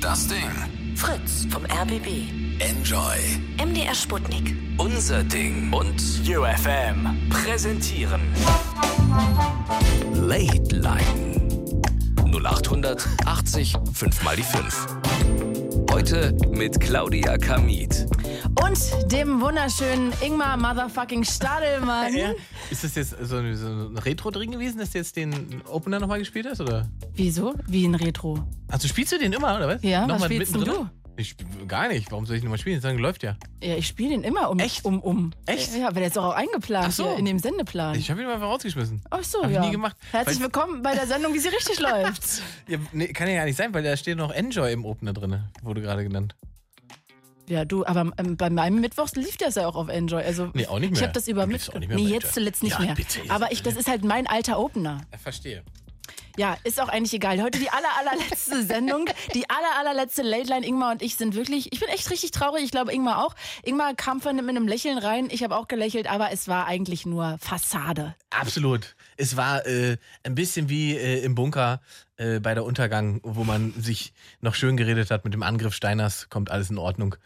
[0.00, 0.94] Das Ding.
[0.96, 2.30] Fritz vom RBB.
[2.60, 3.18] Enjoy.
[3.62, 4.54] MDR Sputnik.
[4.78, 5.72] Unser Ding.
[5.72, 7.28] Und UFM.
[7.28, 8.22] Präsentieren.
[10.14, 11.36] Late Line.
[12.32, 15.55] 0800 80 5 mal die 5.
[15.90, 18.06] Heute mit Claudia Kamit.
[18.62, 22.14] Und dem wunderschönen Ingmar Motherfucking Stadelmann.
[22.14, 22.32] Ja.
[22.70, 26.18] Ist das jetzt so ein, so ein Retro-Ding gewesen, dass du jetzt den Opener nochmal
[26.18, 26.60] gespielt hast?
[26.60, 26.88] Oder?
[27.14, 27.54] Wieso?
[27.66, 28.44] Wie ein Retro.
[28.68, 29.82] Also spielst du den immer, oder was?
[29.82, 30.90] Ja, was Nochmal spielst denn mittendrin?
[31.18, 32.10] Ich spiel gar nicht.
[32.12, 32.80] Warum soll ich nochmal spielen?
[32.80, 33.36] Sagen, läuft ja.
[33.62, 34.58] Ja, ich spiele den immer um.
[34.58, 34.84] Echt?
[34.84, 35.32] Um, um.
[35.46, 35.74] Echt?
[35.74, 37.08] Ja, weil der ist doch auch eingeplant Ach so.
[37.08, 37.94] hier in dem Sendeplan.
[37.98, 39.00] Ich habe ihn einfach rausgeschmissen.
[39.10, 39.64] Ach so, Hab ich ja.
[39.64, 39.96] nie gemacht.
[40.12, 42.42] Herzlich Weil- willkommen bei der Sendung, wie sie richtig läuft.
[42.68, 45.40] Ja, nee, kann ja gar nicht sein, weil da steht noch Enjoy im Opener drin,
[45.62, 46.34] wurde gerade genannt.
[47.48, 50.20] Ja, du, aber ähm, bei meinem Mittwochs lief das ja auch auf Enjoy.
[50.22, 51.02] Also Nee, auch nicht Ich mehr.
[51.08, 51.72] habe das über mit.
[51.74, 52.94] auch Nee, jetzt zuletzt nicht Ja, mehr.
[52.96, 55.00] bitte, jetzt aber ich, das ist halt mein alter Opener.
[55.12, 55.62] Ja, verstehe.
[56.36, 57.42] Ja, ist auch eigentlich egal.
[57.42, 59.06] Heute die aller, allerletzte Sendung.
[59.34, 60.66] Die aller, allerletzte Late Line.
[60.66, 62.64] Ingmar und ich sind wirklich, ich bin echt richtig traurig.
[62.64, 63.34] Ich glaube, Ingmar auch.
[63.62, 65.28] Ingmar kam von mit einem Lächeln rein.
[65.30, 68.14] Ich habe auch gelächelt, aber es war eigentlich nur Fassade.
[68.30, 68.96] Absolut.
[69.16, 71.80] Es war äh, ein bisschen wie äh, im Bunker
[72.18, 76.28] äh, bei der Untergang, wo man sich noch schön geredet hat mit dem Angriff Steiners,
[76.28, 77.16] kommt alles in Ordnung.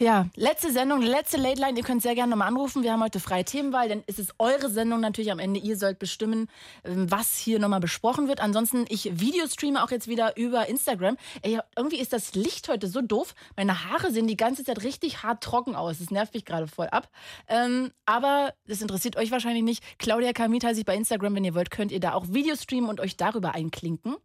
[0.00, 1.78] Ja, letzte Sendung, letzte Late Line.
[1.78, 2.82] Ihr könnt sehr gerne nochmal anrufen.
[2.82, 5.60] Wir haben heute freie Themenwahl, denn es ist eure Sendung natürlich am Ende.
[5.60, 6.48] Ihr sollt bestimmen,
[6.84, 8.40] ähm, was hier nochmal besprochen wird.
[8.40, 11.16] Ansonsten, ich Videostreame auch jetzt wieder über Instagram.
[11.42, 13.34] Ey, irgendwie ist das Licht heute so doof.
[13.56, 16.00] Meine Haare sehen die ganze Zeit richtig hart trocken aus.
[16.00, 17.08] Das nervt mich gerade voll ab.
[17.46, 19.84] Ähm, aber das interessiert euch wahrscheinlich nicht.
[19.98, 21.36] Claudia Kamit heiße ich bei Instagram.
[21.36, 24.16] Wenn ihr wollt, könnt ihr da auch Videostreamen und euch darüber einklinken.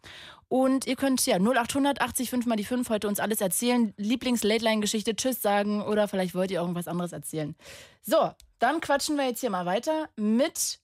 [0.50, 3.94] Und ihr könnt ja 0800 80 5 mal die 5 heute uns alles erzählen.
[3.98, 7.56] Lieblings-Late-Line-Geschichte, Tschüss sagen oder vielleicht wollt ihr irgendwas anderes erzählen.
[8.02, 10.80] So, dann quatschen wir jetzt hier mal weiter mit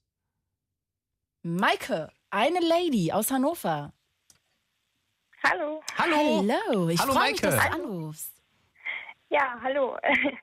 [1.41, 3.91] Maike, eine Lady aus Hannover.
[5.43, 5.81] Hallo.
[5.97, 6.45] Hallo!
[6.67, 7.55] Hallo, ich Hallo, freue mich, Maike.
[7.55, 8.34] dass du anrufst.
[9.35, 9.97] Ja, hallo.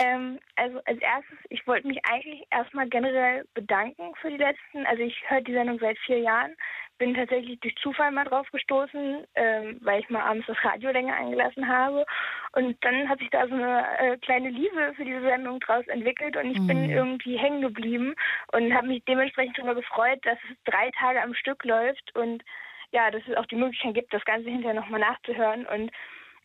[0.00, 5.00] ähm, also als erstes, ich wollte mich eigentlich erstmal generell bedanken für die letzten, also
[5.00, 6.56] ich höre die Sendung seit vier Jahren,
[6.98, 11.14] bin tatsächlich durch Zufall mal drauf gestoßen, ähm, weil ich mal abends das Radio länger
[11.14, 12.04] eingelassen habe.
[12.50, 16.36] Und dann hat sich da so eine äh, kleine Liebe für diese Sendung draus entwickelt
[16.36, 16.90] und ich bin Mhm.
[16.90, 18.16] irgendwie hängen geblieben
[18.50, 22.42] und habe mich dementsprechend darüber gefreut, dass es drei Tage am Stück läuft und
[22.90, 25.64] ja, dass es auch die Möglichkeit gibt, das Ganze hinterher nochmal nachzuhören.
[25.66, 25.92] Und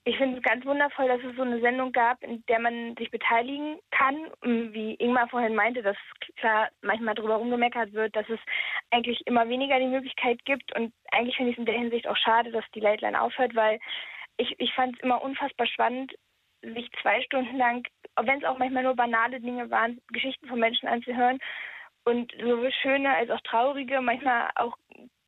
[0.07, 3.11] ich finde es ganz wundervoll, dass es so eine Sendung gab, in der man sich
[3.11, 4.15] beteiligen kann.
[4.39, 5.97] Und Wie Ingmar vorhin meinte, dass
[6.37, 8.39] klar manchmal darüber rumgemeckert wird, dass es
[8.89, 10.73] eigentlich immer weniger die Möglichkeit gibt.
[10.77, 13.53] Und eigentlich finde ich es in der Hinsicht auch schade, dass die Late Line aufhört,
[13.53, 13.79] weil
[14.37, 16.13] ich, ich fand es immer unfassbar spannend,
[16.61, 17.85] sich zwei Stunden lang,
[18.15, 21.39] wenn es auch manchmal nur banale Dinge waren, Geschichten von Menschen anzuhören.
[22.05, 24.77] Und sowohl schöne als auch traurige, manchmal auch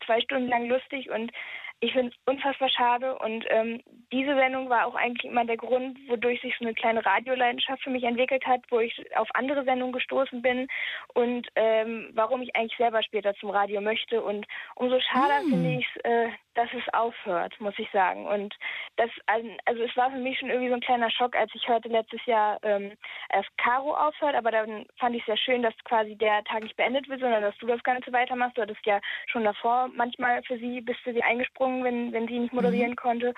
[0.05, 1.33] zwei Stunden lang lustig und
[1.81, 5.97] ich finde es unfassbar schade und ähm, diese Sendung war auch eigentlich immer der Grund,
[6.09, 9.93] wodurch sich so eine kleine Radioleidenschaft für mich entwickelt hat, wo ich auf andere Sendungen
[9.93, 10.67] gestoßen bin
[11.13, 15.49] und ähm, warum ich eigentlich selber später zum Radio möchte und umso schade Mm.
[15.49, 18.55] finde ich es, äh, dass es aufhört, muss ich sagen und
[18.97, 21.89] das also es war für mich schon irgendwie so ein kleiner Schock, als ich hörte
[21.89, 22.93] letztes Jahr, ähm,
[23.29, 26.75] dass Caro aufhört, aber dann fand ich es sehr schön, dass quasi der Tag nicht
[26.75, 28.57] beendet wird, sondern dass du das Ganze weitermachst.
[28.57, 32.39] Du hattest ja schon davor manchmal für sie, bist du sie eingesprungen, wenn, wenn sie
[32.39, 33.33] nicht moderieren konnte.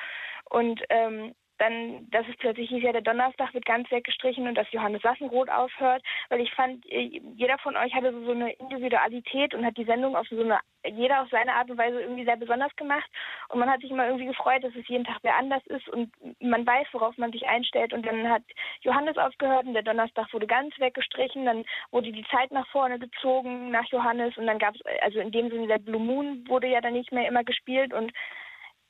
[0.49, 4.71] Und ähm, dann, dass es plötzlich hieß, ja, der Donnerstag wird ganz weggestrichen und dass
[4.71, 9.63] Johannes Sassenroth aufhört, weil ich fand, äh, jeder von euch hatte so eine Individualität und
[9.65, 12.75] hat die Sendung auf so eine, jeder auf seine Art und Weise irgendwie sehr besonders
[12.75, 13.09] gemacht.
[13.49, 16.11] Und man hat sich immer irgendwie gefreut, dass es jeden Tag wer anders ist und
[16.39, 17.93] man weiß, worauf man sich einstellt.
[17.93, 18.43] Und dann hat
[18.81, 23.69] Johannes aufgehört und der Donnerstag wurde ganz weggestrichen, dann wurde die Zeit nach vorne gezogen
[23.69, 26.81] nach Johannes und dann gab es, also in dem Sinne der Blue Moon wurde ja
[26.81, 27.93] dann nicht mehr immer gespielt.
[27.93, 28.11] Und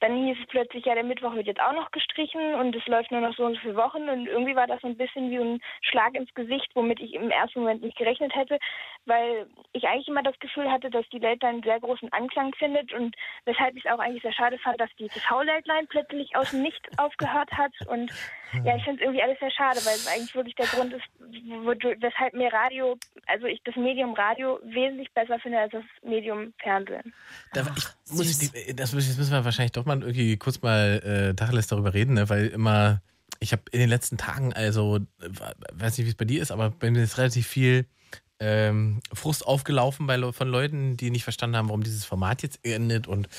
[0.01, 3.11] dann hieß es plötzlich, ja, der Mittwoch wird jetzt auch noch gestrichen und es läuft
[3.11, 5.37] nur noch so und so viele Wochen und irgendwie war das so ein bisschen wie
[5.37, 8.57] ein Schlag ins Gesicht, womit ich im ersten Moment nicht gerechnet hätte,
[9.05, 12.91] weil ich eigentlich immer das Gefühl hatte, dass die Late einen sehr großen Anklang findet
[12.93, 16.49] und weshalb ich es auch eigentlich sehr schade fand, dass die TV-Late Line plötzlich aus
[16.49, 18.11] dem Nichts aufgehört hat und
[18.65, 21.05] ja, ich finde es irgendwie alles sehr schade, weil es eigentlich wirklich der Grund ist,
[22.01, 22.97] weshalb mir Radio,
[23.27, 27.13] also ich das Medium Radio wesentlich besser finde als das Medium Fernsehen.
[27.53, 31.01] Da, ich muss, die- das müssen wir wahrscheinlich doch mal irgendwie kurz mal
[31.31, 32.29] äh, Tacheles darüber reden, ne?
[32.29, 33.01] weil immer,
[33.39, 35.29] ich habe in den letzten Tagen, also, äh,
[35.73, 37.85] weiß nicht, wie es bei dir ist, aber bei mir ist relativ viel
[38.41, 43.07] ähm, Frust aufgelaufen bei, von Leuten, die nicht verstanden haben, warum dieses Format jetzt endet
[43.07, 43.29] und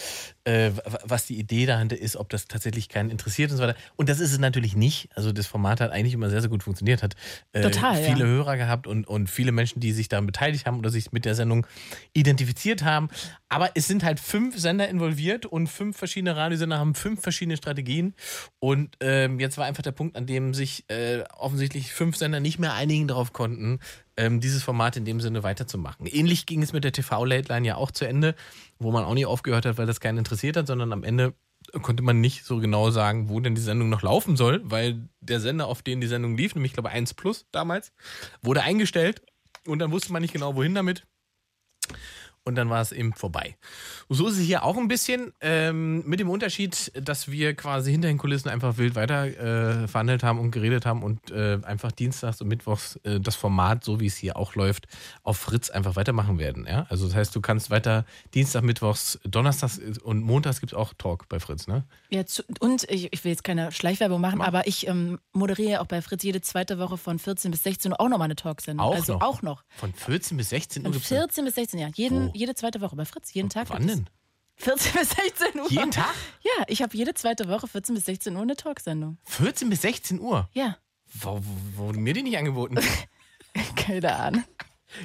[0.45, 0.71] äh,
[1.05, 3.77] was die Idee dahinter ist, ob das tatsächlich keinen interessiert und so weiter.
[3.97, 5.09] Und das ist es natürlich nicht.
[5.17, 7.17] Also das Format hat eigentlich immer sehr, sehr gut funktioniert, hat
[7.53, 8.15] äh, Total, ja.
[8.15, 11.25] viele Hörer gehabt und, und viele Menschen, die sich daran beteiligt haben oder sich mit
[11.25, 11.67] der Sendung
[12.13, 13.09] identifiziert haben.
[13.49, 18.15] Aber es sind halt fünf Sender involviert und fünf verschiedene Radiosender haben fünf verschiedene Strategien.
[18.61, 22.61] Und ähm, jetzt war einfach der Punkt, an dem sich äh, offensichtlich fünf Sender nicht
[22.61, 23.81] mehr einigen darauf konnten,
[24.17, 26.07] ähm, dieses Format in dem Sinne weiterzumachen.
[26.07, 28.35] Ähnlich ging es mit der TV-Late-Line ja auch zu Ende,
[28.79, 31.35] wo man auch nicht aufgehört hat, weil das keinen interessiert hat, sondern am Ende
[31.81, 35.41] konnte man nicht so genau sagen, wo denn die Sendung noch laufen soll, weil der
[35.41, 37.93] Sender, auf den die Sendung lief, nämlich ich glaube 1 Plus damals,
[38.43, 39.23] wurde eingestellt
[39.67, 41.07] und dann wusste man nicht genau, wohin damit.
[42.45, 43.57] Und dann war es eben vorbei.
[44.09, 47.93] Und so ist es hier auch ein bisschen, ähm, mit dem Unterschied, dass wir quasi
[47.93, 51.93] hinter den Kulissen einfach wild weiter äh, verhandelt haben und geredet haben und äh, einfach
[51.93, 54.89] dienstags und mittwochs äh, das Format, so wie es hier auch läuft,
[55.23, 56.67] auf Fritz einfach weitermachen werden.
[56.67, 56.87] Ja?
[56.89, 61.29] Also das heißt, du kannst weiter Dienstag, mittwochs, Donnerstags und Montags gibt es auch Talk
[61.29, 61.85] bei Fritz, ne?
[62.11, 65.87] Ja, zu, und ich, ich will jetzt keine Schleichwerbung machen, aber ich ähm, moderiere auch
[65.87, 68.87] bei Fritz jede zweite Woche von 14 bis 16 Uhr auch nochmal eine Talksendung.
[68.87, 69.23] Auch also noch?
[69.23, 69.65] auch noch.
[69.77, 71.89] Von 14 bis 16 Uhr Von gibt's 14 bis 16, ja.
[71.95, 72.32] Jeden, Wo?
[72.35, 73.71] Jede zweite Woche bei Fritz, jeden Tag.
[73.71, 74.07] Wann denn?
[74.57, 75.71] 14 bis 16 Uhr.
[75.71, 76.15] Jeden Tag?
[76.43, 79.19] Ja, ich habe jede zweite Woche 14 bis 16 Uhr eine Talksendung.
[79.25, 80.49] 14 bis 16 Uhr?
[80.53, 80.77] Ja,
[81.15, 82.79] Wo, wo, wurde mir die nicht angeboten?
[83.77, 84.45] keine Ahnung.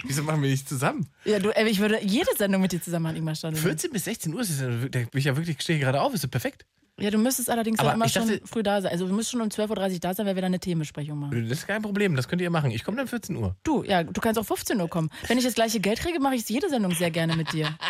[0.06, 1.08] Wieso machen wir nicht zusammen?
[1.24, 3.60] Ja, du, ich würde jede Sendung mit dir zusammen machen, Ingmar Stadel.
[3.60, 6.66] 14 bis 16 Uhr, ist da bin ich ja wirklich, stehe gerade auf, ist perfekt.
[7.00, 8.92] Ja, du müsstest allerdings Aber ja immer ich dachte- schon früh da sein.
[8.92, 11.48] Also du musst schon um 12.30 Uhr da sein, weil wir dann eine Themenbesprechung machen.
[11.48, 12.72] Das ist kein Problem, das könnt ihr machen.
[12.72, 13.56] Ich komme dann 14 Uhr.
[13.64, 15.10] Du, ja, du kannst auch 15 Uhr kommen.
[15.28, 17.70] Wenn ich das gleiche Geld kriege, mache ich jede Sendung sehr gerne mit dir.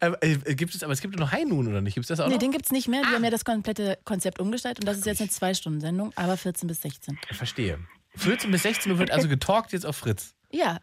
[0.00, 1.94] Äh, gibt es, aber es gibt noch High Noon, oder nicht?
[1.94, 2.40] Gibt es das auch Nee, noch?
[2.40, 3.02] den gibt's nicht mehr.
[3.02, 6.66] Die haben ja das komplette Konzept umgestaltet und das ist jetzt eine Zwei-Stunden-Sendung, aber 14
[6.66, 7.16] bis 16.
[7.30, 7.78] Verstehe.
[8.16, 10.34] 14 bis 16 Uhr wird also getalkt jetzt auf Fritz.
[10.50, 10.78] Ja,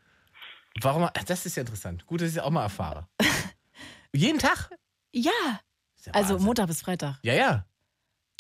[0.81, 1.09] Warum?
[1.25, 2.05] Das ist ja interessant.
[2.05, 3.07] Gut, dass ich das auch mal erfahre.
[4.13, 4.69] Jeden Tag?
[5.11, 5.31] ja.
[6.05, 6.45] Ja Also Wahnsinn.
[6.45, 7.17] Montag bis Freitag.
[7.23, 7.65] Ja, ja.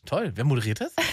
[0.05, 0.31] Toll.
[0.35, 0.93] Wer moderiert das?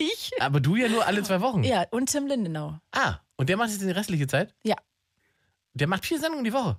[0.00, 0.30] Ich?
[0.40, 1.64] Aber du ja nur alle zwei Wochen.
[1.64, 2.78] Ja, und Tim Lindenau.
[2.92, 4.54] Ah, und der macht jetzt die restliche Zeit?
[4.62, 4.76] Ja.
[5.74, 6.78] Der macht vier Sendungen die Woche.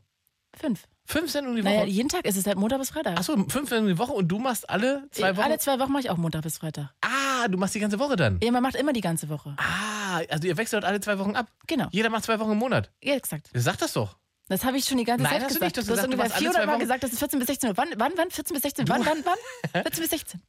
[0.55, 0.87] Fünf.
[1.05, 1.73] Fünf Sendungen die Woche.
[1.73, 3.17] Naja, jeden Tag ist es halt Montag bis Freitag.
[3.17, 5.43] Achso, fünf Sendungen die Woche und du machst alle zwei Wochen.
[5.45, 6.93] Alle zwei Wochen mache ich auch Montag bis Freitag.
[7.01, 8.39] Ah, du machst die ganze Woche dann.
[8.41, 9.55] Ja, man macht immer die ganze Woche.
[9.57, 11.47] Ah, also ihr wechselt alle zwei Wochen ab.
[11.67, 11.87] Genau.
[11.91, 12.89] Jeder macht zwei Wochen im Monat.
[13.03, 13.49] Ja, exakt.
[13.53, 14.17] Sag das doch.
[14.49, 15.77] Das habe ich schon die ganze Nein, Zeit hast du gesagt.
[15.77, 15.77] nicht.
[15.77, 16.79] Du hast du hast du ungefähr machst alle 400 zwei Mal Wochen.
[16.81, 17.77] gesagt, das ist 14 bis 16 Uhr.
[17.77, 18.31] Wann, wann, wann?
[18.31, 18.87] 14 bis 16?
[18.89, 19.23] Wann, wann,
[19.73, 19.83] wann?
[19.83, 20.41] 14 bis 16.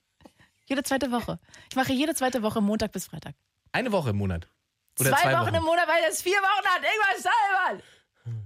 [0.68, 1.38] Jede zweite Woche.
[1.70, 3.34] Ich mache jede zweite Woche Montag bis Freitag.
[3.72, 4.48] Eine Woche im Monat.
[4.98, 6.82] Oder zwei, zwei, Wochen, im Monat, weil das vier Wochen hat.
[6.82, 7.82] Irgendwas Salman!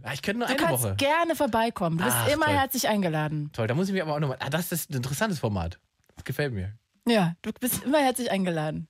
[0.03, 0.97] Ah, ich könnte nur Du eine kannst Woche.
[0.97, 1.99] gerne vorbeikommen.
[1.99, 2.55] Du bist Ach, immer toll.
[2.55, 3.51] herzlich eingeladen.
[3.53, 4.39] Toll, da muss ich mir aber auch nochmal.
[4.41, 5.79] Ah, das ist ein interessantes Format.
[6.17, 6.75] Das gefällt mir.
[7.07, 8.89] Ja, du bist immer herzlich eingeladen.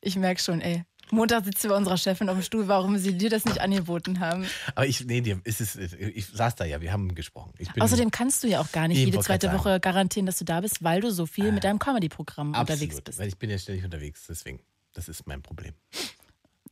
[0.00, 0.84] Ich merke schon, ey.
[1.12, 4.20] Montag sitzt du bei unserer Chefin auf dem Stuhl, warum sie dir das nicht angeboten
[4.20, 4.46] haben.
[4.74, 7.52] Aber ich, nee, dir ist es, ich saß da ja, wir haben gesprochen.
[7.58, 9.58] Ich bin Außerdem kannst du ja auch gar nicht jede zweite sagen.
[9.58, 13.18] Woche garantieren, dass du da bist, weil du so viel mit deinem Comedy-Programm unterwegs bist.
[13.18, 14.60] Weil ich bin ja ständig unterwegs, deswegen.
[14.92, 15.74] Das ist mein Problem.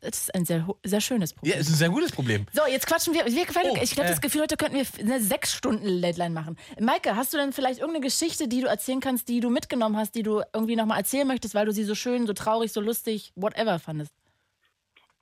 [0.00, 1.54] Das ist ein sehr, sehr schönes Problem.
[1.54, 2.46] Ja, es ist ein sehr gutes Problem.
[2.52, 3.26] So, jetzt quatschen wir.
[3.26, 4.10] wir Oh, ich habe äh.
[4.10, 6.56] das Gefühl, heute könnten wir eine sechs Stunden Deadline machen.
[6.80, 10.14] Maike, hast du denn vielleicht irgendeine Geschichte, die du erzählen kannst, die du mitgenommen hast,
[10.14, 13.32] die du irgendwie nochmal erzählen möchtest, weil du sie so schön, so traurig, so lustig,
[13.34, 14.12] whatever fandest?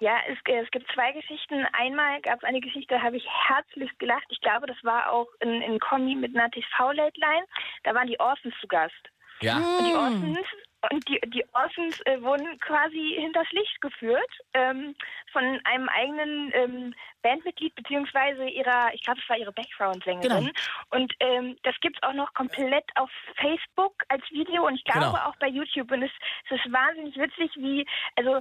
[0.00, 1.66] Ja, es, äh, es gibt zwei Geschichten.
[1.72, 4.26] Einmal gab es eine Geschichte, da habe ich herzlichst gelacht.
[4.28, 7.46] Ich glaube, das war auch in, in Kombi mit einer TV-Late-Line.
[7.84, 8.92] Da waren die Orsons zu Gast.
[9.40, 9.56] Ja.
[9.56, 10.48] Und die Orsons,
[10.92, 14.94] und die, die Orsons äh, wurden quasi hinters Licht geführt ähm,
[15.32, 20.44] von einem eigenen ähm, Bandmitglied beziehungsweise ihrer, ich glaube, es war ihre Background-Sängerin.
[20.46, 20.56] Genau.
[20.90, 25.16] Und ähm, das gibt's auch noch komplett auf Facebook als Video und ich glaube Genau.
[25.26, 25.90] auch bei YouTube.
[25.90, 26.10] Und es,
[26.50, 27.86] es ist wahnsinnig witzig, wie,
[28.16, 28.40] also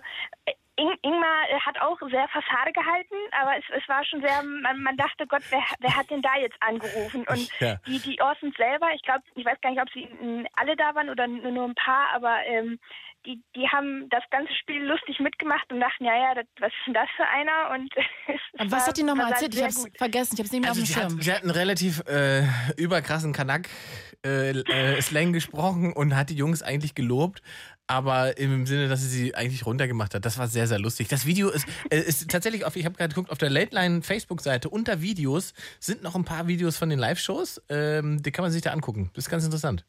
[0.77, 4.81] Ing Ingmar äh, hat auch sehr Fassade gehalten, aber es, es war schon sehr, man,
[4.84, 7.26] man dachte, Gott, wer, wer hat denn da jetzt angerufen?
[7.27, 7.76] Und Ja.
[7.88, 10.07] die, die Orsons selber, ich glaube, ich weiß gar nicht, ob sie
[10.57, 12.80] alle da waren oder nur, nur ein paar, aber ähm,
[13.26, 16.85] die, die haben das ganze Spiel lustig mitgemacht und dachten, ja, ja, das, was ist
[16.85, 17.72] denn das für einer?
[17.73, 17.91] Und
[18.27, 19.56] es Aber was war- hat die nochmal erzählt?
[19.56, 19.97] Ich es gut.
[19.97, 21.22] vergessen, ich habe es nicht mehr Also auf dem sie hat, Schirm.
[21.22, 22.43] sie hat einen relativ äh,
[22.77, 23.68] überkrassen Kanak
[24.23, 27.41] äh, äh, Slang gesprochen und hat die Jungs eigentlich gelobt,
[27.88, 30.26] aber im Sinne, dass sie sie eigentlich runtergemacht hat.
[30.26, 31.07] Das war sehr, sehr lustig.
[31.07, 34.02] Das Video ist, äh, ist tatsächlich auf, ich habe gerade geguckt, auf der Late Line
[34.02, 37.62] Facebook-Seite unter Videos sind noch ein paar Videos von den Live-Shows.
[37.70, 39.12] Ähm, die kann man sich da angucken.
[39.14, 39.86] Das ist ganz interessant.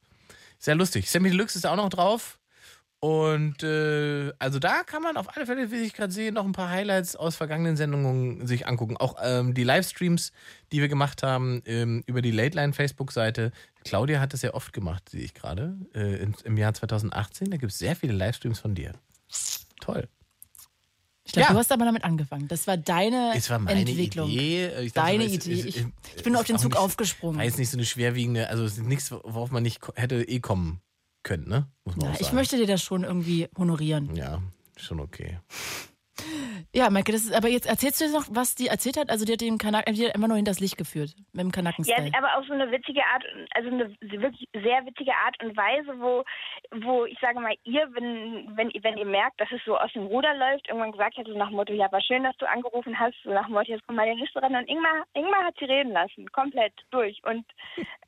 [0.58, 1.10] Sehr lustig.
[1.10, 2.38] Sammy Deluxe ist auch noch drauf.
[2.98, 6.52] Und äh, also da kann man auf alle Fälle, wie ich gerade sehe, noch ein
[6.52, 8.96] paar Highlights aus vergangenen Sendungen sich angucken.
[8.96, 10.32] Auch ähm, die Livestreams,
[10.72, 13.52] die wir gemacht haben ähm, über die Late Line Facebook-Seite.
[13.86, 17.50] Claudia hat das ja oft gemacht, sehe ich gerade, äh, im Jahr 2018.
[17.50, 18.92] Da gibt es sehr viele Livestreams von dir.
[19.80, 20.08] Toll.
[21.24, 21.52] Ich glaube, Ja.
[21.54, 22.46] du hast aber damit angefangen.
[22.48, 24.30] Das war deine Es war meine Entwicklung.
[24.30, 24.66] Idee.
[24.82, 25.52] Ich dachte, Deine es- Idee.
[25.60, 25.86] es- Ich, es-
[26.16, 27.38] ich bin es auf den Zug nicht- aufgesprungen.
[27.38, 30.38] War jetzt nicht so eine schwerwiegende, also es ist nichts, worauf man nicht hätte eh
[30.38, 30.80] kommen
[31.24, 31.66] können, ne?
[31.84, 32.26] Muss man Ja, auch sagen.
[32.26, 34.14] ich möchte dir das schon irgendwie honorieren.
[34.14, 34.40] Ja,
[34.76, 35.40] schon okay.
[36.74, 39.10] Ja, Maike, das ist, aber jetzt erzählst du jetzt noch, was die erzählt hat?
[39.10, 41.52] Also die hat den Kanak die hat einfach nur hinters Licht geführt mit dem Ja,
[41.52, 42.10] Kanaken-Style.
[42.16, 43.24] aber auf so eine witzige Art,
[43.54, 46.24] also eine wirklich sehr witzige Art und Weise, wo,
[46.72, 50.06] wo ich sage mal, ihr, wenn, wenn, wenn ihr merkt, dass es so aus dem
[50.06, 52.98] Ruder läuft, irgendwann gesagt hätte, so nach dem Motto, ja, war schön, dass du angerufen
[52.98, 54.54] hast, so nach dem Motto, jetzt kommt mal die Liste ran.
[54.56, 57.20] Und Ingmar, Ingmar hat sie reden lassen, komplett durch.
[57.24, 57.44] Und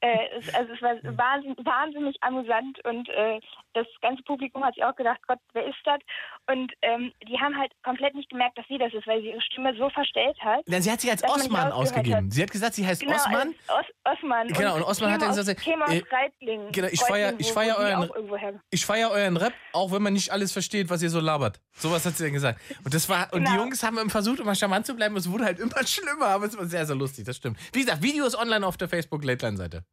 [0.00, 3.40] äh, es, also es war wahnsinnig, wahnsinnig amüsant und äh,
[3.74, 6.00] das ganze Publikum hat sich auch gedacht, Gott, wer ist das?
[6.46, 9.40] Und ähm, die haben halt komplett nicht gemerkt, dass sie das ist, weil sie ihre
[9.42, 10.60] Stimme so verstellt hat.
[10.66, 12.26] Ja, sie hat sich als Osman ausgegeben.
[12.26, 12.32] hat.
[12.32, 13.54] Sie hat gesagt, sie heißt Genau, Osman.
[13.68, 14.48] als Os Osman.
[14.48, 18.60] Genau, und Osman hat dann gesagt, äh, genau, ich feier- Reutlingen, ich feier die euren-
[18.70, 21.60] Ich feiere euren Rap, auch wenn man nicht alles versteht, was ihr so labert.
[21.76, 22.60] Sowas hat sie dann gesagt.
[22.84, 23.62] Und das war, und die Genau.
[23.64, 25.16] Jungs haben versucht, immer charmant zu bleiben.
[25.16, 27.24] Es wurde halt immer schlimmer, aber es war sehr, sehr lustig.
[27.26, 27.58] Das stimmt.
[27.72, 29.84] Wie gesagt, Video ist online auf der Facebook Late Line Seite.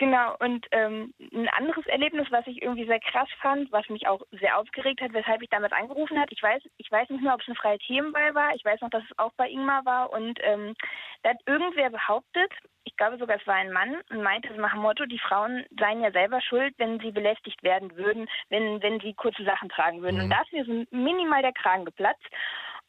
[0.00, 4.22] Genau, und ähm, ein anderes Erlebnis, was ich irgendwie sehr krass fand, was mich auch
[4.30, 6.32] sehr aufgeregt hat, weshalb ich damit angerufen hat.
[6.32, 8.54] Ich weiß, ich weiß nicht mehr, ob es eine freie Themenwahl war.
[8.54, 10.10] Ich weiß noch, dass es auch bei Ingmar war.
[10.10, 10.74] Und ähm,
[11.22, 12.50] da hat irgendwer behauptet,
[12.84, 15.66] ich glaube sogar es war ein Mann, und meinte so nach dem Motto, die Frauen
[15.78, 20.00] seien ja selber schuld, wenn sie belästigt werden würden, wenn, wenn sie kurze Sachen tragen
[20.00, 20.22] würden.
[20.22, 22.24] Und da ist mir so minimal der Kragen geplatzt.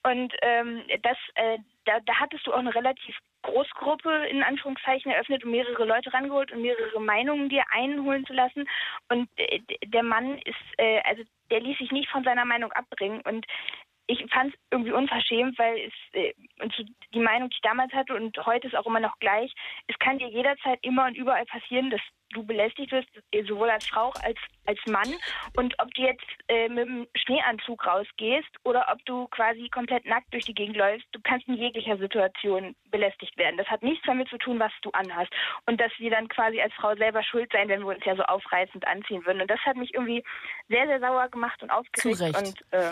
[0.04, 5.44] Und ähm, das, äh, da, da hattest du auch eine relativ Großgruppe in Anführungszeichen eröffnet
[5.44, 8.68] und mehrere Leute rangeholt und mehrere Meinungen dir einholen zu lassen.
[9.10, 13.22] Und äh, der Mann ist, äh, also der ließ sich nicht von seiner Meinung abbringen.
[13.22, 13.46] Und
[14.12, 16.34] ich fand es irgendwie unverschämt, weil es äh,
[17.14, 19.54] die Meinung, die ich damals hatte und heute ist auch immer noch gleich,
[19.88, 22.02] es kann dir jederzeit immer und überall passieren, dass
[22.34, 23.10] du belästigt wirst,
[23.48, 25.14] sowohl als Frau als als Mann.
[25.58, 30.32] Und ob du jetzt äh, mit dem Schneeanzug rausgehst oder ob du quasi komplett nackt
[30.32, 33.58] durch die Gegend läufst, du kannst in jeglicher Situation belästigt werden.
[33.58, 35.32] Das hat nichts damit zu tun, was du anhast.
[35.66, 38.24] Und dass wir dann quasi als Frau selber schuld sein, wenn wir uns ja so
[38.24, 39.42] aufreizend anziehen würden.
[39.42, 40.24] Und das hat mich irgendwie
[40.70, 42.18] sehr, sehr sauer gemacht und aufgeregt.
[42.18, 42.38] Zu Recht.
[42.38, 42.92] Und äh,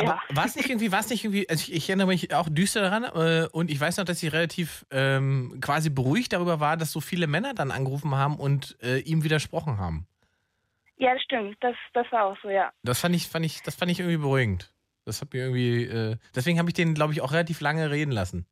[0.00, 0.20] ja.
[0.30, 2.82] war es nicht irgendwie, war es nicht irgendwie, also ich, ich erinnere mich auch düster
[2.82, 6.92] daran äh, und ich weiß noch, dass sie relativ ähm, quasi beruhigt darüber war, dass
[6.92, 10.06] so viele Männer dann angerufen haben und äh, ihm widersprochen haben.
[10.98, 11.56] Ja, das stimmt.
[11.60, 12.72] Das, das war auch so, ja.
[12.82, 14.72] Das fand ich, fand ich, das fand ich irgendwie beruhigend.
[15.04, 18.10] Das hat mir irgendwie, äh, deswegen habe ich den, glaube ich, auch relativ lange reden
[18.10, 18.46] lassen.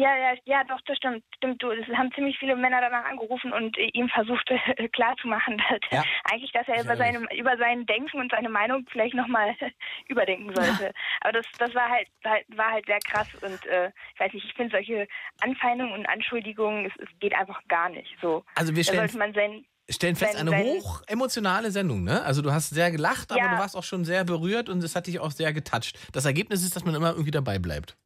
[0.00, 1.22] Ja, ja, ja, doch, das stimmt.
[1.36, 1.70] Stimmt, du.
[1.72, 6.04] Es haben ziemlich viele Männer danach angerufen und äh, ihm versucht äh, klarzumachen, dass Ja.
[6.30, 9.54] eigentlich, dass er über seine, über sein Denken und seine Meinung vielleicht nochmal
[10.08, 10.92] überdenken sollte.
[11.20, 14.46] Aber das, das war halt, halt, war halt sehr krass und äh, ich weiß nicht,
[14.46, 15.06] ich finde solche
[15.40, 18.16] Anfeindungen und Anschuldigungen, es, es geht einfach gar nicht.
[18.22, 18.42] So.
[18.54, 22.04] Also wir Da stellen, sollte man sein, stellen fest, sein- eine sein- hoch emotionale Sendung,
[22.04, 22.22] ne?
[22.22, 23.48] Also du hast sehr gelacht, aber Ja.
[23.48, 25.98] du warst auch schon sehr berührt und es hat dich auch sehr getoucht.
[26.14, 27.96] Das Ergebnis ist, dass man immer irgendwie dabei bleibt.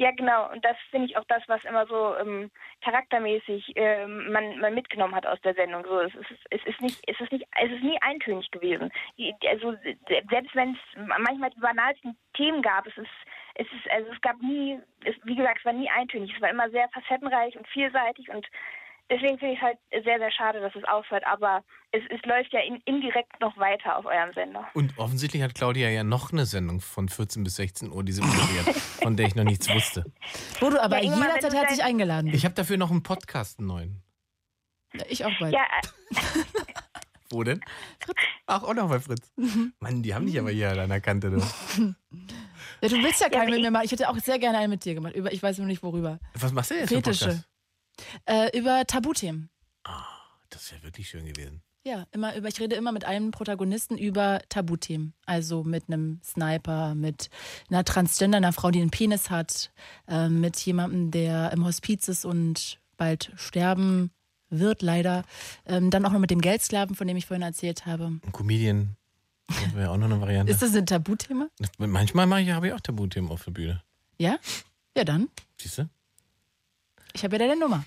[0.00, 0.50] Ja, genau.
[0.50, 2.50] Und das finde ich auch das, was immer so ähm,
[2.82, 5.84] charaktermäßig ähm, man, man mitgenommen hat aus der Sendung.
[5.84, 8.90] So, es, ist, es ist nicht, es ist nicht, es ist nie eintönig gewesen.
[9.46, 9.74] Also
[10.30, 10.78] selbst wenn es
[11.18, 13.10] manchmal die banalsten Themen gab, es ist,
[13.56, 16.32] es ist, also es gab nie, es, wie gesagt, es war nie eintönig.
[16.34, 18.46] Es war immer sehr facettenreich und vielseitig und
[19.10, 21.24] deswegen finde ich es halt sehr, sehr schade, dass es aufhört.
[21.26, 21.62] Aber
[21.92, 24.66] es, es läuft ja in, indirekt noch weiter auf eurem Sender.
[24.74, 28.22] Und offensichtlich hat Claudia ja noch eine Sendung von 14 bis 16 Uhr, die sie
[28.22, 30.04] moderiert, von der ich noch nichts wusste.
[30.60, 32.32] Bodo, aber Ja, Ingmar, jederzeit herzlich eingeladen.
[32.32, 34.02] Ich habe dafür noch einen Podcast, einen neuen.
[34.94, 35.52] Ja, ich auch bald.
[35.52, 35.64] Ja,
[37.32, 37.60] Wo denn?
[38.46, 39.32] Ach, auch noch bei Fritz.
[39.78, 41.30] Mann, die haben dich aber hier an der Kante.
[41.30, 41.36] Du.
[41.38, 43.84] Ja, du willst ja Ja, keinen aber mit ich- mir machen.
[43.84, 45.14] Ich hätte auch sehr gerne einen mit dir gemacht.
[45.14, 46.18] Über, ich weiß nur nicht worüber.
[46.34, 47.44] Was machst du denn jetzt Fetische.
[48.26, 49.50] Äh, über Tabuthemen.
[50.50, 51.62] Das wäre wirklich schön gewesen.
[51.82, 55.14] Ja, immer über, ich rede immer mit einem Protagonisten über Tabuthemen.
[55.24, 57.30] Also mit einem Sniper, mit
[57.70, 59.72] einer Transgender, einer Frau, die einen Penis hat,
[60.06, 64.10] äh, mit jemandem, der im Hospiz ist und bald sterben
[64.50, 65.24] wird, leider.
[65.64, 68.04] Ähm, dann auch noch mit dem Geldsklaven, von dem ich vorhin erzählt habe.
[68.04, 68.96] Ein Comedian.
[69.48, 70.52] Das wäre auch noch eine Variante.
[70.52, 71.48] Ist das ein Tabuthema?
[71.78, 73.82] Manchmal mache ich, habe ich auch Tabuthemen auf der Bühne.
[74.18, 74.38] Ja?
[74.96, 75.28] Ja, dann.
[75.56, 75.88] Siehst du?
[77.14, 77.84] Ich habe ja deine Nummer.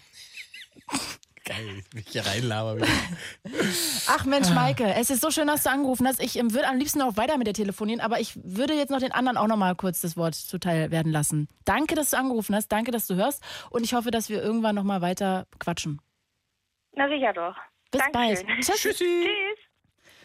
[1.45, 2.78] Geil, ich mich hier reinlaber.
[2.78, 2.88] wieder.
[4.08, 4.50] Ach Mensch.
[4.52, 6.22] Maike, es ist so schön, dass du angerufen hast.
[6.24, 9.00] Ich ähm, würde am liebsten noch weiter mit dir telefonieren, aber ich würde jetzt noch
[9.00, 11.50] den anderen auch noch mal kurz das Wort zuteil werden lassen.
[11.66, 12.70] Danke, dass du angerufen hast.
[12.70, 13.44] Danke, dass du hörst.
[13.72, 16.00] Und ich hoffe, dass wir irgendwann noch mal weiter quatschen.
[16.94, 17.56] Na sicher doch.
[17.91, 18.48] Bis Dankeschön.
[18.48, 18.66] bald.
[18.66, 18.82] Tschüss.
[18.82, 18.98] Tschüss.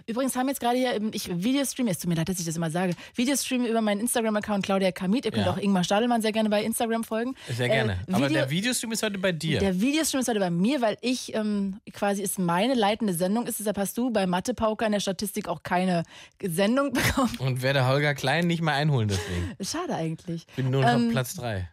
[0.09, 2.57] Übrigens haben jetzt gerade hier, ähm, ich Videostream, es tut mir leid, dass ich das
[2.57, 5.27] immer sage, Videostream über meinen Instagram-Account Claudia Kamit.
[5.27, 5.53] Ihr könnt Ja.
[5.53, 7.35] auch Ingmar Stadelmann sehr gerne bei Instagram folgen.
[7.55, 7.93] Sehr gerne.
[8.07, 9.59] Äh, Aber Video- der Videostream ist heute bei dir.
[9.61, 13.59] Der Videostream ist heute bei mir, weil ich ähm, quasi ist meine leitende Sendung ist.
[13.61, 16.05] Deshalb hast du bei Mathe Pauker in der Statistik auch keine
[16.43, 17.37] Sendung bekommen.
[17.39, 19.55] Und werde Holger Klein nicht mehr einholen deswegen.
[19.63, 20.47] Schade eigentlich.
[20.57, 21.69] Bin nur noch Ähm, auf Platz 3.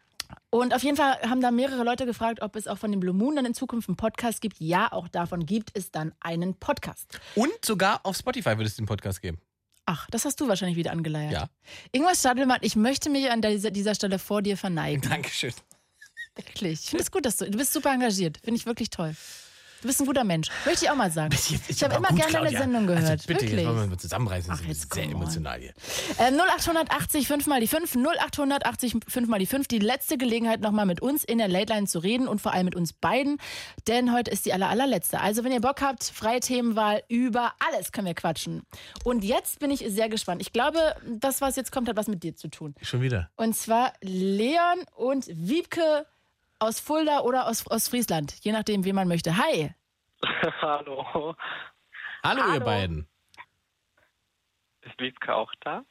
[0.50, 3.14] Und auf jeden Fall haben da mehrere Leute gefragt, ob es auch von den Blue
[3.14, 4.60] Moon dann in Zukunft einen Podcast gibt.
[4.60, 7.20] Ja, auch davon gibt es dann einen Podcast.
[7.36, 9.40] Und sogar auf Spotify wird es den Podcast geben.
[9.86, 11.32] Ach, das hast du wahrscheinlich wieder angeleiert.
[11.32, 11.50] Ja.
[11.92, 15.08] Ingmar Stadelmann, ich möchte mich an dieser, dieser Stelle vor dir verneigen.
[15.08, 15.54] Dankeschön.
[16.36, 16.84] Wirklich.
[16.84, 18.40] Ich finde es gut, dass du, du bist super engagiert.
[18.44, 19.16] Finde ich wirklich toll.
[19.86, 20.48] Du bist ein guter Mensch.
[20.66, 21.38] Möchte ich auch mal sagen.
[21.68, 23.08] Ich habe immer gerne deine Sendung gehört.
[23.08, 23.60] Also bitte, wirklich.
[23.60, 24.52] jetzt wollen wir mal zusammenreißen.
[24.52, 25.74] Ach, jetzt sehr emotional hier.
[26.18, 29.68] Äh, 0880 5 mal die 5, 0880 5 mal die 5.
[29.68, 32.66] Die letzte Gelegenheit nochmal mit uns in der Late Line zu reden und vor allem
[32.66, 33.38] mit uns beiden,
[33.88, 35.20] denn heute ist die aller, allerletzte.
[35.20, 38.64] Also wenn ihr Bock habt, freie Themenwahl, über alles können wir quatschen.
[39.04, 40.42] Und jetzt bin ich sehr gespannt.
[40.42, 42.74] Ich glaube, das, was jetzt kommt, hat was mit dir zu tun.
[42.82, 43.30] Schon wieder.
[43.36, 46.08] Und zwar Leon und Wiebke
[46.60, 49.38] aus Fulda oder aus, aus Friesland, je nachdem, wie man möchte.
[49.38, 49.74] Hi.
[50.62, 51.36] Hallo.
[52.24, 53.08] Hallo, ihr beiden.
[54.82, 55.84] Ist Wiebke auch da?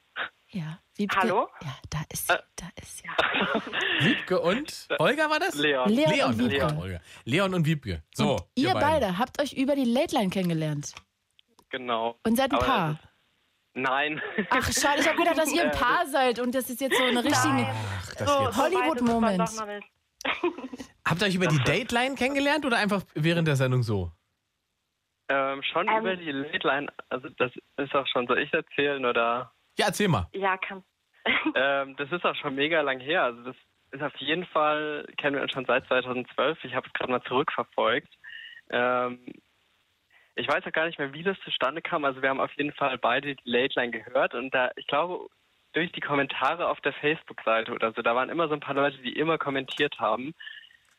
[0.48, 1.16] Ja, Wiebke.
[1.18, 1.48] Hallo?
[1.62, 3.04] Ja, da ist sie, da ist sie.
[4.06, 5.54] Wiebke und Holger war das?
[5.56, 5.88] Leon.
[5.88, 6.76] Leon, Leon und Wiebke.
[6.76, 7.00] Holger.
[7.24, 8.02] Leon und Wiebke.
[8.14, 8.80] So, und ihr beiden.
[8.88, 10.94] beide habt euch über die Late Line kennengelernt.
[11.70, 12.18] Genau.
[12.24, 12.98] Und seid ein Aber Paar.
[13.76, 14.22] Nein.
[14.50, 17.02] Ach, schade, ich habe gedacht, dass ihr ein Paar seid und das ist jetzt so
[17.02, 18.54] eine richtige Ach, das So, jetzt.
[18.54, 19.50] so Hollywood-Moment.
[21.06, 24.10] Habt ihr euch über die Dateline kennengelernt oder einfach während der Sendung so?
[25.28, 25.98] Ähm, schon Ähm.
[26.00, 29.52] über die Late Line, also das ist auch schon, soll ich erzählen oder?
[29.78, 30.28] Ja, erzähl mal.
[30.32, 30.84] Ja, kann.
[31.54, 33.24] ähm, das ist auch schon mega lang her.
[33.24, 33.56] Also das
[33.92, 36.62] ist auf jeden Fall, kennen wir uns schon seit 2012.
[36.64, 38.12] Ich habe es gerade mal zurückverfolgt.
[38.70, 39.24] Ähm,
[40.36, 42.04] ich weiß auch gar nicht mehr, wie das zustande kam.
[42.04, 45.28] Also wir haben auf jeden Fall beide die Late Line gehört und da, ich glaube,
[45.74, 48.98] durch die Kommentare auf der Facebook-Seite oder so, da waren immer so ein paar Leute,
[48.98, 50.34] die immer kommentiert haben.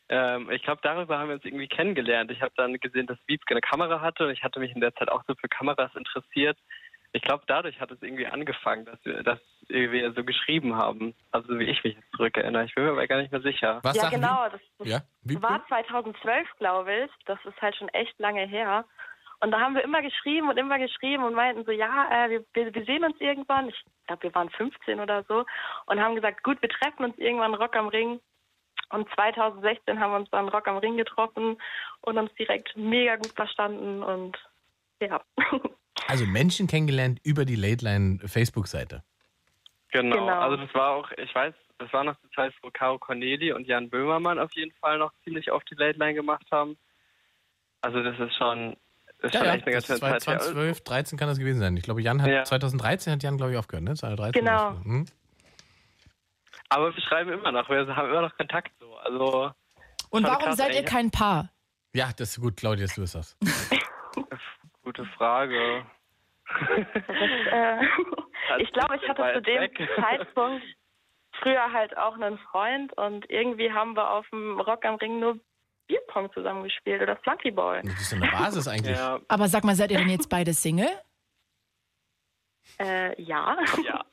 [0.08, 2.30] Ähm, ich glaube, darüber haben wir uns irgendwie kennengelernt.
[2.30, 4.94] Ich habe dann gesehen, dass Wiebke eine Kamera hatte und ich hatte mich in der
[4.94, 6.58] Zeit auch so für Kameras interessiert.
[7.12, 9.38] Ich glaube, dadurch hat es irgendwie angefangen, dass wir, dass
[9.68, 11.14] wir so geschrieben haben.
[11.30, 12.64] Also wie ich mich jetzt zurückerinnere.
[12.64, 13.80] Ich bin mir aber gar nicht mehr sicher.
[13.82, 14.48] Was ja, genau.
[14.50, 15.00] Das, das Ja,
[15.40, 17.10] war 2012, glaube ich.
[17.24, 18.84] Das ist halt schon echt lange her.
[19.46, 22.74] Und da haben wir immer geschrieben und immer geschrieben und meinten so, ja, äh, wir,
[22.74, 23.68] wir, sehen uns irgendwann.
[23.68, 25.44] Ich glaube, wir waren 15 oder so.
[25.86, 28.18] Und haben gesagt, gut, wir treffen uns irgendwann Rock am Ring.
[28.88, 31.58] Und 2016 haben wir uns dann Rock am Ring getroffen
[32.00, 34.02] und uns direkt mega gut verstanden.
[34.02, 34.36] Und
[35.00, 35.22] ja.
[36.08, 39.04] Also Menschen kennengelernt über die Late Line Facebook-Seite.
[39.92, 40.16] Genau.
[40.16, 40.40] Genau.
[40.40, 43.68] Also das war auch, ich weiß, das war noch die Zeit, wo Caro Corneli und
[43.68, 46.76] Jan Böhmermann auf jeden Fall noch ziemlich auf die Late Line gemacht haben.
[47.80, 48.76] Also das ist schon,
[49.18, 50.38] ist Ja, schon ja, echt eine das ganze war Zeit her.
[50.40, 51.76] 2012, 13 kann das gewesen sein.
[51.76, 52.44] Ich glaube, Jan hat Ja.
[52.44, 53.94] 2013 hat Jan, glaube ich, aufgehört, ne?
[53.94, 54.70] 2013 Genau.
[54.84, 55.06] Hm?
[56.68, 58.96] Aber wir schreiben immer noch, wir haben immer noch Kontakt so.
[58.96, 59.52] Also
[60.10, 61.50] Und warum krass, seid ihr kein Paar?
[61.94, 63.36] Ja, das ist gut, Claudia, du bist das.
[64.82, 65.86] gute Frage.
[67.50, 67.76] äh,
[68.58, 69.78] ich glaube, ich hatte zu dem weg.
[69.96, 70.64] Zeitpunkt
[71.42, 75.38] früher halt auch einen Freund und irgendwie haben wir auf dem Rock am Ring nur
[75.86, 77.82] Bierpong zusammengespielt oder Flunkyball.
[77.82, 78.96] Das ist so eine Basis eigentlich.
[78.96, 80.88] Ja, Aber sag mal, seid ihr denn jetzt beide Single?
[82.78, 83.56] Äh, ja.
[83.84, 84.04] ja.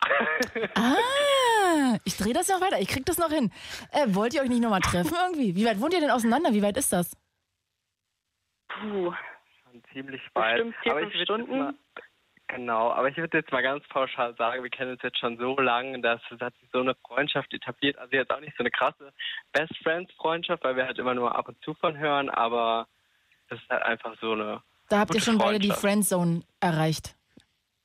[0.76, 2.80] Ah, ich drehe das noch weiter.
[2.80, 3.52] Ich krieg das noch hin.
[3.92, 5.56] Äh, wollt ihr euch nicht nochmal treffen irgendwie?
[5.56, 6.54] Wie weit wohnt ihr denn auseinander?
[6.54, 7.16] Wie weit ist das?
[8.68, 9.12] Puh.
[9.64, 10.58] Schon ziemlich weit.
[10.58, 11.80] Bestimmt vier, aber fünf Stunden.
[12.56, 15.58] Genau, aber ich würde jetzt mal ganz pauschal sagen, wir kennen uns jetzt schon so
[15.58, 17.98] lange, dass es hat sich so eine Freundschaft etabliert.
[17.98, 19.12] Also jetzt auch nicht so eine krasse
[19.52, 22.88] Best Friends Freundschaft, weil wir halt immer nur ab und zu von hören, aber
[23.50, 24.62] das ist halt einfach so eine.
[24.90, 25.72] Da habt ihr schon beide die.
[25.72, 27.16] Friendzone erreicht.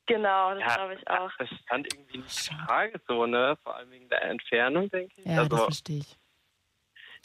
[0.06, 1.30] Genau, das Ja, glaube ich auch.
[1.38, 3.56] Das stand irgendwie nicht in Frage so, ne?
[3.62, 5.24] Vor allem wegen der Entfernung, denke ich.
[5.24, 6.18] Ja, das also, verstehe ich.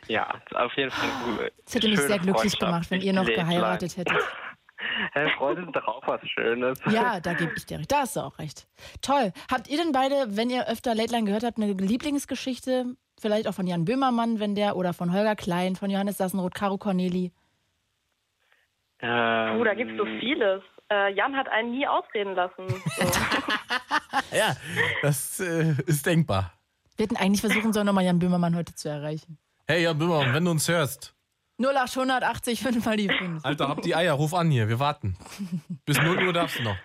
[0.08, 1.52] ja, auf jeden Fall gute.
[1.66, 4.18] Das hätte mich sehr glücklich gemacht, wenn ihr noch geheiratet hättet.
[5.38, 6.80] Freunde sind doch auch was Schönes.
[6.90, 7.92] Ja, da gebe ich dir recht.
[7.92, 8.68] Da hast du auch recht.
[9.02, 9.32] Toll.
[9.52, 12.96] Habt ihr denn beide, wenn ihr öfter Late Line gehört habt, eine Lieblingsgeschichte?
[13.20, 16.78] Vielleicht auch von Jan Böhmermann, wenn der, oder von Holger Klein, von Johannes Sassenroth, Caro
[16.78, 17.32] Corneli.
[19.00, 20.62] Ähm, Puh, da gibt es so vieles.
[20.90, 22.68] Äh, Jan hat einen nie ausreden lassen.
[22.68, 23.06] So.
[24.32, 24.56] Ja,
[25.02, 26.54] das äh, ist denkbar.
[26.98, 29.38] Wir hätten eigentlich versuchen sollen, nochmal Jan Böhmermann heute zu erreichen.
[29.68, 31.16] Hey, Jan Böhmermann, wenn du uns hörst,
[31.60, 33.46] 0880 5 mal die 5.
[33.46, 35.18] Alter, hab die Eier, ruf an hier, wir warten.
[35.86, 36.78] Bis 0 Uhr darfst du noch.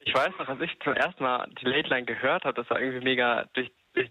[0.00, 2.80] Ich weiß noch, als ich zum ersten Mal die Late Line gehört habe, das war
[2.80, 4.10] irgendwie mega durch, durch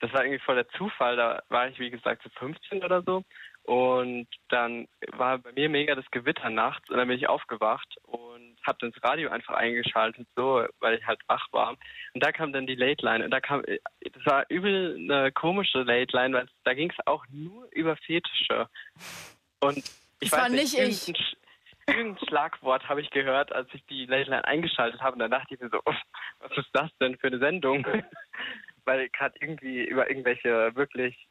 [0.00, 1.16] das war irgendwie voll der Zufall.
[1.16, 3.22] Da war ich, wie gesagt, so 15 oder so.
[3.64, 8.56] Und dann war bei mir mega das Gewitter nachts und dann bin ich aufgewacht und
[8.66, 11.76] habe dann das Radio einfach eingeschaltet, so, weil ich halt wach war.
[12.12, 15.82] Und da kam dann die Late Line und da kam, das war übel eine komische
[15.82, 18.68] Late Line, weil da ging es auch nur über Fetische.
[19.60, 21.08] Und ich Das war weiß nicht, nicht ich.
[21.08, 21.36] irgendein, Sch-
[21.86, 25.54] irgendein Schlagwort habe ich gehört, als ich die Late Line eingeschaltet habe und dann dachte
[25.54, 27.86] ich mir so, was ist das denn für eine Sendung?
[28.84, 31.28] weil gerade irgendwie über irgendwelche wirklich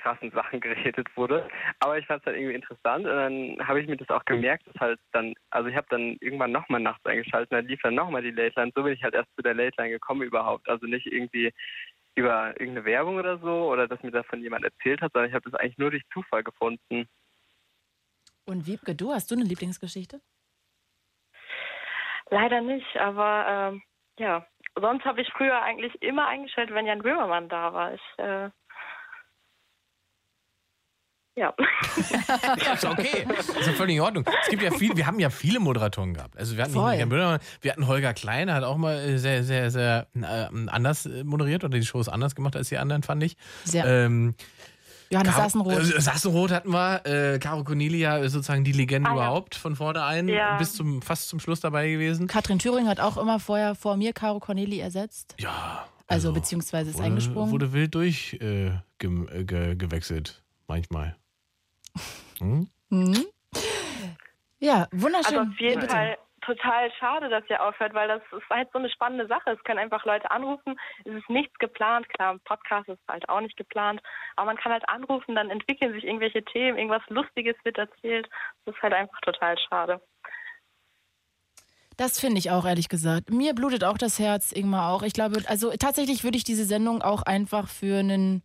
[0.00, 1.48] krassen Sachen geredet wurde.
[1.80, 4.66] Aber ich fand es halt irgendwie interessant und dann habe ich mir das auch gemerkt,
[4.66, 7.94] dass halt dann, also ich habe dann irgendwann nochmal nachts eingeschaltet und dann lief dann
[7.94, 8.72] nochmal die Late Line.
[8.74, 10.68] So bin ich halt erst zu der Late Line gekommen überhaupt.
[10.68, 11.52] Also nicht irgendwie
[12.16, 15.48] über irgendeine Werbung oder so oder dass mir davon jemand erzählt hat, sondern ich habe
[15.48, 17.08] das eigentlich nur durch Zufall gefunden.
[18.46, 20.20] Und Wiebke, du hast du eine Lieblingsgeschichte?
[22.30, 23.82] Leider nicht, aber ähm,
[24.18, 24.46] ja.
[24.76, 27.94] Sonst habe ich früher eigentlich immer eingeschaltet, wenn Jan Böhmermann da war.
[27.94, 28.50] Ich, äh,
[31.36, 31.54] ja.
[32.64, 33.26] Ja, ist okay.
[33.38, 34.24] Ist ja völlig in Ordnung.
[34.42, 36.36] Es gibt ja viel, wir haben ja viele Moderatoren gehabt.
[36.36, 37.06] Also wir hatten nicht Voll.
[37.06, 41.24] Böhmermann, wir hatten Holger Klein, hat auch mal äh, sehr, sehr, sehr äh, anders äh,
[41.24, 43.36] moderiert oder die Shows anders gemacht als die anderen, fand ich.
[43.64, 43.84] Sehr.
[43.86, 44.34] Ähm,
[45.12, 45.78] Johannes Caro- Sassenroth.
[45.78, 47.04] Äh, Sassenroth hatten wir.
[47.06, 49.18] Äh, Caro Cornelia ist sozusagen die Legende Ah, ja.
[49.18, 50.56] überhaupt von vornherein Ja.
[50.58, 52.28] bis zum fast zum Schluss dabei gewesen.
[52.28, 55.34] Katrin Thüring hat auch immer vorher vor mir Caro Corneli ersetzt.
[55.40, 55.86] Ja.
[56.06, 57.50] Also, beziehungsweise ist wurde, eingesprungen.
[57.50, 61.16] Wurde wild durchgewechselt, äh, äh, ge gewechselt manchmal.
[62.38, 62.68] Hm?
[62.88, 63.26] Mhm.
[64.58, 65.38] Ja, wunderschön.
[65.38, 65.92] Also auf jeden Bitte.
[65.92, 69.50] Fall total schade, dass ihr aufhört, weil das ist halt so eine spannende Sache.
[69.50, 70.76] Es können einfach Leute anrufen.
[71.04, 72.08] Es ist nichts geplant.
[72.08, 74.00] Klar, ein Podcast ist halt auch nicht geplant.
[74.36, 78.28] Aber man kann halt anrufen, dann entwickeln sich irgendwelche Themen, irgendwas Lustiges wird erzählt.
[78.64, 80.00] Das ist halt einfach total schade.
[81.96, 83.28] Das finde ich auch, ehrlich gesagt.
[83.28, 85.02] Mir blutet auch das Herz, Ingmar auch.
[85.02, 88.42] Ich glaube, also tatsächlich würde ich diese Sendung auch einfach für einen,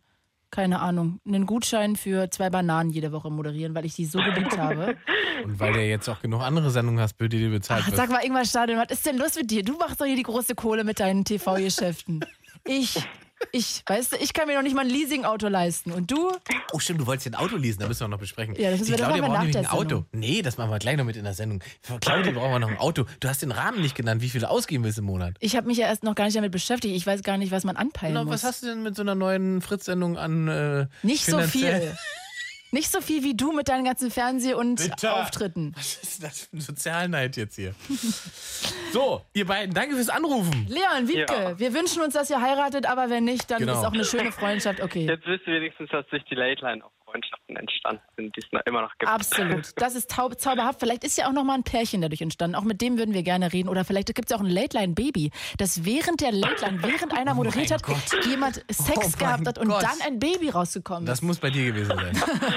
[0.56, 4.56] keine Ahnung, einen Gutschein für zwei Bananen jede Woche moderieren, weil ich die so geliebt
[4.58, 4.96] habe.
[5.44, 8.08] Und weil du jetzt auch genug andere Sendungen hast, für die du bezahlt Ach, sag
[8.08, 9.62] mal, Ingmar Stadion, was ist denn los mit dir?
[9.62, 12.24] Du machst doch hier die große Kohle mit deinen TV-Geschäften.
[12.64, 13.06] Ich,
[13.52, 15.92] ich, weißt du, ich kann mir noch nicht mal ein Leasing-Auto leisten.
[15.92, 16.32] Und du?
[16.72, 18.54] Oh, stimmt, du wolltest den Auto leasen, da müssen wir noch besprechen.
[18.56, 20.04] Ja, das müssen wir- Claudia braucht nämlich ein Auto.
[20.12, 21.62] Nee, das machen wir gleich noch mit in der Sendung.
[21.82, 23.04] Für Claudia brauchen wir noch ein Auto.
[23.20, 25.34] Du hast den Rahmen nicht genannt, wie viel du ausgeben willst im Monat.
[25.40, 26.94] Ich habe mich ja erst noch gar nicht damit beschäftigt.
[26.96, 28.34] Ich weiß gar nicht, was man anpeilen Na, muss.
[28.34, 31.94] was hast du denn mit so einer neuen Fritz-Sendung an äh, Nicht so viel.
[32.72, 35.12] Nicht so viel wie du mit deinen ganzen Fernseh- und Bitte.
[35.14, 35.72] Auftritten.
[35.76, 37.74] Was ist das für ein Sozialneid jetzt hier?
[38.92, 40.66] so, ihr beiden, danke fürs Anrufen.
[40.68, 41.58] Leon, Wiebke, Ja.
[41.58, 43.72] wir wünschen uns, dass ihr heiratet, aber wenn nicht, dann Genau.
[43.80, 45.06] ist auch eine schöne Freundschaft okay.
[45.06, 48.60] Jetzt wisst ihr wenigstens, dass durch die Late Line auch Freundschaften entstanden sind, die es
[48.66, 49.10] immer noch gibt.
[49.10, 49.66] Absolut.
[49.76, 50.80] Das ist taub, zauberhaft.
[50.80, 52.56] Vielleicht ist ja auch noch mal ein Pärchen dadurch entstanden.
[52.56, 53.68] Auch mit dem würden wir gerne reden.
[53.68, 57.70] Oder vielleicht gibt es ja auch ein Late-Line-Baby, das während der Late-Line, während einer moderiert
[57.70, 58.26] hat, Oh Gott.
[58.26, 59.82] jemand Sex Oh gehabt hat und Gott.
[59.84, 61.22] dann ein Baby rausgekommen Das ist.
[61.22, 62.12] muss bei dir gewesen sein.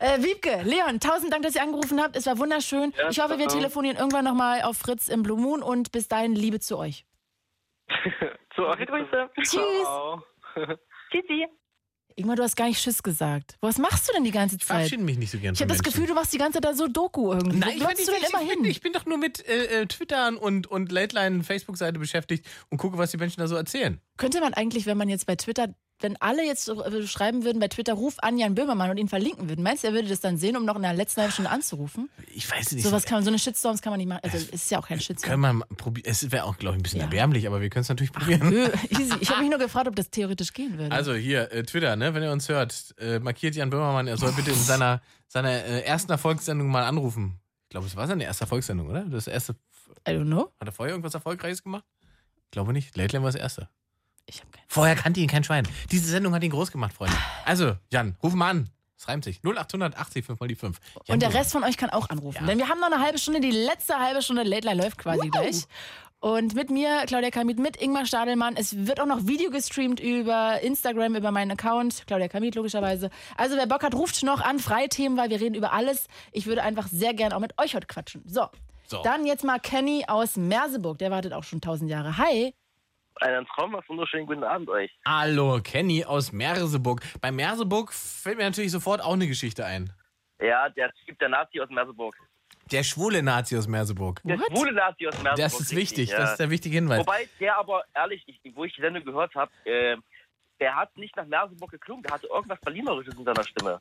[0.00, 2.16] Äh, Wiebke, Leon, tausend Dank, dass ihr angerufen habt.
[2.16, 2.92] Es war wunderschön.
[2.98, 6.08] Ja, ich hoffe, wir telefonieren irgendwann noch mal auf Fritz im Blue Moon und bis
[6.08, 7.04] dahin Liebe zu euch.
[8.54, 8.86] Zu euch.
[8.86, 9.30] Grüße.
[9.36, 9.50] Tschüss.
[9.50, 10.22] Ciao.
[11.10, 11.46] Tschüssi.
[12.14, 13.56] Irgendwann, du hast gar nicht Tschüss gesagt.
[13.62, 14.76] Was machst du denn die ganze Ich Zeit?
[14.76, 15.82] verabschiede mich nicht so gern Ich habe das.
[15.82, 17.56] Gefühl, du machst die ganze Zeit da so Doku irgendwie.
[17.58, 18.62] Nein, Wo ich bin, du denn ich, immer ich, hin?
[18.62, 22.46] bin, ich bin doch nur mit äh, äh, Twittern und, und Late Line Facebook-Seite beschäftigt
[22.68, 23.98] und gucke, was die Menschen da so erzählen.
[24.18, 25.68] Könnte man eigentlich, wenn man jetzt bei Twitter,
[26.00, 29.08] wenn alle jetzt so, äh, schreiben würden bei Twitter, ruf an Jan Böhmermann und ihn
[29.08, 31.32] verlinken würden, meinst du, er würde das dann sehen, um noch in der letzten halben
[31.32, 32.08] Stunde anzurufen?
[32.34, 32.82] Ich weiß nicht.
[32.84, 34.20] Sowas kann man, so eine Shitstorms kann man nicht machen.
[34.24, 35.40] Also es ist ja auch kein können Shitstorm.
[35.40, 36.06] wir mal probieren.
[36.10, 37.04] Es wäre auch, glaube ich, ein bisschen Ja.
[37.04, 38.50] erbärmlich, aber wir können es natürlich probieren.
[38.50, 39.14] Nö, easy.
[39.20, 40.92] Ich habe mich nur gefragt, ob das theoretisch gehen würde.
[40.94, 44.32] Also hier, äh, Twitter, ne, wenn ihr uns hört, äh, markiert Jan Böhmermann, er soll
[44.32, 47.38] bitte in seiner, seiner äh, ersten Erfolgssendung mal anrufen.
[47.64, 49.04] Ich glaube, es war seine erste Erfolgssendung, oder?
[49.04, 49.54] Das erste.
[50.06, 50.52] I don't know.
[50.60, 51.84] Hat er vorher irgendwas Erfolgreiches gemacht?
[52.46, 52.96] Ich glaube nicht.
[52.96, 53.68] Late Line war das erste.
[54.26, 55.66] Ich habe keine Vorher kannte ihn kein Schwein.
[55.90, 57.16] Diese Sendung hat ihn groß gemacht, Freunde.
[57.44, 58.70] Also, Jan, ruf mal an.
[58.96, 59.40] Es reimt sich.
[59.42, 60.78] 0880 5 mal die 5.
[61.06, 61.34] Jan Und der.
[61.34, 62.38] Rest von euch kann auch anrufen.
[62.42, 62.46] Ja.
[62.46, 65.28] Denn wir haben noch eine halbe Stunde, die letzte halbe Stunde Late Line läuft quasi
[65.28, 65.64] gleich.
[66.20, 68.54] Und mit mir, Claudia Kamit, mit Ingmar Stadelmann.
[68.56, 72.04] Es wird auch noch Video gestreamt über Instagram, über meinen Account.
[72.06, 73.10] Claudia Kamit, logischerweise.
[73.36, 74.60] Also, wer Bock hat, ruft noch an.
[74.60, 76.06] Freie Themen, weil wir reden über alles.
[76.30, 78.22] Ich würde einfach sehr gern auch mit euch heute quatschen.
[78.24, 78.46] So.
[78.86, 79.02] So.
[79.02, 80.98] Dann jetzt mal Kenny aus Merseburg.
[80.98, 82.18] Der wartet auch schon tausend Jahre.
[82.18, 82.54] Hi.
[83.20, 84.90] Einen traumhaft wunderschönen guten Abend euch.
[85.06, 87.02] Hallo, Kenny aus Merseburg.
[87.20, 89.92] Bei Merseburg fällt mir natürlich sofort auch eine Geschichte ein.
[90.40, 92.16] Ja, der Typ, der Nazi aus Merseburg.
[92.70, 94.20] Der schwule Nazi aus Merseburg.
[94.24, 95.36] Der schwule Nazi aus Merseburg.
[95.36, 96.18] Das ist richtig, wichtig, ja.
[96.18, 97.00] das ist der wichtige Hinweis.
[97.00, 99.96] Wobei der aber, ehrlich, ich, wo ich die Sendung gehört habe, äh,
[100.60, 103.78] der hat nicht nach Merseburg geklungen, der hatte irgendwas Berlinerisches in seiner Stimme.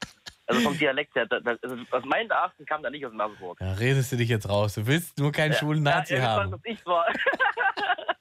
[0.48, 3.58] Also vom Dialekt her, also aus meinen Erachtens kam da nicht aus Merseburg.
[3.60, 4.76] Da redest du dich jetzt raus.
[4.76, 6.52] Du willst nur keinen schwulen Nazi ja, haben.
[6.52, 7.06] was ich war.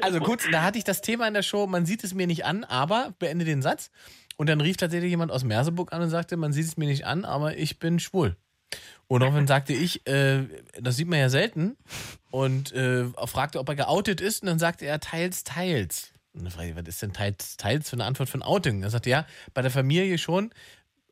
[0.00, 2.44] Also kurz, da hatte ich das Thema in der Show, man sieht es mir nicht
[2.44, 3.90] an, aber beende den Satz.
[4.36, 7.06] Und dann rief tatsächlich jemand aus Merseburg an und sagte, man sieht es mir nicht
[7.06, 8.36] an, aber ich bin schwul.
[9.06, 10.44] Und daraufhin sagte ich, äh,
[10.80, 11.76] das sieht man ja selten.
[12.30, 14.42] Und äh, fragte, ob er geoutet ist.
[14.42, 16.12] Und dann sagte er, teils, teils.
[16.32, 18.82] Und dann fragte ich, was ist denn teils, teils für eine Antwort ein Outing?
[18.82, 20.50] Er sagte, ja, bei der Familie schon,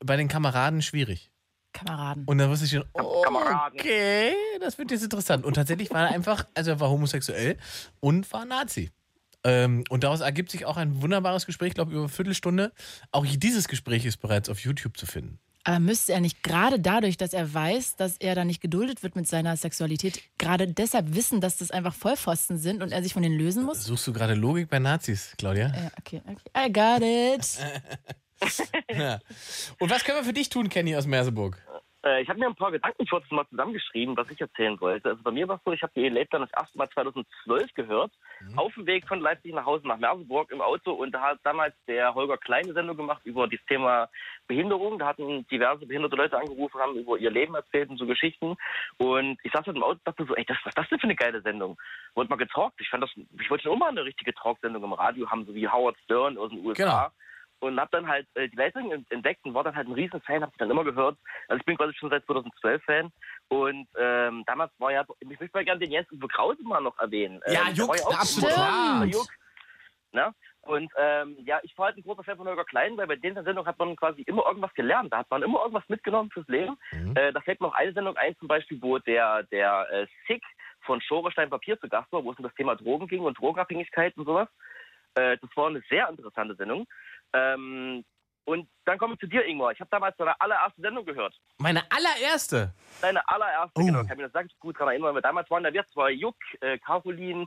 [0.03, 1.30] bei den Kameraden schwierig.
[1.73, 2.25] Kameraden.
[2.25, 3.25] Und dann wusste ich schon, oh,
[3.73, 5.45] okay, das wird jetzt interessant.
[5.45, 7.57] Und tatsächlich war er einfach, also er war homosexuell
[8.01, 8.91] und war Nazi.
[9.43, 12.73] Ähm, und daraus ergibt sich auch ein wunderbares Gespräch, ich glaube über eine Viertelstunde.
[13.11, 15.39] Auch dieses Gespräch ist bereits auf YouTube zu finden.
[15.65, 19.15] Aber müsste er nicht gerade dadurch, dass er weiß, dass er da nicht geduldet wird
[19.15, 23.23] mit seiner Sexualität, gerade deshalb wissen, dass das einfach Vollpfosten sind und er sich von
[23.23, 23.85] denen lösen muss?
[23.85, 25.67] Suchst du gerade Logik bei Nazis, Claudia?
[25.69, 26.67] Ja, okay, okay.
[26.67, 27.59] I got it.
[28.91, 29.19] Ja.
[29.79, 31.57] Und was können wir für dich tun, Kenny aus Merseburg?
[32.03, 35.11] Äh, ich habe mir ein paar Gedanken kurz mal zusammengeschrieben, was ich erzählen wollte.
[35.11, 37.75] Also bei mir war es so, ich habe die Elite dann das erste Mal 2012
[37.75, 38.13] gehört,
[38.57, 41.75] auf dem Weg von Leipzig nach Hause nach Merseburg im Auto und da hat damals
[41.87, 44.09] der Holger Kleine Sendung gemacht über das Thema
[44.47, 44.99] Behinderung.
[44.99, 48.57] Da hatten diverse behinderte Leute angerufen, haben über ihr Leben erzählt und so Geschichten.
[48.97, 51.01] Und ich saß halt im Auto und dachte so, ey, das, was ist das denn
[51.01, 51.79] für eine geile Sendung?
[52.15, 52.81] Wurde mal getalkt.
[52.81, 55.69] Ich fand das, ich wollte schon immer eine richtige Talksendung im Radio haben, so wie
[55.69, 56.83] Howard Stern aus den USA.
[56.83, 57.09] Genau.
[57.61, 60.21] Und habe dann halt äh, die Leitung ent- entdeckt und war dann halt ein riesen
[60.23, 61.19] Fan, habe ich dann immer gehört.
[61.49, 63.13] Also ich bin quasi schon seit 2012 Fan.
[63.49, 66.99] Und ähm, damals war ja, ich möchte mal gerne den Jens Uwe Krause mal noch
[66.99, 67.41] erwähnen.
[67.47, 69.05] Ja, ähm, Juck, ja absolut klar.
[69.05, 69.27] Juck.
[70.13, 70.35] Ne?
[70.63, 73.43] Und ähm, ja, ich war halt ein großer Fan von Holger Klein, weil bei dieser
[73.45, 75.13] Sendung hat man quasi immer irgendwas gelernt.
[75.13, 76.77] Da hat man immer irgendwas mitgenommen fürs Leben.
[77.15, 80.43] Äh, da fällt mir noch eine Sendung ein, zum Beispiel, wo der, der äh, Sick
[80.83, 84.17] von Schorestein Papier zu Gast war, wo es um das Thema Drogen ging und Drogenabhängigkeit
[84.17, 84.49] und sowas.
[85.15, 86.87] Äh, das war eine sehr interessante Sendung.
[87.33, 88.05] Ähm,
[88.45, 89.71] und dann komme ich zu dir, Ingmar.
[89.73, 91.35] Ich habe damals deine allererste Sendung gehört.
[91.59, 92.73] Meine allererste.
[93.01, 93.85] Deine allererste, Oh.
[93.87, 94.01] genau.
[94.03, 96.35] Ich kann mich das sehr gut daran erinnern, weil damals waren da wir zwei Juck,
[96.61, 97.47] äh, Caroline,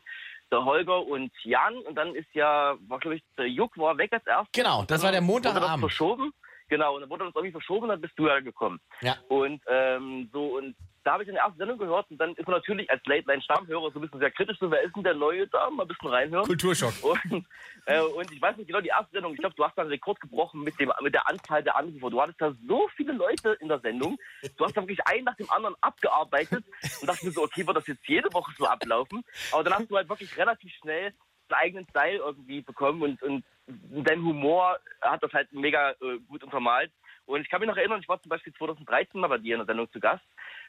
[0.52, 1.76] der Holger und Jan.
[1.80, 4.52] Und dann ist ja, war glaube ich, der Juck war weg als erstes.
[4.54, 5.80] Genau, das war der Wurde das Montagabend.
[5.82, 6.34] verschoben.
[6.70, 8.80] Genau, und dann wurde das irgendwie verschoben, dann bist du ja gekommen.
[9.02, 9.16] Ja.
[9.28, 12.48] Und ähm, so, und da habe ich dann die erste Sendung gehört und dann ist
[12.48, 15.04] man natürlich als Late Line Stammhörer so ein bisschen sehr kritisch, so wer ist denn
[15.04, 15.70] der Neue da?
[15.70, 16.46] Mal ein bisschen reinhören.
[16.46, 16.94] Kulturschock.
[17.04, 17.46] Und,
[17.86, 19.92] äh, und ich weiß nicht genau, die erste Sendung, ich glaube, du hast da einen
[19.92, 22.10] Rekord gebrochen mit, dem, mit der Anzahl der Anrufer.
[22.10, 24.18] Du hattest da so viele Leute in der Sendung.
[24.58, 26.64] Du hast da wirklich einen nach dem anderen abgearbeitet
[27.02, 29.24] und dachte mir so, okay, wird das jetzt jede Woche so ablaufen?
[29.52, 31.14] Aber dann hast du halt wirklich relativ schnell
[31.50, 36.44] einen eigenen Style irgendwie bekommen und, und dein Humor hat das halt mega äh, gut
[36.44, 36.92] untermalt.
[37.26, 39.60] Und ich kann mich noch erinnern, ich war zum Beispiel 2013 mal bei dir in
[39.60, 40.26] der Sendung zu Gast.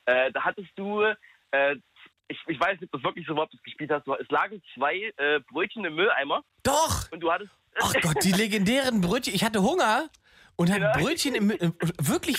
[0.06, 1.02] Äh, da hattest du,
[1.50, 1.76] äh,
[2.28, 4.62] ich, ich weiß nicht, ob das wirklich so du es gespielt hast, du, es lagen
[4.74, 6.42] zwei äh, Brötchen im Mülleimer.
[6.62, 7.10] Doch!
[7.10, 7.50] Und du hattest.
[7.80, 9.34] Ach Gott, die legendären Brötchen.
[9.34, 10.08] Ich hatte Hunger
[10.56, 12.38] und habe Brötchen im, im wirklich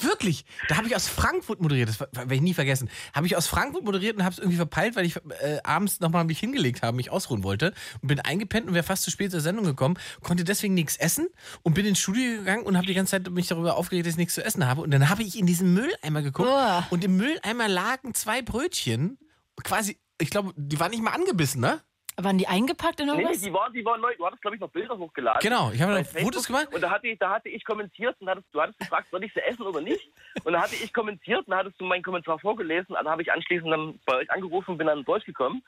[0.00, 0.44] wirklich.
[0.68, 1.88] Da habe ich aus Frankfurt moderiert.
[1.88, 2.90] Das werde ich nie vergessen.
[3.12, 6.24] Habe ich aus Frankfurt moderiert und habe es irgendwie verpeilt, weil ich äh, abends nochmal
[6.24, 9.40] mich hingelegt habe, mich ausruhen wollte und bin eingepennt und wäre fast zu spät zur
[9.40, 11.28] Sendung gekommen, konnte deswegen nichts essen
[11.62, 14.18] und bin ins Studio gegangen und habe die ganze Zeit mich darüber aufgeregt, dass ich
[14.18, 14.82] nichts zu essen habe.
[14.82, 16.86] Und dann habe ich in diesen Mülleimer geguckt Uah.
[16.90, 19.18] und im Mülleimer lagen zwei Brötchen,
[19.62, 19.98] quasi.
[20.20, 21.80] Ich glaube, die waren nicht mal angebissen, ne?
[22.16, 23.40] Waren die eingepackt in Nee, nee, irgendwas?
[23.42, 24.14] die waren, die waren neu.
[24.16, 25.40] Du hattest, glaube ich, noch Bilder hochgeladen.
[25.42, 26.06] Genau, ich habe noch.
[26.06, 26.68] Fotos gemacht.
[26.72, 29.32] Und da hatte, ich, da hatte ich kommentiert und hattest, du hattest gefragt, soll ich
[29.34, 30.08] sie essen oder nicht?
[30.44, 32.94] Und da hatte ich kommentiert und da hattest du meinen Kommentar vorgelesen.
[32.94, 35.64] Und dann habe ich anschließend dann bei euch angerufen und bin dann durchgekommen.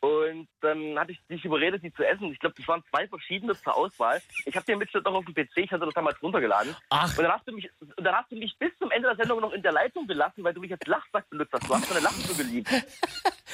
[0.00, 2.30] Und dann hatte ich dich überredet, die zu essen.
[2.32, 4.22] Ich glaube, das waren zwei verschiedene zur Auswahl.
[4.44, 6.76] Ich habe den Mitschnitt noch auf dem PC, ich hatte das damals runtergeladen.
[6.90, 7.16] Ach.
[7.16, 9.52] Und dann hast du mich, dann hast du mich bis zum Ende der Sendung noch
[9.52, 11.68] in der Leitung gelassen, weil du mich als Lachsack benutzt hast.
[11.68, 12.68] Du hast deine Lachen so geliebt.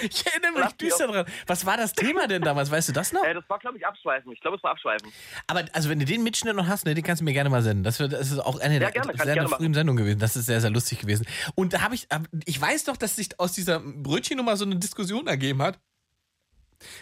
[0.01, 1.25] Ich erinnere mich düster dran.
[1.47, 2.69] Was war das Thema denn damals?
[2.69, 3.25] Weißt du das noch?
[3.25, 4.33] Äh, das war, glaube ich, Abschweifen.
[4.33, 5.09] Ich glaube, es war Abschweifen.
[5.47, 7.63] Aber also wenn du den Mitschnitt noch hast, ne, den kannst du mir gerne mal
[7.63, 7.85] senden.
[7.85, 10.19] Das, wird, das ist auch eine Ja, der gerne, sehr gerne frühen Sendungen gewesen.
[10.19, 11.27] Das ist sehr, sehr lustig gewesen.
[11.55, 12.09] Und da habe ich,
[12.45, 15.79] ich weiß doch, dass sich aus dieser Brötchennummer so eine Diskussion ergeben hat.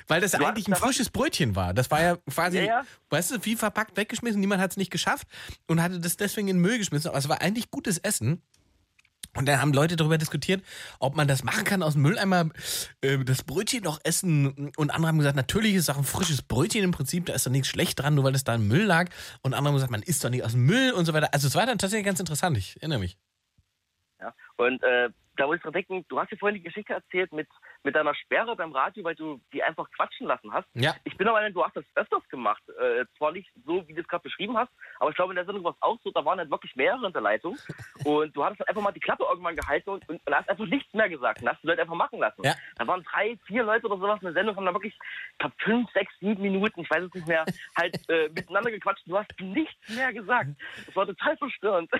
[0.08, 1.74] Weil das Du eigentlich ein da frisches Brötchen war.
[1.74, 2.82] Das war ja quasi, Ja, ja.
[3.10, 4.40] weißt du, wie verpackt weggeschmissen.
[4.40, 5.26] Niemand hat es nicht geschafft
[5.66, 7.08] und hatte das deswegen in den Müll geschmissen.
[7.08, 8.42] Aber es war eigentlich gutes Essen.
[9.34, 10.62] Und dann haben Leute darüber diskutiert,
[10.98, 12.50] ob man das machen kann aus dem Mülleimer,
[13.00, 14.70] äh, das Brötchen noch essen.
[14.76, 17.46] Und andere haben gesagt, natürlich ist es auch ein frisches Brötchen im Prinzip, da ist
[17.46, 19.08] doch nichts schlecht dran, nur weil es da im Müll lag.
[19.42, 21.32] Und andere haben gesagt, man isst doch nicht aus dem Müll und so weiter.
[21.32, 23.16] Also es war dann tatsächlich ganz interessant, ich erinnere mich.
[24.20, 24.34] Ja.
[24.56, 25.08] Und äh,
[25.42, 27.48] da muss ich dran denken, du hast dir vorhin die Geschichte erzählt mit,
[27.82, 30.68] mit deiner Sperre beim Radio, weil du die einfach quatschen lassen hast.
[30.74, 30.94] Ja.
[31.02, 32.62] Ich bin aber Meinung, du hast das öfters gemacht.
[32.68, 34.70] Äh, zwar nicht so, wie du es gerade beschrieben hast,
[35.00, 37.06] aber ich glaube, in der Sendung war es auch so, da waren halt wirklich mehrere
[37.06, 37.56] in der Leitung.
[38.04, 40.66] Und du hattest halt einfach mal die Klappe irgendwann gehalten und, und, und hast einfach
[40.66, 42.42] nichts mehr gesagt und hast die Leute einfach machen lassen.
[42.42, 42.54] Ja.
[42.76, 45.54] Da waren drei, vier Leute oder sowas in der Sendung, haben da wirklich, ich glaube,
[45.58, 47.44] fünf, sechs, sieben Minuten, ich weiß es nicht mehr,
[47.76, 49.04] halt äh, miteinander gequatscht.
[49.06, 50.50] Du hast nichts mehr gesagt.
[50.86, 51.90] Das war total verstörend.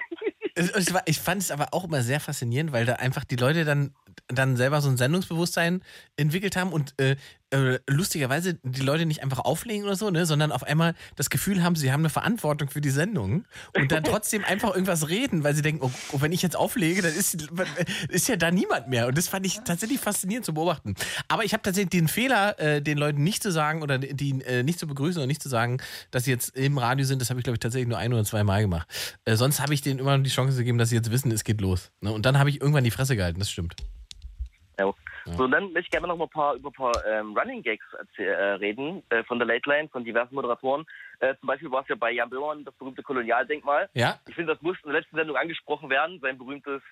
[1.06, 3.94] Ich fand es aber auch immer sehr faszinierend, weil da einfach die Leute dann,
[4.28, 5.82] dann selber so ein Sendungsbewusstsein
[6.16, 7.16] entwickelt haben und äh,
[7.52, 11.62] äh, lustigerweise die Leute nicht einfach auflegen oder so, ne, sondern auf einmal das Gefühl
[11.62, 13.44] haben, sie haben eine Verantwortung für die Sendung
[13.76, 17.02] und dann trotzdem einfach irgendwas reden, weil sie denken, oh, oh, wenn ich jetzt auflege,
[17.02, 17.48] dann ist,
[18.08, 19.06] ist ja da niemand mehr.
[19.06, 20.94] Und das fand ich tatsächlich faszinierend zu beobachten.
[21.28, 24.62] Aber ich habe tatsächlich den Fehler, äh, den Leuten nicht zu sagen oder die äh,
[24.62, 25.78] nicht zu begrüßen oder nicht zu sagen,
[26.10, 28.24] dass sie jetzt im Radio sind, das habe ich, glaube ich, tatsächlich nur ein oder
[28.24, 28.88] zwei Mal gemacht.
[29.24, 31.60] Äh, sonst habe ich denen immer die Chance gegeben, dass sie jetzt wissen, es geht
[31.60, 31.90] los.
[32.00, 32.12] Ne?
[32.12, 33.76] Und dann habe ich irgendwann die Fresse gehalten, das stimmt.
[35.24, 37.84] So, dann möchte ich gerne noch mal paar, über ein paar ähm, Running Gags
[38.16, 40.84] äh, reden äh, von der Late Line, von diversen Moderatoren.
[41.20, 43.88] Äh, zum Beispiel war es ja bei Jan Böhmermann das berühmte Kolonialdenkmal.
[43.94, 44.18] Ja.
[44.28, 46.82] Ich finde, das muss in der letzten Sendung angesprochen werden, sein berühmtes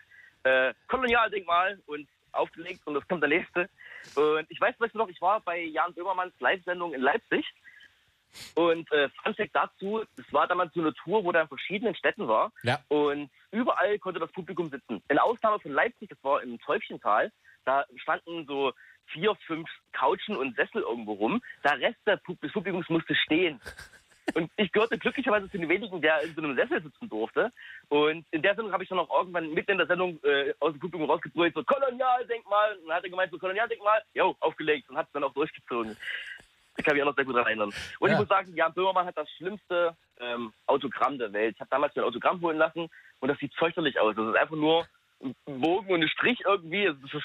[0.45, 3.69] äh, Kolonialdenkmal und aufgelegt und das kommt der nächste.
[4.15, 7.45] Und ich weiß zum Beispiel noch, ich war bei Jan Böhmermanns Live-Sendung in Leipzig
[8.55, 11.95] und äh, Fun Fact dazu, es war damals so eine Tour, wo der in verschiedenen
[11.97, 12.79] Städten war Ja.
[12.89, 15.03] und überall konnte das Publikum sitzen.
[15.09, 17.33] In Ausnahme von Leipzig, das war im Täubchental,
[17.71, 18.73] da standen so
[19.07, 21.43] vier, fünf Couchen und Sessel irgendwo rum.
[21.65, 22.21] Der Rest des
[22.53, 23.61] Publikums musste stehen.
[24.35, 27.51] Und ich gehörte glücklicherweise zu den wenigen, der in so einem Sessel sitzen durfte.
[27.89, 30.71] Und in der Sendung habe ich dann auch irgendwann mitten in der Sendung äh, aus
[30.71, 32.77] dem Publikum rausgebrüllt, so Kolonialdenkmal.
[32.77, 35.97] Und dann hat er gemeint, so Kolonialdenkmal, jo, aufgelegt und hat es dann auch durchgezogen.
[36.77, 37.73] Da kann ich mich auch noch sehr gut daran erinnern.
[37.99, 38.15] Und Ja.
[38.15, 41.57] ich muss sagen, Jan Böhmermann hat das schlimmste ähm, Autogramm der Welt.
[41.57, 42.89] Ich habe damals mir ein Autogramm holen lassen
[43.19, 44.15] und das sieht fürchterlich aus.
[44.15, 44.87] Das ist einfach nur
[45.23, 46.85] ein Bogen und ein Strich irgendwie.
[46.85, 47.25] Es ist,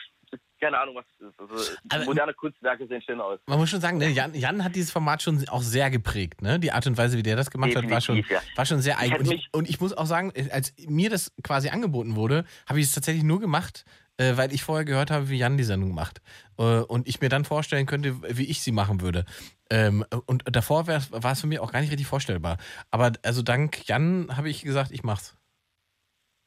[0.59, 1.39] keine Ahnung, was es ist.
[1.39, 3.39] Also, Aber- moderne Kunstwerke sehen schön aus.
[3.47, 6.41] Man muss schon sagen, ne, Jan, Jan hat dieses Format schon auch sehr geprägt.
[6.41, 6.59] Ne?
[6.59, 8.57] Die Art und Weise, wie der das gemacht hat, war schon, Definitiv, ja.
[8.57, 9.17] war schon sehr eigen.
[9.17, 12.85] Und ich, und ich muss auch sagen, als mir das quasi angeboten wurde, habe ich
[12.85, 13.85] es tatsächlich nur gemacht,
[14.17, 16.21] äh, weil ich vorher gehört habe, wie Jan die Sendung macht.
[16.57, 19.25] Äh, und ich mir dann vorstellen könnte, wie ich sie machen würde.
[19.69, 22.57] Ähm, und davor war es für mich auch gar nicht richtig vorstellbar.
[22.91, 25.35] Aber also dank Jan habe ich gesagt, ich mach's.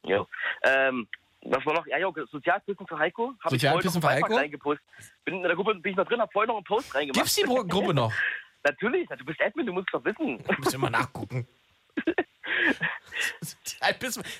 [0.05, 0.25] Ja.
[0.63, 1.07] Ähm,
[1.41, 1.87] was war noch?
[1.87, 3.33] Ja, ja, Sozialwissen für Heiko.
[3.39, 4.35] Hab ich vorhin Sozialwissen noch für Heiko?
[4.35, 4.85] Reingepostet.
[5.25, 7.15] Bin in der Gruppe bin ich noch drin, habe vorhin noch einen Post reingemacht.
[7.15, 8.13] Gibt's die Gru- Gruppe noch?
[8.63, 10.43] Natürlich, du bist Admin, du musst doch wissen.
[10.51, 11.47] Ich muss immer nachgucken.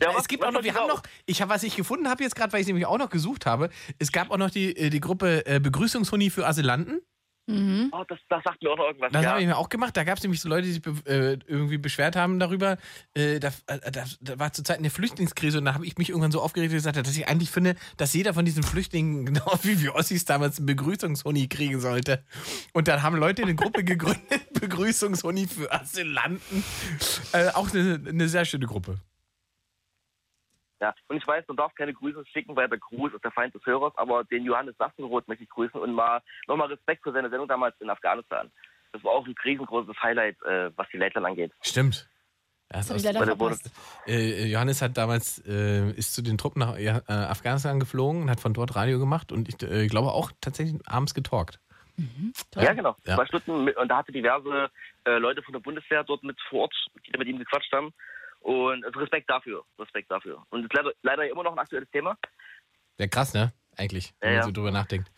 [0.01, 0.95] Ja, es gibt was auch noch, wir haben Sau?
[0.95, 3.09] noch, ich habe, was ich gefunden habe jetzt gerade, weil ich es nämlich auch noch
[3.09, 3.69] gesucht habe,
[3.99, 7.01] es gab auch noch die, äh, die Gruppe äh, Begrüßungshuni für Asylanten.
[7.49, 7.89] Mhm.
[7.91, 9.11] Oh, das, das sagt mir auch noch irgendwas.
[9.11, 9.31] Das ja.
[9.31, 9.97] habe ich mir auch gemacht.
[9.97, 12.77] Da gab es nämlich so Leute, die sich be äh, irgendwie beschwert haben darüber.
[13.15, 16.09] Äh, da, äh, da, da war zur Zeit eine Flüchtlingskrise und da habe ich mich
[16.09, 19.51] irgendwann so aufgeregt und gesagt, dass ich eigentlich finde, dass jeder von diesen Flüchtlingen, genau
[19.63, 22.23] wie wir Ossis damals, einen Begrüßungshuni kriegen sollte.
[22.73, 26.63] Und dann haben Leute eine Gruppe gegründet, Begrüßungshuni für Asylanten.
[27.33, 28.99] Äh, auch eine, eine sehr schöne Gruppe.
[30.81, 33.53] Ja, und ich weiß, man darf keine Grüße schicken, weil der Gruß ist der Feind
[33.53, 37.29] des Hörers, aber den Johannes Sassenroth möchte ich grüßen und mal nochmal Respekt für seine
[37.29, 38.49] Sendung damals in Afghanistan.
[38.93, 41.51] Das war auch ein riesengroßes Highlight, äh, was die Leitland angeht.
[41.61, 42.07] Stimmt.
[42.69, 43.71] Das Das wurde- verpasst.
[44.07, 48.39] Äh, Johannes hat damals äh, ist zu den Truppen nach äh, Afghanistan geflogen und hat
[48.39, 51.59] von dort Radio gemacht und ich äh, glaube auch tatsächlich abends getalkt.
[52.51, 52.63] Toll.
[52.63, 52.95] Ja, genau.
[53.05, 53.15] Ja.
[53.15, 54.69] Zwei Stunden mit, und da hatte diverse
[55.05, 56.75] äh, Leute von der Bundeswehr dort mit vor Ort,
[57.05, 57.91] die da mit ihm gequatscht haben.
[58.39, 60.43] Und also Respekt dafür, Respekt dafür.
[60.49, 62.17] Und ist leider, leider immer noch ein aktuelles Thema.
[62.97, 63.53] Ja, krass, ne?
[63.77, 64.45] Eigentlich, wenn Ja, man ja.
[64.47, 65.09] so drüber nachdenkt.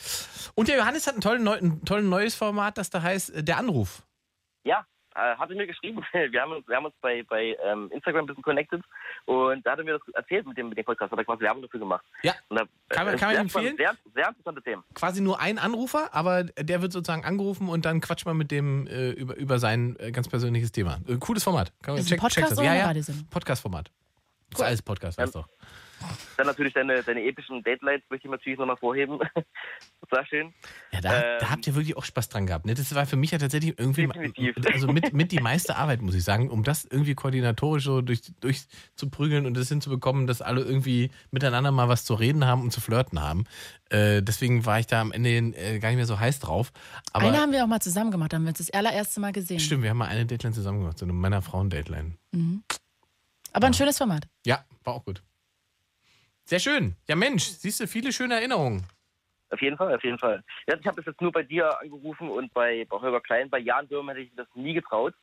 [0.55, 3.43] Und der Johannes hat ein, tollen, neu, ein tolles neues Format, das da heißt äh,
[3.43, 4.03] Der Anruf.
[4.63, 4.85] Ja,
[5.15, 6.01] äh, hatte mir geschrieben.
[6.13, 8.81] Wir haben uns, wir haben uns bei, bei ähm, Instagram ein bisschen connected
[9.25, 11.11] und da hat er mir das erzählt mit dem, mit dem Podcast.
[11.11, 12.05] Hat er quasi Werbung dafür gemacht.
[12.23, 12.33] Ja.
[12.49, 13.77] Und da, Kann man- äh, kann man sehr empfehlen?
[13.77, 14.83] Sehr, sehr interessante Themen.
[14.93, 18.87] Quasi nur ein Anrufer, aber der wird sozusagen angerufen und dann quatscht man mit dem
[18.87, 20.99] äh, über, über sein äh, ganz persönliches Thema.
[21.07, 21.71] Äh, cooles Format.
[21.81, 22.59] Kann man Ist es ein Podcast das.
[22.59, 23.03] oder Ja, ja.
[23.29, 23.91] Podcast-Format.
[24.53, 25.43] Ist alles Podcast, weißt du.
[26.37, 29.19] Dann natürlich deine, deine epischen Datelines möchte ich natürlich nochmal vorheben.
[30.11, 30.53] Sehr schön.
[30.91, 32.65] Ja, da, da Ähm, habt ihr wirklich auch Spaß dran gehabt.
[32.65, 32.73] Ne?
[32.73, 34.55] Das war für mich ja tatsächlich irgendwie Definitiv.
[34.73, 38.21] also mit, mit die meiste Arbeit, muss ich sagen, um das irgendwie koordinatorisch so durch,
[38.41, 38.65] durch
[38.95, 42.71] zu prügeln und das hinzubekommen, dass alle irgendwie miteinander mal was zu reden haben und
[42.71, 43.45] zu flirten haben.
[43.89, 46.71] Äh, deswegen war ich da am Ende äh, gar nicht mehr so heiß drauf.
[47.13, 49.59] Aber Eine haben wir auch mal zusammen gemacht, haben wir uns das allererste Mal gesehen.
[49.59, 52.15] stimmt, wir haben mal eine Dateline zusammen gemacht, so eine Männer-Frauen-Dateline.
[52.31, 52.63] Mhm.
[53.53, 54.27] Aber ein schönes Format.
[54.45, 55.21] Ja, war auch gut.
[56.51, 56.97] Sehr schön.
[57.07, 58.85] Ja, Mensch, siehst du, viele schöne Erinnerungen.
[59.51, 60.43] Auf jeden Fall, auf jeden Fall.
[60.67, 63.59] Ja, ich habe das jetzt nur bei dir angerufen und bei, bei Holger Klein, bei
[63.59, 65.13] Jan Dürm hätte ich das nie getraut.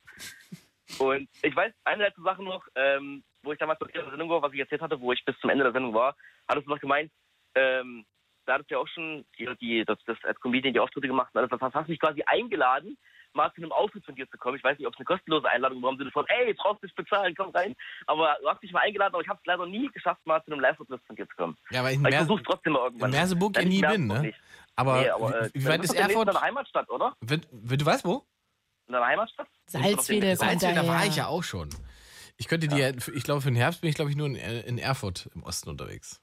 [0.97, 4.41] Und ich weiß, eine letzte Sache noch, ähm, wo ich damals bei der Sendung war,
[4.41, 6.15] was ich erzählt hatte, wo ich bis zum Ende der Sendung war,
[6.47, 7.11] hattest du noch gemeint,
[7.53, 8.07] ähm,
[8.47, 11.29] da hattest du ja auch schon die, die, das, das als Comedian die Auftritte gemacht
[11.35, 11.51] und alles.
[11.51, 12.97] Das hast mich quasi eingeladen,
[13.33, 14.57] mal zu einem Auftritt von dir zu kommen.
[14.57, 16.95] Ich weiß nicht, ob es eine kostenlose Einladung war im Sinne von, ey, brauchst nicht
[16.95, 17.75] bezahlen, komm rein.
[18.07, 20.51] Aber du hast mich mal eingeladen, aber ich habe es leider nie geschafft, mal zu
[20.51, 21.57] einem Live-Auftritt von dir zu kommen.
[21.71, 23.11] Ja, weil ich in Aber ich versuch's trotzdem mal irgendwann.
[23.11, 24.33] in Merseburg ja nie bin, ne?
[24.75, 26.27] Aber, nee, aber äh, wie, wie weit ist Erfurt?
[26.27, 27.13] in deiner Heimatstadt, oder?
[27.21, 28.25] Wenn, wenn, du weißt wo?
[28.87, 29.47] In deiner Heimatstadt?
[29.67, 31.69] Salzwedel Salzwedel, da war ich ja auch schon.
[32.37, 34.77] Ich könnte dir, ich glaube, für den Herbst bin ich, glaube ich, nur in, in
[34.77, 36.21] Erfurt im Osten unterwegs.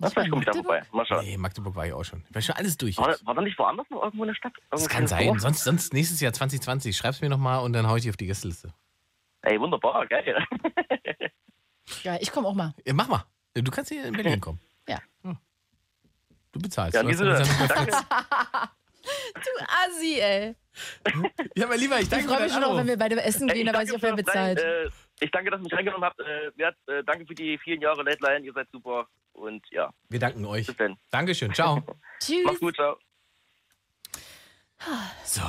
[0.00, 0.82] Na, vielleicht komme ich da vorbei.
[0.92, 1.24] Mal schauen.
[1.24, 2.22] Nee, Magdeburg war ich auch schon.
[2.28, 2.96] Ich war schon alles durch.
[2.98, 4.52] War, war da nicht woanders noch irgendwo in der Stadt?
[4.70, 5.26] Das Irgendwo kann in sein.
[5.26, 5.40] Dorf?
[5.40, 6.96] Sonst, sonst nächstes Jahr 2020.
[6.96, 8.72] Schreib's mir nochmal und dann hau ich dich auf die Gästeliste.
[9.42, 10.44] Ey, wunderbar, geil.
[12.02, 12.74] Ja, ich komme auch mal.
[12.86, 13.24] Ja, mach mal.
[13.54, 14.60] Du kannst hier in Berlin kommen.
[14.86, 14.98] Ja.
[16.52, 16.94] Du bezahlst.
[16.94, 17.92] Ja, Du danke.
[19.34, 20.54] Du Assi, ey.
[21.56, 23.48] Ja, mein Lieber, ich Ich danke freue für mich schon auch, wenn wir beide essen
[23.48, 24.58] gehen, ich da weiß ich auch, wer das bezahlt.
[24.60, 26.20] Rein, äh, ich danke, dass ihr mich reingenommen habt.
[26.20, 28.44] Äh, danke für die vielen Jahre Late Line.
[28.44, 29.08] Ihr seid super.
[29.38, 30.66] Und ja, Wir danken euch.
[30.66, 30.96] bis dann.
[31.10, 31.54] Dankeschön.
[31.54, 31.82] Ciao.
[32.20, 32.44] Tschüss.
[32.44, 32.96] Macht's gut, ciao.
[35.24, 35.42] So,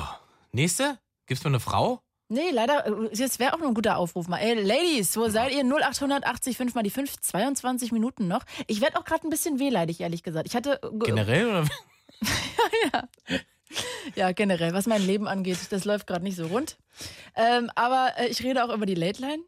[0.52, 0.98] nächste.
[1.26, 2.02] Gibt's noch eine Frau?
[2.28, 4.38] Nee, leider, äh, jetzt wäre auch noch ein guter Aufruf mal.
[4.38, 5.64] Ey, Ladies, wo seid ihr?
[5.64, 8.44] 0880 5 mal die 5, 22 Minuten noch.
[8.68, 10.46] Ich werde auch gerade ein bisschen wehleidig, ehrlich gesagt.
[10.46, 10.80] Ich hatte.
[10.82, 11.64] äh, ge- Generell oder?
[14.16, 16.76] Ja, generell, was mein Leben angeht, das läuft gerade nicht so rund.
[17.36, 19.44] Ähm, aber äh, ich rede auch über die Late Line.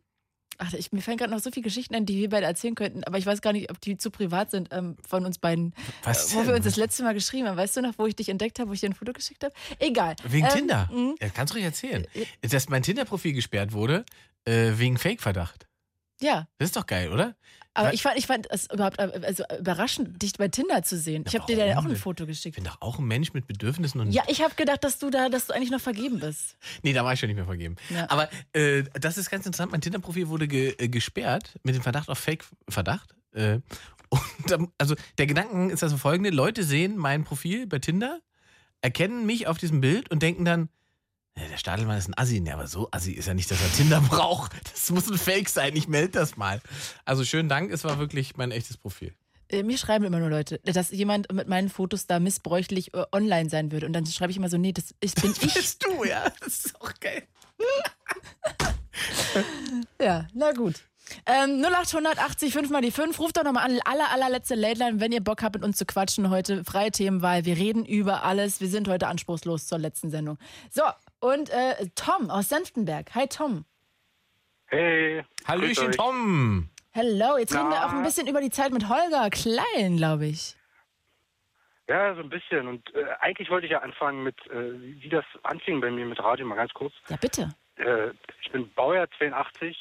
[0.59, 3.03] Ach, ich, mir fallen gerade noch so viele Geschichten ein, die wir beide erzählen könnten,
[3.05, 5.75] aber ich weiß gar nicht, ob die zu privat sind ähm, von uns beiden.
[6.05, 7.57] Was Äh, wo wir uns das letzte Mal geschrieben haben.
[7.57, 9.55] Weißt du noch, wo ich dich entdeckt habe, wo ich dir ein Foto geschickt habe?
[9.79, 10.15] Egal.
[10.25, 10.89] Wegen Ähm, Tinder.
[10.93, 11.15] mh.
[11.21, 12.07] Ja, kannst du ruhig erzählen.
[12.43, 14.05] Dass mein Tinder-Profil gesperrt wurde,
[14.45, 15.67] äh, wegen Fake-Verdacht.
[16.21, 17.35] Ja, Das ist doch geil, oder?
[17.75, 20.99] Aber Weil- ich fand, ich fand es überhaupt äh, also überraschend, dich bei Tinder zu
[20.99, 21.25] sehen.
[21.27, 21.97] Ich habe dir da ja auch ein?
[21.97, 22.57] Foto Ich geschickt.
[22.57, 24.13] bin doch auch ein Mensch mit Bedürfnissen und.
[24.13, 26.57] Ja, ich habe gedacht, dass du da, dass du eigentlich noch vergeben bist.
[26.83, 27.77] Nee, da war ich schon nicht mehr vergeben.
[27.91, 28.11] Ja.
[28.11, 29.73] Aber äh, das ist ganz interessant.
[29.73, 33.15] Mein Tinder-Profil wurde ge äh, gesperrt mit dem Verdacht auf Fake-Verdacht.
[33.33, 33.61] Äh,
[34.11, 38.21] und also der Gedanken ist also folgende: Leute sehen mein Profil bei Tinder,
[38.83, 40.69] erkennen mich auf diesem Bild und denken dann,
[41.39, 42.41] ja, der Stadelmann ist ein Assi.
[42.41, 44.53] Nee, aber so Assi ist ja nicht, dass er Tinder braucht.
[44.71, 45.75] Das muss ein Fake sein.
[45.77, 46.61] Ich melde das mal.
[47.05, 49.15] Also schönen Dank, es war wirklich mein echtes Profil.
[49.49, 53.49] Äh, Mir schreiben immer nur Leute, dass jemand mit meinen Fotos da missbräuchlich äh, online
[53.51, 53.87] sein würde.
[53.87, 55.55] Und dann schreibe ich immer so, nee, das ich, bin ich.
[55.55, 56.31] Bist du, ja?
[56.41, 57.23] Das ist auch geil.
[60.01, 60.75] Ja, na gut.
[61.27, 63.19] Ähm, 0880 5 mal die 5.
[63.19, 63.81] Ruft doch nochmal an.
[63.85, 66.65] Aller, allerletzte Late Line, wenn ihr Bock habt, mit uns zu quatschen heute.
[66.65, 67.45] Freie Themenwahl.
[67.45, 68.61] Wir reden über alles.
[68.61, 70.39] Wir sind heute anspruchslos zur letzten Sendung.
[70.71, 70.83] So,
[71.23, 73.15] und äh, Tom aus Senftenberg.
[73.15, 73.65] Hi, Tom.
[74.67, 75.25] Hey.
[75.47, 75.93] Hallöchen.
[75.93, 76.69] Tom.
[76.91, 77.39] Hello.
[77.39, 77.87] Jetzt reden wir Na?
[77.87, 80.57] auch ein bisschen über die Zeit mit Holger Klein, glaube ich.
[81.89, 82.67] Ja, so ein bisschen.
[82.67, 86.19] Und äh, eigentlich wollte ich ja anfangen mit, äh, wie das anfing bei mir mit
[86.23, 86.93] Radio, mal ganz kurz.
[87.09, 87.55] Ja, bitte.
[87.77, 89.77] Äh, ich bin Baujahr 82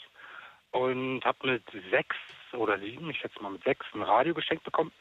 [0.71, 2.15] und habe mit sechs
[2.53, 4.91] oder sieben, ich schätze mal mit sechs, ein Radio geschenkt bekommen.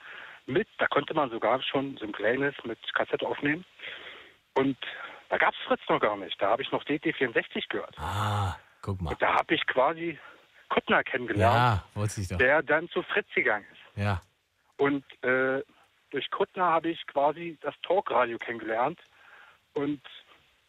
[0.46, 3.64] Mit, da konnte man sogar schon so ein kleines mit Kassette aufnehmen.
[4.54, 4.76] Und
[5.30, 6.40] da gab es Fritz noch gar nicht.
[6.42, 7.96] Da habe ich noch DT64 gehört.
[7.98, 9.10] Ah, guck mal.
[9.10, 10.18] Und da habe ich quasi
[10.68, 12.36] Kuttner kennengelernt, Ja, wollte ich doch.
[12.38, 13.98] der dann zu Fritz gegangen ist.
[14.02, 14.20] Ja.
[14.76, 15.62] Und äh,
[16.10, 19.00] durch Kuttner habe ich quasi das Talkradio kennengelernt.
[19.74, 20.02] Und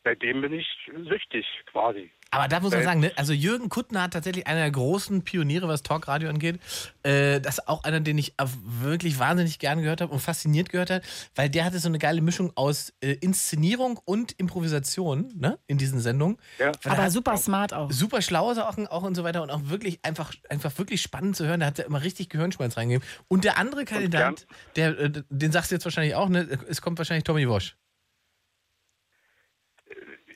[0.03, 0.67] seitdem bin ich
[1.07, 2.11] süchtig quasi.
[2.31, 3.11] Aber da muss man Äh, sagen, ne?
[3.17, 6.59] also Jürgen Kuttner hat tatsächlich einer der großen Pioniere, was Talkradio angeht.
[7.03, 8.33] Äh, das ist auch einer, den ich
[8.63, 11.03] wirklich wahnsinnig gern gehört habe und fasziniert gehört habe,
[11.35, 15.59] weil der hatte so eine geile Mischung aus äh, Inszenierung und Improvisation ne?
[15.67, 16.37] in diesen Sendungen.
[16.57, 17.91] Er Aber super smart auch.
[17.91, 21.45] Super schlaue Sachen auch und so weiter und auch wirklich einfach, einfach wirklich spannend zu
[21.45, 21.59] hören.
[21.59, 23.05] Da hat er immer richtig Gehirnschmalz reingegeben.
[23.27, 24.47] Und der andere Kandidat,
[24.77, 26.47] der, äh, den sagst du jetzt wahrscheinlich auch, ne?
[26.69, 27.75] es kommt wahrscheinlich Tommy Wosch.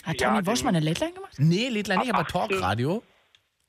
[0.06, 1.34] Hat Ja, Tommy den- Wosch mal eine Late gemacht?
[1.38, 2.50] Nee, Lädler nicht, Ab aber 18.
[2.50, 3.04] Talkradio.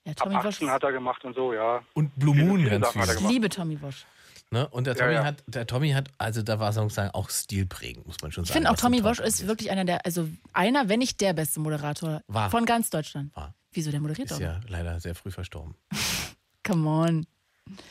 [0.05, 0.45] Ja, Tommy Wosch.
[0.47, 1.83] 18 hat er gemacht und so, ja.
[1.95, 3.03] Und Blue Moon viele ganz viel.
[3.03, 4.05] Ich liebe Tommy Wosch.
[4.53, 4.69] Ne?
[4.69, 5.25] Und der Ja, Tommy ja.
[5.25, 8.59] hat, der Tommy hat, also da war sozusagen auch stilprägend, muss man schon Ich sagen.
[8.59, 12.23] finde auch Tommy Wosch ist wirklich einer der, also einer, wenn nicht der beste Moderator
[12.29, 12.51] War.
[12.51, 13.35] von ganz Deutschland.
[13.35, 13.55] War.
[13.73, 14.41] Wieso der moderiert Ist auch?
[14.41, 15.75] ja leider sehr früh verstorben.
[16.65, 17.27] Come on.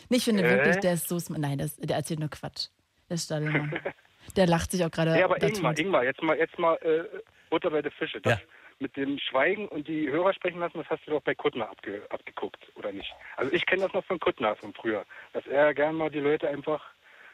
[0.09, 0.49] Nee, ich finde Äh?
[0.49, 1.41] wirklich, der ist so smart.
[1.41, 2.67] Nein, das, der erzählt nur Quatsch.
[3.09, 3.73] Der Stadelmann.
[4.37, 5.17] der lacht sich auch gerade.
[5.19, 5.41] Ja, aber.
[5.43, 7.03] Ingmar, Ingmar, jetzt mal, jetzt mal äh,
[7.49, 8.19] Butter bei der Fische.
[8.21, 8.45] Das Ja.
[8.79, 12.01] mit dem Schweigen und die Hörer sprechen lassen, das hast du doch bei Kuttner abge,
[12.09, 13.09] abgeguckt, oder nicht?
[13.37, 16.49] Also ich kenne das noch von Kuttner von früher, dass er gern mal die Leute
[16.49, 16.81] einfach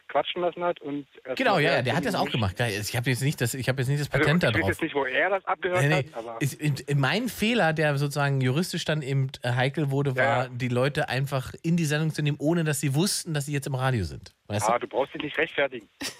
[0.07, 1.07] quatschen lassen hat und
[1.37, 2.59] Genau, ja, ja, der hat das auch gemacht.
[2.59, 4.59] Ich habe jetzt nicht das, ich habe jetzt nicht das Also, Patent ich da weiß
[4.61, 4.69] drauf.
[4.69, 5.95] jetzt nicht, wo er das abgehört Nee, nee.
[5.95, 10.17] hat, aber Ist- in- in- Mein Fehler, der sozusagen juristisch dann eben äh, heikel wurde,
[10.17, 13.45] war, Ja, die Leute einfach in die Sendung zu nehmen, ohne dass sie wussten, dass
[13.45, 14.35] sie jetzt im Radio sind.
[14.47, 15.87] Weißt ah, du brauchst dich nicht rechtfertigen.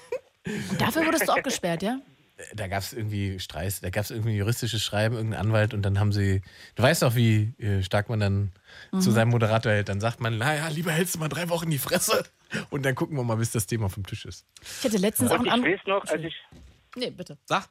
[0.48, 2.00] Und dafür wurdest du auch gesperrt, ja?
[2.54, 6.00] Da gab es irgendwie Streis, da gab es irgendwie juristisches Schreiben, irgendein Anwalt und dann
[6.00, 6.42] haben sie,
[6.76, 8.52] du weißt doch, wie äh, stark man dann
[8.92, 9.02] Mhm.
[9.02, 9.90] zu seinem Moderator hält.
[9.90, 12.24] Dann sagt man, naja, lieber hältst du mal drei Wochen die Fresse
[12.70, 14.46] und dann gucken wir mal, bis das Thema vom Tisch ist.
[14.80, 16.36] Ich hatte letztens auch Und einen ich weiß noch, als ich,
[16.96, 17.38] Nee, bitte.
[17.46, 17.68] Sag.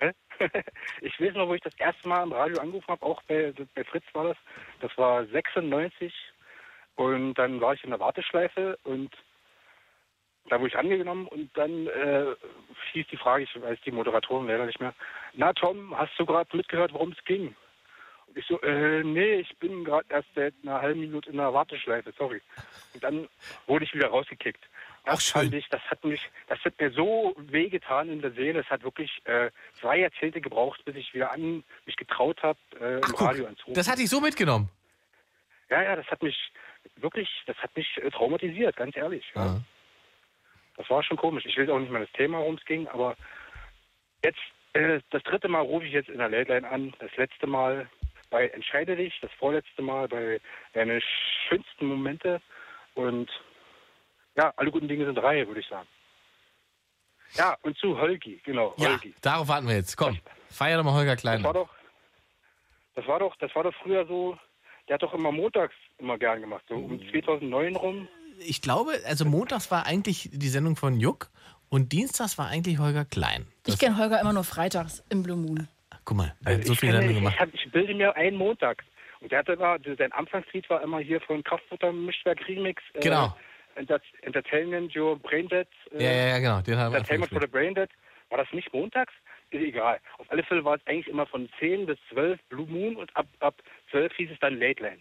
[1.00, 3.84] ich weiß noch, wo ich das erste Mal im Radio angerufen habe, auch bei, bei
[3.84, 4.36] Fritz war das.
[4.80, 6.12] Das war 96
[6.96, 9.10] und dann war ich in der Warteschleife und
[10.48, 12.34] da wurde ich angenommen und dann äh,
[12.92, 14.94] hieß die Frage, ich weiß die Moderatorin leider nicht mehr,
[15.34, 17.54] na Tom, hast du gerade mitgehört, worum es ging?
[18.26, 21.52] Und ich so, äh, nee, ich bin gerade erst seit einer halben Minute in der
[21.52, 22.40] Warteschleife, sorry.
[22.94, 23.28] Und dann
[23.66, 24.62] wurde ich wieder rausgekickt.
[25.04, 28.60] Das fand ich, das hat mich, das hat mir so wehgetan in der Seele.
[28.60, 29.50] Es hat wirklich äh,
[29.80, 33.74] zwei Jahrzehnte gebraucht, bis ich wieder an mich getraut habe, äh, im Radio anzurufen.
[33.74, 34.68] Das hat dich so mitgenommen.
[35.70, 36.36] Ja, ja, das hat mich
[36.96, 39.24] wirklich, das hat mich äh, traumatisiert, ganz ehrlich.
[39.34, 39.60] Ja.
[40.76, 41.44] Das war schon komisch.
[41.46, 43.16] Ich will auch nicht mehr das Thema, worum es ging, aber
[44.24, 44.38] jetzt,
[44.72, 46.94] äh, das dritte Mal rufe ich jetzt in der Late Line an.
[46.98, 47.88] Das letzte Mal
[48.30, 50.40] bei Entscheide dich, das vorletzte Mal bei
[50.72, 51.00] deine
[51.48, 52.40] schönsten Momente
[52.94, 53.30] und
[54.36, 55.86] ja, alle guten Dinge sind drei, würde ich sagen.
[57.34, 59.14] Ja, und zu Holgi, genau, Ja, Holgi.
[59.20, 59.96] darauf warten wir jetzt.
[59.96, 60.18] Komm,
[60.50, 61.42] feier doch mal Holger Klein.
[61.42, 61.68] Das war doch,
[62.94, 64.38] das war doch, das war doch früher so,
[64.88, 68.08] der hat doch immer montags immer gern gemacht, so um 2009 rum.
[68.46, 71.30] Ich glaube, also montags war eigentlich die Sendung von Juck
[71.68, 73.46] und dienstags war eigentlich Holger Klein.
[73.66, 75.68] Ich kenne Holger immer nur freitags im Blue Moon.
[76.04, 77.40] Guck mal, er hat so ich, viele kenne- Sendungen ich, gemacht.
[77.40, 78.82] hab, ich bilde mir einen Montag.
[79.20, 82.82] Und der hatte immer, sein Anfangslied war immer hier von Kraftfutter Mischwerk Remix.
[82.94, 83.36] Äh, Genau.
[83.76, 85.68] Enter Entertainment Your Braindead.
[85.92, 86.60] Äh, Ja, ja, ja, genau.
[86.60, 87.88] Den haben Entertainment for the Braindead.
[88.30, 89.12] War das nicht montags?
[89.50, 90.00] Ist egal.
[90.18, 93.26] Auf alle Fälle war es eigentlich immer von 10 bis 12 Blue Moon und ab,
[93.40, 93.54] ab
[93.90, 94.98] 12 hieß es dann Late Line.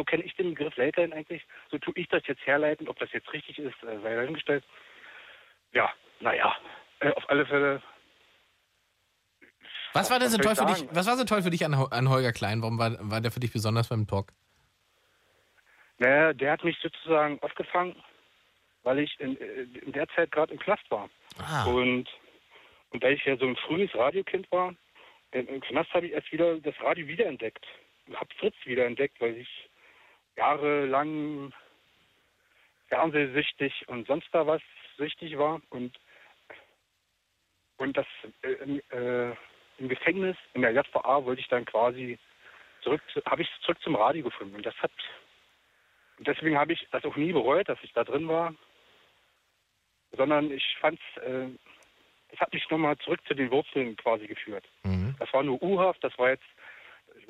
[0.00, 1.46] So kenne ich den Begriff Late Line eigentlich.
[1.70, 2.88] So tue ich das jetzt herleiten.
[2.88, 4.64] Ob das jetzt richtig ist, äh, sei dahingestellt.
[5.72, 5.90] Ja,
[6.20, 6.56] naja.
[7.00, 7.82] Äh, auf alle Fälle
[9.92, 10.88] Was war denn so toll für ich dich?
[10.90, 12.62] Was war so toll für dich an, an Holger Klein?
[12.62, 14.32] Warum war, war der für dich besonders beim Talk?
[15.98, 17.94] Naja, der hat mich sozusagen aufgefangen,
[18.82, 21.10] weil ich in, äh, in der Zeit gerade im Knast war.
[21.36, 21.66] Ah.
[21.66, 22.08] Und,
[22.88, 24.74] und weil ich ja so ein frühes Radiokind war,
[25.32, 27.66] im, Knast habe ich erst wieder das Radio wiederentdeckt.
[28.14, 29.69] Habe Fritz wiederentdeckt, weil ich
[30.40, 31.52] jahrelang
[32.88, 34.62] fernsehsüchtig und sonst da was
[34.96, 35.60] süchtig war.
[35.70, 35.98] Und,
[37.76, 38.06] und das
[38.42, 39.34] äh, im, äh,
[39.78, 42.18] im Gefängnis, in der JVA, wollte ich dann quasi
[42.82, 44.56] zurück, zu- habe ich zurück zum Radio gefunden.
[44.56, 44.92] Und das hat
[46.18, 48.54] und deswegen habe ich das auch nie bereut, dass ich da drin war,
[50.12, 51.48] sondern ich fand es, äh,
[52.32, 54.64] es hat mich nochmal zurück zu den Wurzeln quasi geführt.
[55.18, 56.44] Das war nur U-Haft, das war jetzt,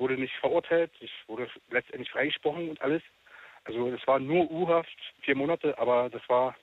[0.01, 3.03] wurde nicht verurteilt, ich wurde letztendlich freigesprochen und alles.
[3.63, 6.55] Also es war nur U-Haft, vier Monate, aber das war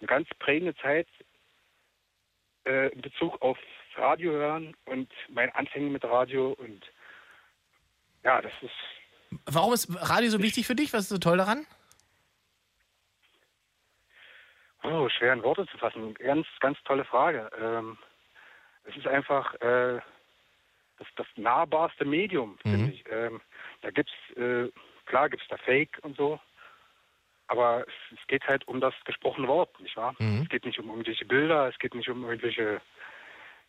[0.00, 1.06] eine ganz prägende Zeit
[2.64, 3.58] äh, in Bezug auf
[3.96, 6.82] Radio hören und mein Anfängen mit Radio und
[8.24, 8.72] ja, das ist
[9.44, 10.92] Warum ist Radio so wichtig für dich?
[10.94, 11.66] Was ist so toll daran?
[14.82, 16.14] Oh, schwer in Worte zu fassen.
[16.14, 17.50] Ganz, ganz tolle Frage.
[17.60, 17.98] Ähm,
[18.84, 20.00] es ist einfach äh,
[20.98, 23.04] das, das nahbarste Medium, finde ich.
[23.10, 23.40] Ähm,
[23.82, 24.68] da gibt's, äh,
[25.06, 26.40] klar gibt's da Fake und so,
[27.48, 30.14] aber es, es geht halt um das gesprochene Wort, nicht wahr?
[30.18, 30.42] Mhm.
[30.42, 32.80] Es geht nicht um irgendwelche Bilder, es geht nicht um irgendwelche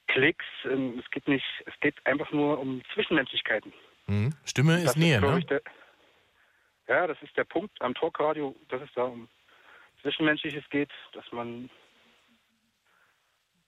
[0.07, 3.73] Klicks, ähm, es geht nicht, es geht einfach nur um Zwischenmenschlichkeiten.
[4.07, 4.33] Mhm.
[4.43, 5.39] Stimme ist Das Nähe, glaub ne?
[5.39, 5.61] ich, der,
[6.87, 9.29] ja, das ist der Punkt am Talkradio, dass es da um
[10.01, 11.69] Zwischenmenschliches geht, dass man,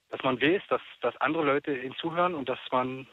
[0.09, 3.07] dass man weiß, dass, dass andere Leute ihnen zuhören und dass man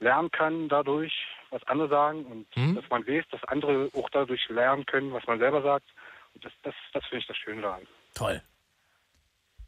[0.00, 1.12] lernen kann dadurch,
[1.50, 2.74] was andere sagen und Hm?
[2.74, 5.86] dass man weiß, dass andere auch dadurch lernen können, was man selber sagt.
[6.34, 7.82] Und das, das, das finde ich das Schöne daran.
[8.14, 8.42] Toll.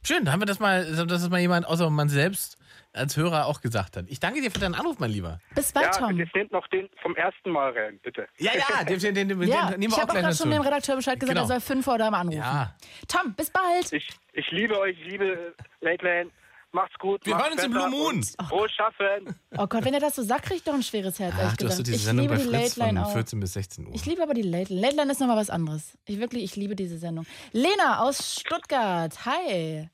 [0.07, 2.59] Schön, da haben wir das mal, dass es mal jemand außer man selbst
[2.93, 4.05] als Hörer auch gesagt hat.
[4.09, 5.41] Ich danke dir für deinen Anruf, mein Lieber.
[5.55, 8.29] Bis ja, und jetzt nehmt noch den vom ersten Mal rein, bitte.
[8.39, 10.35] Ja, ja, den, den, den, den, Ja, den nehmen ich wir auch habe auch gerade
[10.37, 11.45] schon dem Redakteur Bescheid gesagt, Genau.
[11.45, 12.39] er soll fünf vor deinem anrufen.
[12.39, 12.75] Ja.
[13.09, 13.93] Tom, bis bald.
[13.93, 16.31] Ich, ich liebe euch, ich liebe Late Lane.
[16.77, 17.25] Macht's gut.
[17.25, 18.17] Wir macht's hören uns im Blue Moon.
[18.17, 19.35] und Frohes Schaffen.
[19.57, 21.67] Oh Gott, wenn er das so sagt, krieg ich doch ein schweres Herz, Ach, du
[21.69, 23.13] hast diese ich Sendung liebe bei die Fritz Line von auch.
[23.13, 23.95] 14 bis 16 Uhr.
[23.95, 24.83] Ich liebe aber die Late Line.
[24.89, 25.97] Late Line ist nochmal was anderes.
[26.07, 27.25] Ich wirklich, ich liebe diese Sendung.
[27.53, 29.89] Lena aus Stuttgart, hi.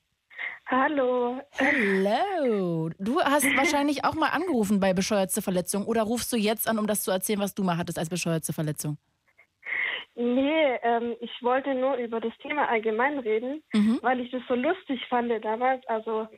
[0.66, 1.40] Hallo.
[1.52, 2.90] Hello.
[2.98, 6.86] Du hast wahrscheinlich auch mal angerufen bei bescheuertste Verletzung oder rufst du jetzt an, um
[6.88, 8.96] das zu erzählen, was du mal hattest als bescheuertste Verletzung?
[10.14, 13.98] Nee, ähm, ich wollte nur über das Thema allgemein reden, Mhm.
[14.02, 15.86] weil ich das so lustig fand damals.
[15.88, 16.28] Also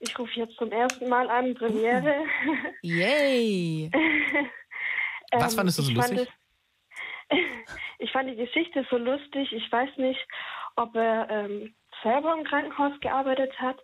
[0.00, 2.14] ich rufe jetzt zum ersten Mal an, Premiere.
[2.82, 3.90] Yay.
[5.32, 6.28] Was Ähm, fandest du so ich fand lustig?
[7.30, 7.38] es-
[7.98, 9.52] ich fand die Geschichte so lustig.
[9.52, 10.20] Ich weiß nicht,
[10.76, 13.78] ob er ähm, selber im Krankenhaus gearbeitet hat,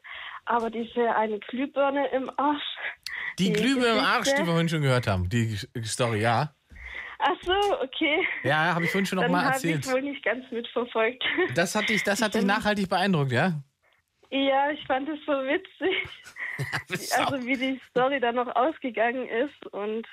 [0.44, 2.62] aber diese eine Glühbirne im Arsch.
[3.38, 5.28] Die Glühbirne im Arsch, die wir vorhin schon gehört haben.
[5.28, 6.54] Die Story, ja.
[7.22, 8.26] Ach so, okay.
[8.44, 9.84] Ja, habe ich vorhin schon noch Dann mal habe erzählt.
[9.84, 11.22] ich wohl nicht ganz mitverfolgt.
[11.54, 13.62] Das hat dich, das hat dich nachhaltig beeindruckt, ja?
[14.30, 16.08] Ja, ich fand es so witzig.
[17.18, 20.06] also wie die Story dann noch ausgegangen ist und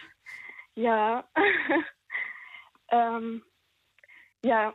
[0.75, 1.27] ja.
[2.91, 3.43] ähm,
[4.43, 4.73] ja.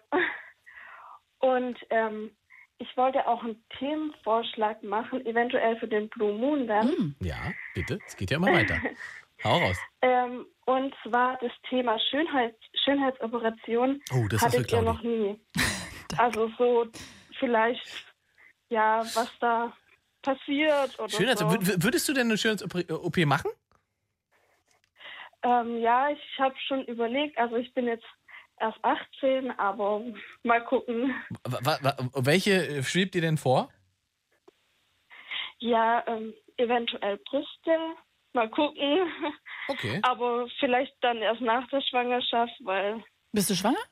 [1.41, 2.31] Und ähm,
[2.79, 7.15] ich wollte auch einen Themenvorschlag machen, eventuell für den Blue Moon dann.
[7.21, 7.99] Ja, bitte.
[8.07, 8.81] Es geht ja immer weiter.
[9.45, 9.77] Hau raus.
[10.03, 12.55] Ähm, und zwar das Thema Schönheit,
[12.85, 15.41] Schönheitsoperation Oh, das hattet ihr noch nie.
[16.17, 16.87] also so
[17.39, 18.12] vielleicht,
[18.73, 19.73] ja, was da
[20.23, 21.57] passiert oder Schön, also so.
[21.57, 23.51] wür- würdest du denn eine Schönheits-OP machen?
[25.43, 28.07] Ähm, ja, ich habe schon überlegt, also ich bin jetzt
[28.59, 30.03] erst 18, aber
[30.45, 31.15] mal gucken.
[31.45, 33.69] Wa- welche äh, schwebt dir denn vor?
[35.59, 37.77] Ja, ähm, eventuell Brüste,
[38.33, 39.13] mal gucken.
[39.69, 40.01] Okay.
[40.03, 43.05] Aber vielleicht dann erst nach der Schwangerschaft, weil...
[43.33, 43.83] Bist du schwanger?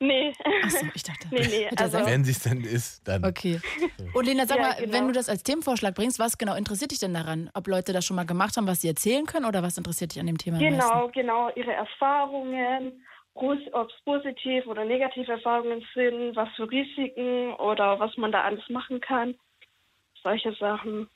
[0.00, 0.32] Nee.
[0.62, 1.28] Achso, ich dachte.
[1.30, 1.98] Nee, nee, also...
[1.98, 3.24] Wenn sie es denn ist, dann.
[3.24, 3.60] Okay.
[4.14, 4.92] Und Lena, sag Ja, mal, genau.
[4.92, 7.50] wenn du das als Themenvorschlag bringst, was genau interessiert dich denn daran?
[7.54, 10.20] Ob Leute das schon mal gemacht haben, was sie erzählen können oder was interessiert dich
[10.20, 10.58] an dem Thema?
[10.58, 17.98] Genau, genau, ihre Erfahrungen, ob es positiv oder negative Erfahrungen sind, was für Risiken oder
[18.00, 19.34] was man da alles machen kann.
[20.22, 21.08] Solche Sachen.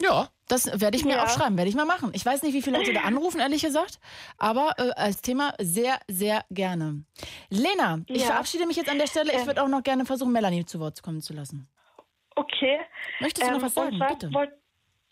[0.00, 0.28] Ja.
[0.48, 1.22] Das werde ich mir Ja.
[1.24, 2.10] aufschreiben, werde ich mal machen.
[2.14, 3.98] Ich weiß nicht, wie viele Leute da anrufen, ehrlich gesagt,
[4.38, 7.04] aber äh, als Thema sehr, sehr gerne.
[7.50, 8.28] Lena, ich Ja.
[8.28, 9.32] verabschiede mich jetzt an der Stelle.
[9.32, 9.46] Ich Ähm.
[9.46, 11.68] würde auch noch gerne versuchen, Melanie zu Wort kommen zu lassen.
[12.34, 12.80] Okay.
[13.20, 13.92] Möchtest du noch was sagen?
[13.92, 14.32] Und zwar Bitte.
[14.32, 14.52] wollt-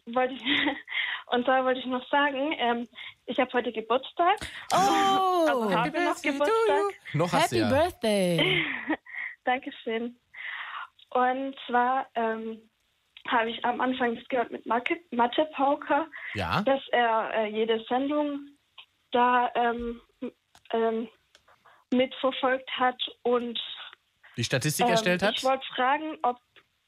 [0.06, 0.42] wollte ich,
[1.32, 2.88] und zwar wollte ich noch sagen, ähm,
[3.26, 4.36] ich habe heute Geburtstag.
[4.72, 4.76] Oh,
[5.48, 6.82] also habe noch Geburtstag.
[7.14, 7.68] Noch hast Happy du ja.
[7.68, 8.64] Birthday.
[9.44, 10.16] Dankeschön.
[11.10, 12.60] Und zwar ähm,
[13.30, 16.62] habe ich am Anfang gehört mit Mathe, Mathe Pauker, Ja.
[16.62, 18.48] dass er äh, jede Sendung
[19.12, 20.00] da ähm,
[20.72, 21.08] ähm,
[21.92, 23.60] mitverfolgt hat und
[24.36, 25.36] Die Statistik ähm, erstellt hat?
[25.36, 26.38] Ich wollte fragen, ob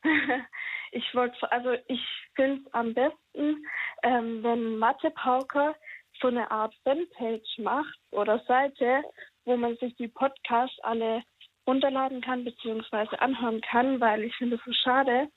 [0.93, 2.01] ich wollte, also ich
[2.35, 3.67] finde es am besten,
[4.03, 5.75] ähm, wenn Mathe Pauker
[6.21, 9.03] so eine Art Fanpage macht oder Seite,
[9.45, 11.23] wo man sich die Podcasts alle
[11.67, 13.17] runterladen kann bzw.
[13.19, 15.29] anhören kann, weil ich finde es so schade.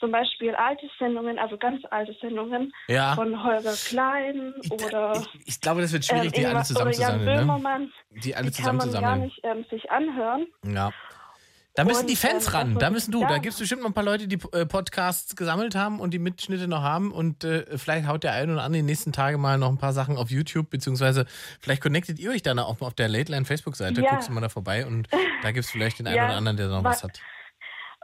[0.00, 3.14] Zum Beispiel alte Sendungen, also ganz alte Sendungen Ja.
[3.14, 7.46] von Holger Klein oder Ich glaube, das wird schwierig, ähm, die alle zusammen zu sammeln.
[7.46, 7.88] Ne?
[8.22, 10.46] Die alle die zusammen kann man gar nicht ähm, sich anhören.
[10.64, 10.92] Ja.
[11.74, 12.66] Da müssen Und, die Fans ähm, ran.
[12.68, 13.20] also, Da müssen du.
[13.22, 13.28] ja.
[13.28, 16.18] Da gibt es bestimmt noch ein paar Leute, die äh, Podcasts gesammelt haben und die
[16.18, 17.12] Mitschnitte noch haben.
[17.12, 19.92] Und äh, vielleicht haut der eine oder andere die nächsten Tage mal noch ein paar
[19.92, 21.24] Sachen auf YouTube, beziehungsweise
[21.60, 24.00] vielleicht connectet ihr euch dann auch auf der Late Line Facebook-Seite.
[24.02, 24.10] Ja.
[24.10, 25.08] Guckst du mal da vorbei und
[25.42, 27.20] da gibt es vielleicht den einen oder anderen, der noch wa- was hat.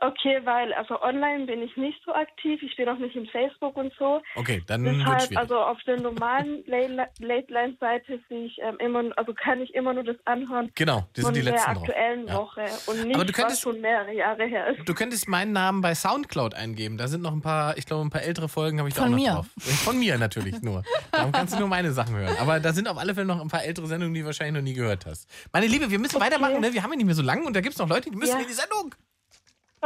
[0.00, 2.60] Okay, weil also online bin ich nicht so aktiv.
[2.62, 4.20] Ich bin auch nicht im Facebook und so.
[4.34, 6.64] Okay, dann Deshalb, also auf der normalen
[7.20, 11.26] Late-Line-Seite sehe ich ähm, immer, also kann ich immer nur das anhören Genau, die sind
[11.26, 11.82] von die der letzten drauf.
[11.84, 12.34] aktuellen Ja.
[12.36, 14.88] Woche und nicht Aber du könntest- was schon mehrere Jahre her ist.
[14.88, 16.98] Du könntest meinen Namen bei Soundcloud eingeben.
[16.98, 19.14] Da sind noch ein paar, ich glaube, ein paar ältere Folgen habe ich da Von
[19.14, 19.32] auch noch mir.
[19.34, 19.46] drauf.
[19.84, 20.82] Von mir natürlich nur.
[21.12, 22.36] Darum kannst du nur meine Sachen hören.
[22.40, 24.62] Aber da sind auf alle Fälle noch ein paar ältere Sendungen, die du wahrscheinlich noch
[24.68, 25.28] nie gehört hast.
[25.52, 26.26] Meine Liebe, wir müssen Okay.
[26.26, 26.72] weitermachen, ne?
[26.72, 28.32] Wir haben ja nicht mehr so lange und da gibt es noch Leute, die müssen
[28.36, 28.40] Ja.
[28.40, 28.94] in die Sendung.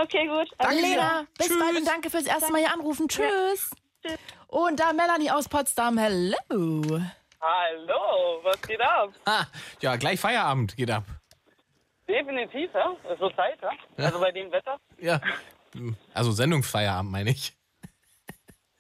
[0.01, 0.49] Okay, gut.
[0.59, 0.81] Danke.
[0.81, 3.09] Lena, bis bald und danke fürs erste Mal hier anrufen.
[3.09, 3.71] Tschüss.
[4.47, 5.99] Und da Melanie aus Potsdam.
[5.99, 7.01] Hello.
[7.41, 9.11] Hallo, was geht ab?
[9.25, 9.45] Ah,
[9.81, 11.03] ja, gleich Feierabend geht ab.
[12.07, 12.93] Definitiv, ja.
[13.13, 13.71] Ist so Zeit, ja.
[13.97, 14.05] Ja.
[14.07, 14.79] Also bei dem Wetter.
[14.99, 15.21] Ja.
[16.15, 17.53] Also Sendungsfeierabend, meine ich.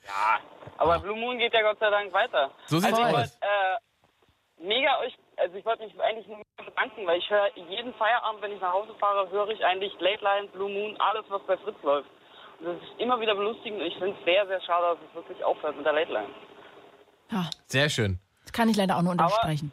[0.07, 0.39] Ja.
[0.77, 2.53] Aber Blue Moon geht ja Gott sei Dank weiter.
[2.67, 3.13] So sieht's also aus.
[3.13, 7.95] wollte äh, mega euch, also ich wollte mich eigentlich nur bedanken, weil ich höre jeden
[7.95, 11.43] Feierabend, wenn ich nach Hause fahre, höre ich eigentlich Late Line, Blue Moon, alles was
[11.47, 12.09] bei Fritz läuft.
[12.61, 15.15] Und das ist immer wieder belustigend und ich finde es sehr, sehr schade, dass es
[15.15, 16.29] wirklich aufhört mit der Late Line.
[17.31, 18.19] Ja, Sehr schön.
[18.43, 19.71] das kann ich leider auch nur unterstreichen.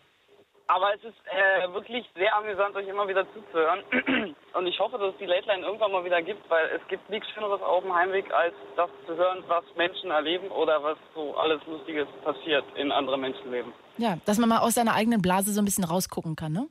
[0.67, 3.83] Aber es ist äh, wirklich sehr amüsant, euch immer wieder zuzuhören.
[4.53, 7.07] Und ich hoffe, dass es die Late Line irgendwann mal wieder gibt, weil es gibt
[7.09, 11.35] nichts Schöneres auf dem Heimweg, als das zu hören, was Menschen erleben oder was so
[11.37, 13.73] alles Lustiges passiert in anderen Menschenleben.
[13.97, 16.67] Ja, dass man mal aus seiner eigenen Blase so ein bisschen rausgucken kann, ne?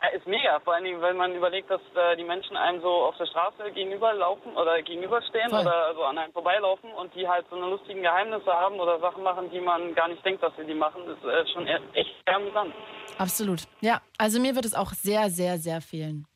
[0.00, 2.88] Ja, ist mega, vor allen Dingen, wenn man überlegt, dass äh, die Menschen einem so
[2.88, 5.60] auf der Straße gegenüberlaufen oder gegenüberstehen Voll.
[5.62, 9.24] oder so an einem vorbeilaufen und die halt so eine lustigen Geheimnisse haben oder Sachen
[9.24, 12.14] machen, die man gar nicht denkt, dass sie die machen, ist äh, schon e- echt
[12.24, 12.72] sehr amüsant.
[13.18, 13.62] Absolut.
[13.80, 16.26] Ja, also mir wird es auch sehr, sehr, sehr fehlen.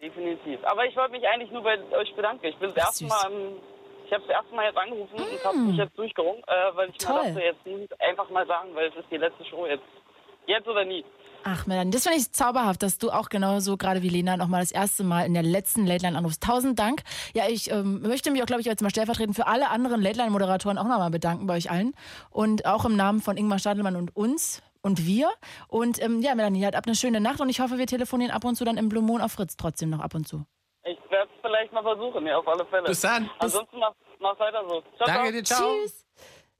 [0.00, 0.60] Definitiv.
[0.64, 2.46] Aber ich wollte mich eigentlich nur bei euch bedanken.
[2.46, 3.56] Ich bin das erste Mal, am-
[4.06, 6.96] ich habe das erste Mal jetzt angerufen und habe mich jetzt durchgerungen, äh, weil ich
[6.98, 7.14] Toll.
[7.14, 9.84] mir dachte, jetzt muss ich einfach mal sagen, weil es ist die letzte Show jetzt.
[10.46, 11.04] Jetzt oder nie.
[11.46, 14.72] Ach, Melanie, das finde ich zauberhaft, dass du auch genauso gerade wie Lena nochmal das
[14.72, 16.42] erste Mal in der letzten Late Line anrufst.
[16.42, 17.02] Tausend Dank.
[17.34, 20.16] Ja, ich ähm, möchte mich auch, glaube ich, jetzt mal stellvertretend für alle anderen Late
[20.16, 21.92] Line-Moderatoren auch nochmal bedanken bei euch allen.
[22.30, 25.30] Und auch im Namen von Ingmar Stadelmann und uns und wir.
[25.68, 28.44] Und ähm, ja, Melanie, halt ab eine schöne Nacht und ich hoffe, wir telefonieren ab
[28.44, 30.46] und zu dann im Blue Moon auf Fritz trotzdem noch ab und zu.
[30.84, 32.84] Ich werde es vielleicht mal versuchen, ja, auf alle Fälle.
[32.84, 33.28] Bis dann.
[33.38, 34.82] Ansonsten mach, mach weiter so.
[34.96, 35.72] Ciao, ciao.
[35.82, 36.06] Tschüss.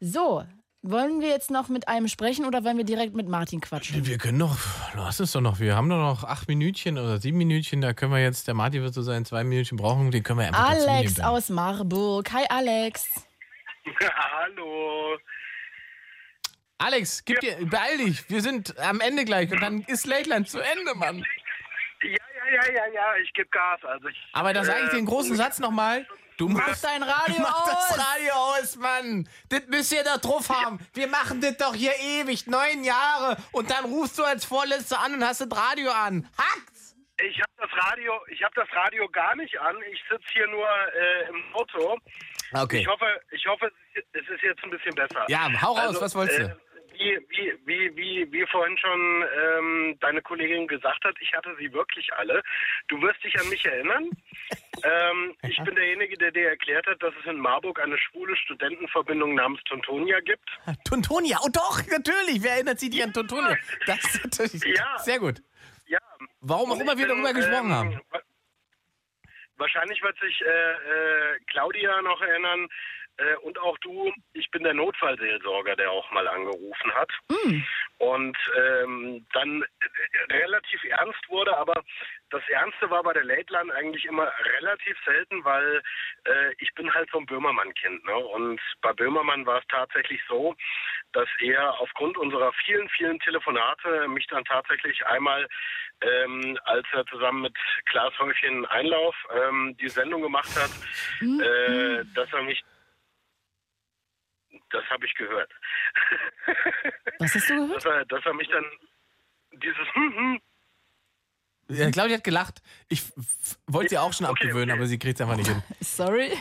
[0.01, 0.43] So,
[0.85, 4.07] wollen wir jetzt noch mit einem sprechen oder wollen wir direkt mit Martin quatschen?
[4.07, 4.59] Wir können doch,
[4.95, 8.13] lass es doch noch, wir haben doch noch acht Minütchen oder sieben Minütchen, da können
[8.13, 11.21] wir jetzt, der Martin wird so seine zwei Minütchen brauchen, den können wir einfach Alex
[11.21, 12.31] aus Marburg.
[12.33, 13.27] Hi, Alex.
[13.87, 15.17] Hallo.
[16.79, 20.61] Alex, gib dir, beeil dich, wir sind am Ende gleich und dann ist Lateland zu
[20.61, 21.25] Ende, Mann.
[22.03, 23.81] Ja, ja, ja, ja, ja, ich gebe Gas.
[23.85, 26.07] Also ich, Aber da sage ich den großen Satz nochmal.
[26.37, 27.99] Du Mach musst- dein Radio Mach das aus.
[27.99, 29.29] Radio aus, Mann.
[29.51, 30.79] Das müsst ihr da drauf haben.
[30.93, 33.37] Wir machen das doch hier ewig, neun Jahre.
[33.53, 36.29] Und dann rufst du als Vorletzter an und hast das Radio an.
[36.37, 36.97] Hackt's!
[37.21, 39.77] Ich habe das Radio, ich habe das Radio gar nicht an.
[39.93, 41.97] Ich sitze hier nur äh, im Auto.
[42.53, 42.79] Okay.
[42.81, 45.25] Ich hoffe, ich hoffe, es ist jetzt ein bisschen besser.
[45.29, 46.45] Ja, hau raus, Also, was wolltest du?
[46.47, 46.57] äh,
[46.99, 51.73] Wie, wie, wie, wie, wie vorhin schon ähm, deine Kollegin gesagt hat, ich hatte sie
[51.73, 52.43] wirklich alle.
[52.89, 54.11] Du wirst dich an mich erinnern.
[54.85, 59.35] ähm, ich bin derjenige, der dir erklärt hat, dass es in Marburg eine schwule Studentenverbindung
[59.35, 60.49] namens Tontonia gibt.
[60.89, 62.43] Tontonia, oh doch, natürlich.
[62.43, 63.57] Wer erinnert sich nicht an Tontonia?
[63.87, 64.99] Das ist natürlich Ja.
[64.99, 65.43] sehr gut.
[65.87, 65.99] Ja.
[66.41, 68.01] Warum auch immer wir darüber gesprochen ähm, haben.
[68.11, 68.21] wa-
[69.57, 72.69] Wahrscheinlich wird sich äh, äh, Claudia noch erinnern
[73.17, 74.13] äh, und auch du.
[74.33, 77.11] Ich bin der Notfallseelsorger, der auch mal angerufen hat
[77.99, 81.57] und ähm, dann äh, relativ ernst wurde.
[81.57, 81.75] Aber
[82.31, 85.83] das Ernste war bei der Late Line eigentlich immer relativ selten, weil
[86.25, 88.05] äh, ich bin halt so ein Böhmermann-Kind.
[88.05, 88.17] Ne?
[88.17, 90.55] Und bei Böhmermann war es tatsächlich so,
[91.13, 95.47] dass er aufgrund unserer vielen, vielen Telefonate mich dann tatsächlich einmal,
[96.01, 100.71] ähm, als er zusammen mit Klaas Häufchen Einlauf ähm, die Sendung gemacht hat,
[101.23, 102.65] äh, dass er mich
[104.75, 105.51] das habe ich gehört.
[107.21, 107.77] Was hast du gehört?
[107.77, 108.65] Dass er, dass er mich dann
[109.53, 110.41] dieses hm, hm,
[111.69, 112.61] Ja, Claudia hat gelacht.
[112.89, 113.03] Ich
[113.67, 115.63] wollte sie auch schon abgewöhnen, aber sie kriegt es einfach nicht hin.
[115.81, 116.33] Sorry.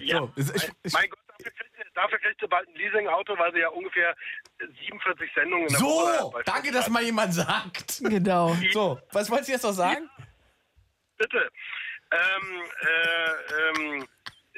[0.00, 2.74] Ja, So, es ist- mein, mein Gott, dafür kriegt, sie, dafür kriegt sie bald ein
[2.76, 4.14] Leasing-Auto, weil sie ja ungefähr
[4.60, 8.00] 47 Sendungen in der Woche So, danke, dass mal jemand sagt.
[8.04, 8.54] Genau.
[8.72, 10.08] So, was wolltest du jetzt noch sagen?
[11.18, 11.50] Bitte.
[12.12, 13.30] Ähm, äh,
[13.70, 14.08] ähm,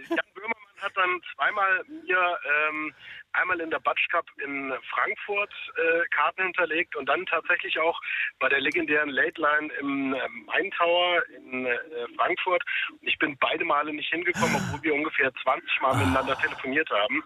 [0.08, 2.38] Jan Böhmermann hat dann zweimal mir
[2.68, 2.94] ähm,
[3.32, 8.00] einmal in der Batsch Cup in Frankfurt äh, Karten hinterlegt und dann tatsächlich auch
[8.38, 11.78] bei der legendären Late Line im äh, Main Tower in äh,
[12.16, 12.62] Frankfurt.
[12.90, 17.22] Und ich bin beide Male nicht hingekommen, obwohl wir ungefähr 20 Mal miteinander telefoniert haben,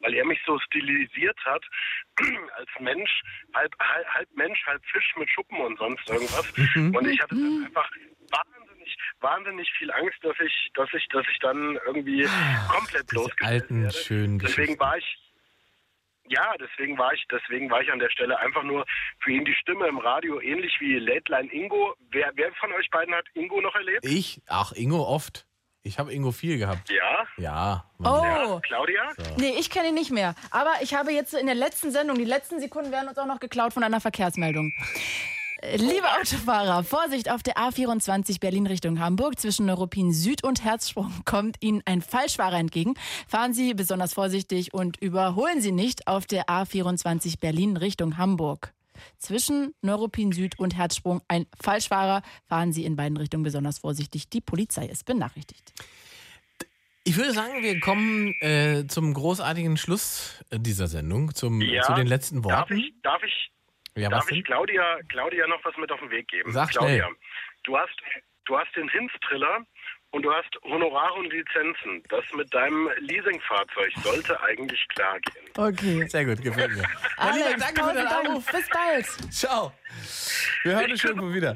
[0.00, 1.64] weil er mich so stilisiert hat
[2.56, 3.22] als Mensch,
[3.54, 6.52] halb, halb, halb Mensch, halb Fisch mit Schuppen und sonst irgendwas.
[6.74, 6.94] Mhm.
[6.94, 7.88] Und ich hatte dann einfach
[8.30, 8.61] wahnsinnig,
[9.20, 12.28] wahnsinnig viel Angst, dass ich, dass ich, dass ich dann irgendwie
[12.68, 15.04] komplett bloßgestellt Alten, schönen Deswegen war ich,
[16.28, 18.86] ja, deswegen war ich, deswegen war ich an der Stelle einfach nur
[19.20, 21.94] für ihn die Stimme im Radio, ähnlich wie Late Line Ingo.
[22.10, 24.04] Wer, wer von euch beiden hat Ingo noch erlebt?
[24.04, 24.40] Ich?
[24.46, 25.46] Ach, Ingo oft.
[25.84, 26.88] Ich habe Ingo viel gehabt.
[26.90, 27.26] Ja.
[27.36, 27.84] Ja.
[27.98, 28.60] Oh.
[28.62, 29.10] Claudia?
[29.36, 30.36] Nee, ich kenne ihn nicht mehr.
[30.52, 33.40] Aber ich habe jetzt in der letzten Sendung, die letzten Sekunden werden uns auch noch
[33.40, 34.72] geklaut von einer Verkehrsmeldung.
[35.76, 39.38] Liebe Autofahrer, Vorsicht auf der A24 Berlin Richtung Hamburg.
[39.38, 42.94] Zwischen Neuruppin Süd und Herzsprung kommt Ihnen ein Falschfahrer entgegen.
[43.28, 48.72] Fahren Sie besonders vorsichtig und überholen Sie nicht auf der A24 Berlin Richtung Hamburg.
[49.18, 52.22] Zwischen Neuruppin Süd und Herzsprung ein Falschfahrer.
[52.48, 54.28] Fahren Sie in beiden Richtungen besonders vorsichtig.
[54.30, 55.72] Die Polizei ist benachrichtigt.
[57.04, 61.82] Ich würde sagen, wir kommen äh, zum großartigen Schluss äh, dieser Sendung, zum, Ja.
[61.82, 62.78] zu den letzten Darf Worten.
[62.78, 63.50] ich, darf ich,
[63.96, 66.50] Ja, darf ich Claudia, Claudia noch was mit auf den Weg geben?
[66.52, 67.16] Sag Claudia, schnell.
[67.64, 67.94] du hast,
[68.46, 69.66] du hast den Hinz-Triller
[70.12, 72.02] und du hast Honorare und Lizenzen.
[72.08, 75.46] Das mit deinem Leasingfahrzeug sollte eigentlich klar gehen.
[75.56, 76.06] Okay.
[76.08, 76.76] Sehr gut, gefällt mir.
[76.76, 78.12] Lieber, Alex, danke für Dank.
[78.12, 78.46] Anruf.
[78.46, 79.06] Bis bald.
[79.32, 79.72] Ciao.
[80.62, 81.54] Wir hören uns schon irgendwo wieder.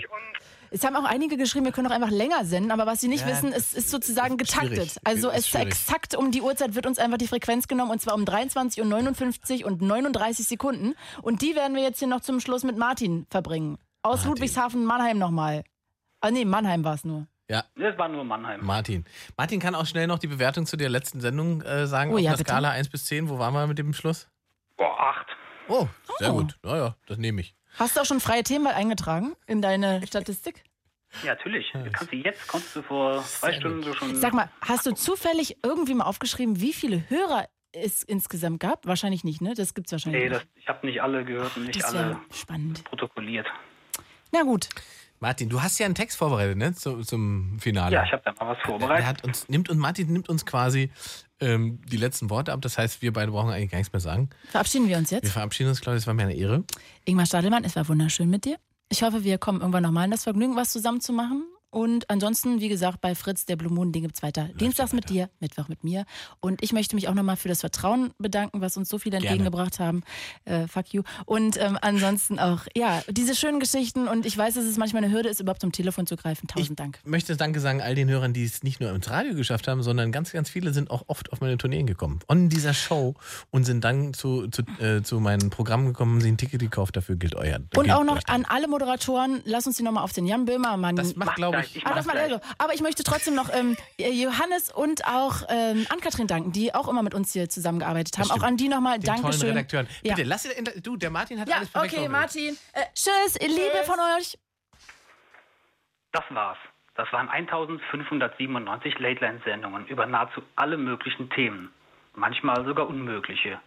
[0.70, 3.22] Es haben auch einige geschrieben, wir können auch einfach länger senden, aber was sie nicht
[3.26, 4.72] Ja, wissen, es ist sozusagen getaktet.
[4.74, 4.96] schwierig.
[5.04, 5.66] Also Ist es schwierig.
[5.68, 8.88] exakt um die Uhrzeit wird uns einfach die Frequenz genommen und zwar um 23 und
[8.88, 10.94] 59 und 39 Sekunden.
[11.22, 13.78] Und die werden wir jetzt hier noch zum Schluss mit Martin verbringen.
[14.02, 15.64] Aus Ludwigshafen, Mannheim nochmal.
[16.20, 17.26] Ah nee, Mannheim war es nur.
[17.48, 17.64] Ja.
[17.76, 18.64] Das war nur Mannheim.
[18.64, 19.04] Martin.
[19.36, 22.10] Martin kann auch schnell noch die Bewertung zu der letzten Sendung äh, sagen.
[22.12, 22.44] Oh auf ja, bitte.
[22.44, 23.28] Skala 1 bis 10.
[23.28, 24.28] Wo waren wir mit dem Schluss?
[24.76, 25.26] Boah, acht.
[25.68, 25.86] Oh,
[26.18, 26.38] sehr Oh.
[26.38, 26.56] gut.
[26.62, 27.54] Naja, das nehme ich.
[27.78, 30.62] Hast du auch schon freie Themen mal eingetragen in deine Statistik?
[31.22, 31.66] Ja, natürlich.
[31.92, 34.14] Kannst du jetzt, konntest du vor zwei Stunden so schon.
[34.16, 38.86] Sag mal, hast du zufällig irgendwie mal aufgeschrieben, wie viele Hörer es insgesamt gab?
[38.86, 39.54] Wahrscheinlich nicht, ne?
[39.54, 40.40] Das gibt's wahrscheinlich Nee, nicht.
[40.42, 42.84] das, ich habe nicht alle gehört und nicht Das alle spannend.
[42.84, 43.46] protokolliert.
[44.32, 44.68] Na gut.
[45.18, 46.74] Martin, du hast ja einen Text vorbereitet, ne?
[46.74, 47.94] Zu, zum Finale.
[47.94, 48.98] Ja, ich habe da mal was vorbereitet.
[48.98, 50.90] Der hat uns, nimmt, und Martin nimmt uns quasi
[51.40, 52.62] ähm, die letzten Worte ab.
[52.62, 54.30] Das heißt, wir beide brauchen eigentlich gar nichts mehr sagen.
[54.50, 55.30] Verabschieden wir uns Wir jetzt.
[55.32, 55.98] verabschieden uns, Claudia.
[55.98, 56.64] Es war mir eine Ehre.
[57.04, 58.56] Ingmar Stadelmann, es war wunderschön mit dir.
[58.88, 61.44] Ich hoffe, wir kommen irgendwann nochmal in das Vergnügen, was zusammen zu machen.
[61.76, 64.48] Und ansonsten, wie gesagt, bei Fritz, der Blue Moon, den gibt's weiter.
[64.58, 66.06] Dienstags mit dir, Mittwoch mit mir.
[66.40, 69.78] Und ich möchte mich auch nochmal für das Vertrauen bedanken, was uns so viele entgegengebracht
[69.78, 70.02] haben.
[70.46, 71.02] Äh, fuck you.
[71.26, 74.08] Und ähm, ansonsten auch, ja, diese schönen Geschichten.
[74.08, 76.46] Und ich weiß, dass es manchmal eine Hürde ist, überhaupt zum Telefon zu greifen.
[76.48, 76.98] Tausend Dank.
[77.04, 79.82] Ich möchte Danke sagen all den Hörern, die es nicht nur ins Radio geschafft haben,
[79.82, 82.20] sondern ganz, ganz viele sind auch oft auf meine Tourneen gekommen.
[82.26, 83.12] On dieser Show
[83.50, 86.96] und sind dann zu, zu, äh, zu meinen Programmen gekommen, sich ein Ticket gekauft.
[86.96, 87.56] Dafür gilt euer.
[87.56, 90.96] Und gilt auch noch an alle Moderatoren, lass uns die nochmal auf den Jan Böhmermann.
[90.96, 92.40] Das macht, glaube ich- Ah, das macht er so.
[92.58, 97.02] Aber ich möchte trotzdem noch ähm, Johannes und auch ähm, Ann-Kathrin danken, die auch immer
[97.02, 98.30] mit uns hier zusammengearbeitet haben.
[98.30, 99.48] Auch an die nochmal Den tollen Dankeschön.
[99.50, 99.88] Redakteuren.
[100.02, 100.14] Ja.
[100.14, 102.08] Bitte, lass dir, du, der Martin hat Ja, alles perfekt okay.
[102.08, 102.58] Martin.
[102.72, 104.38] Äh, tschüss, Liebe von euch.
[106.12, 106.58] Das war's.
[106.94, 111.70] Das waren 1597 Late-Line-Sendungen über nahezu alle möglichen Themen.
[112.14, 113.60] Manchmal sogar unmögliche.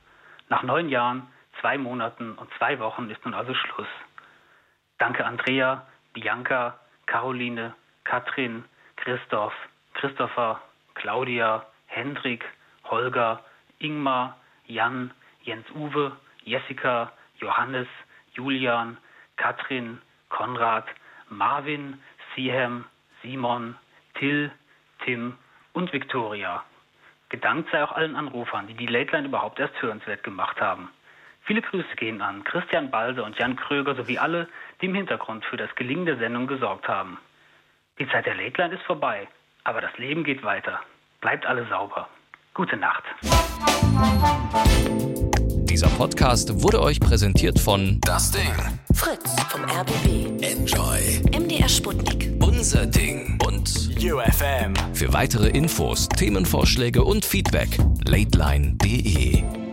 [0.49, 1.27] Nach neun Jahren,
[1.61, 3.87] zwei Monaten und zwei Wochen ist nun also Schluss.
[4.97, 7.75] Danke Andrea, Bianca, Caroline,
[8.09, 8.63] Katrin,
[8.95, 9.53] Christoph,
[9.93, 10.59] Christopher,
[10.95, 12.43] Claudia, Hendrik,
[12.85, 13.39] Holger,
[13.77, 15.11] Ingmar, Jan,
[15.43, 16.13] Jens-Uwe,
[16.43, 17.87] Jessica, Johannes,
[18.33, 18.97] Julian,
[19.37, 19.99] Katrin,
[20.29, 20.85] Konrad,
[21.29, 21.99] Marvin,
[22.35, 22.85] Sihem,
[23.21, 23.75] Simon,
[24.15, 24.51] Till,
[25.05, 25.37] Tim
[25.73, 26.63] und Viktoria.
[27.29, 30.89] Gedankt sei auch allen Anrufern, die die Late Line überhaupt erst hörenswert gemacht haben.
[31.43, 34.47] Viele Grüße gehen an Christian Balse und Jan Kröger sowie alle,
[34.81, 37.19] die im Hintergrund für das Gelingen der Sendung gesorgt haben.
[37.99, 39.27] Die Zeit der Late Line ist vorbei,
[39.65, 40.79] aber das Leben geht weiter.
[41.19, 42.07] Bleibt alle sauber.
[42.53, 43.03] Gute Nacht.
[45.69, 48.53] Dieser Podcast wurde euch präsentiert von Das Ding.
[48.93, 50.41] Fritz vom RBB.
[50.41, 51.21] Enjoy.
[51.37, 52.31] MDR Sputnik.
[52.41, 53.37] Unser Ding.
[53.45, 54.73] Und UFM.
[54.93, 57.77] Für weitere Infos, Themenvorschläge und Feedback,
[58.07, 59.68] lateline.de.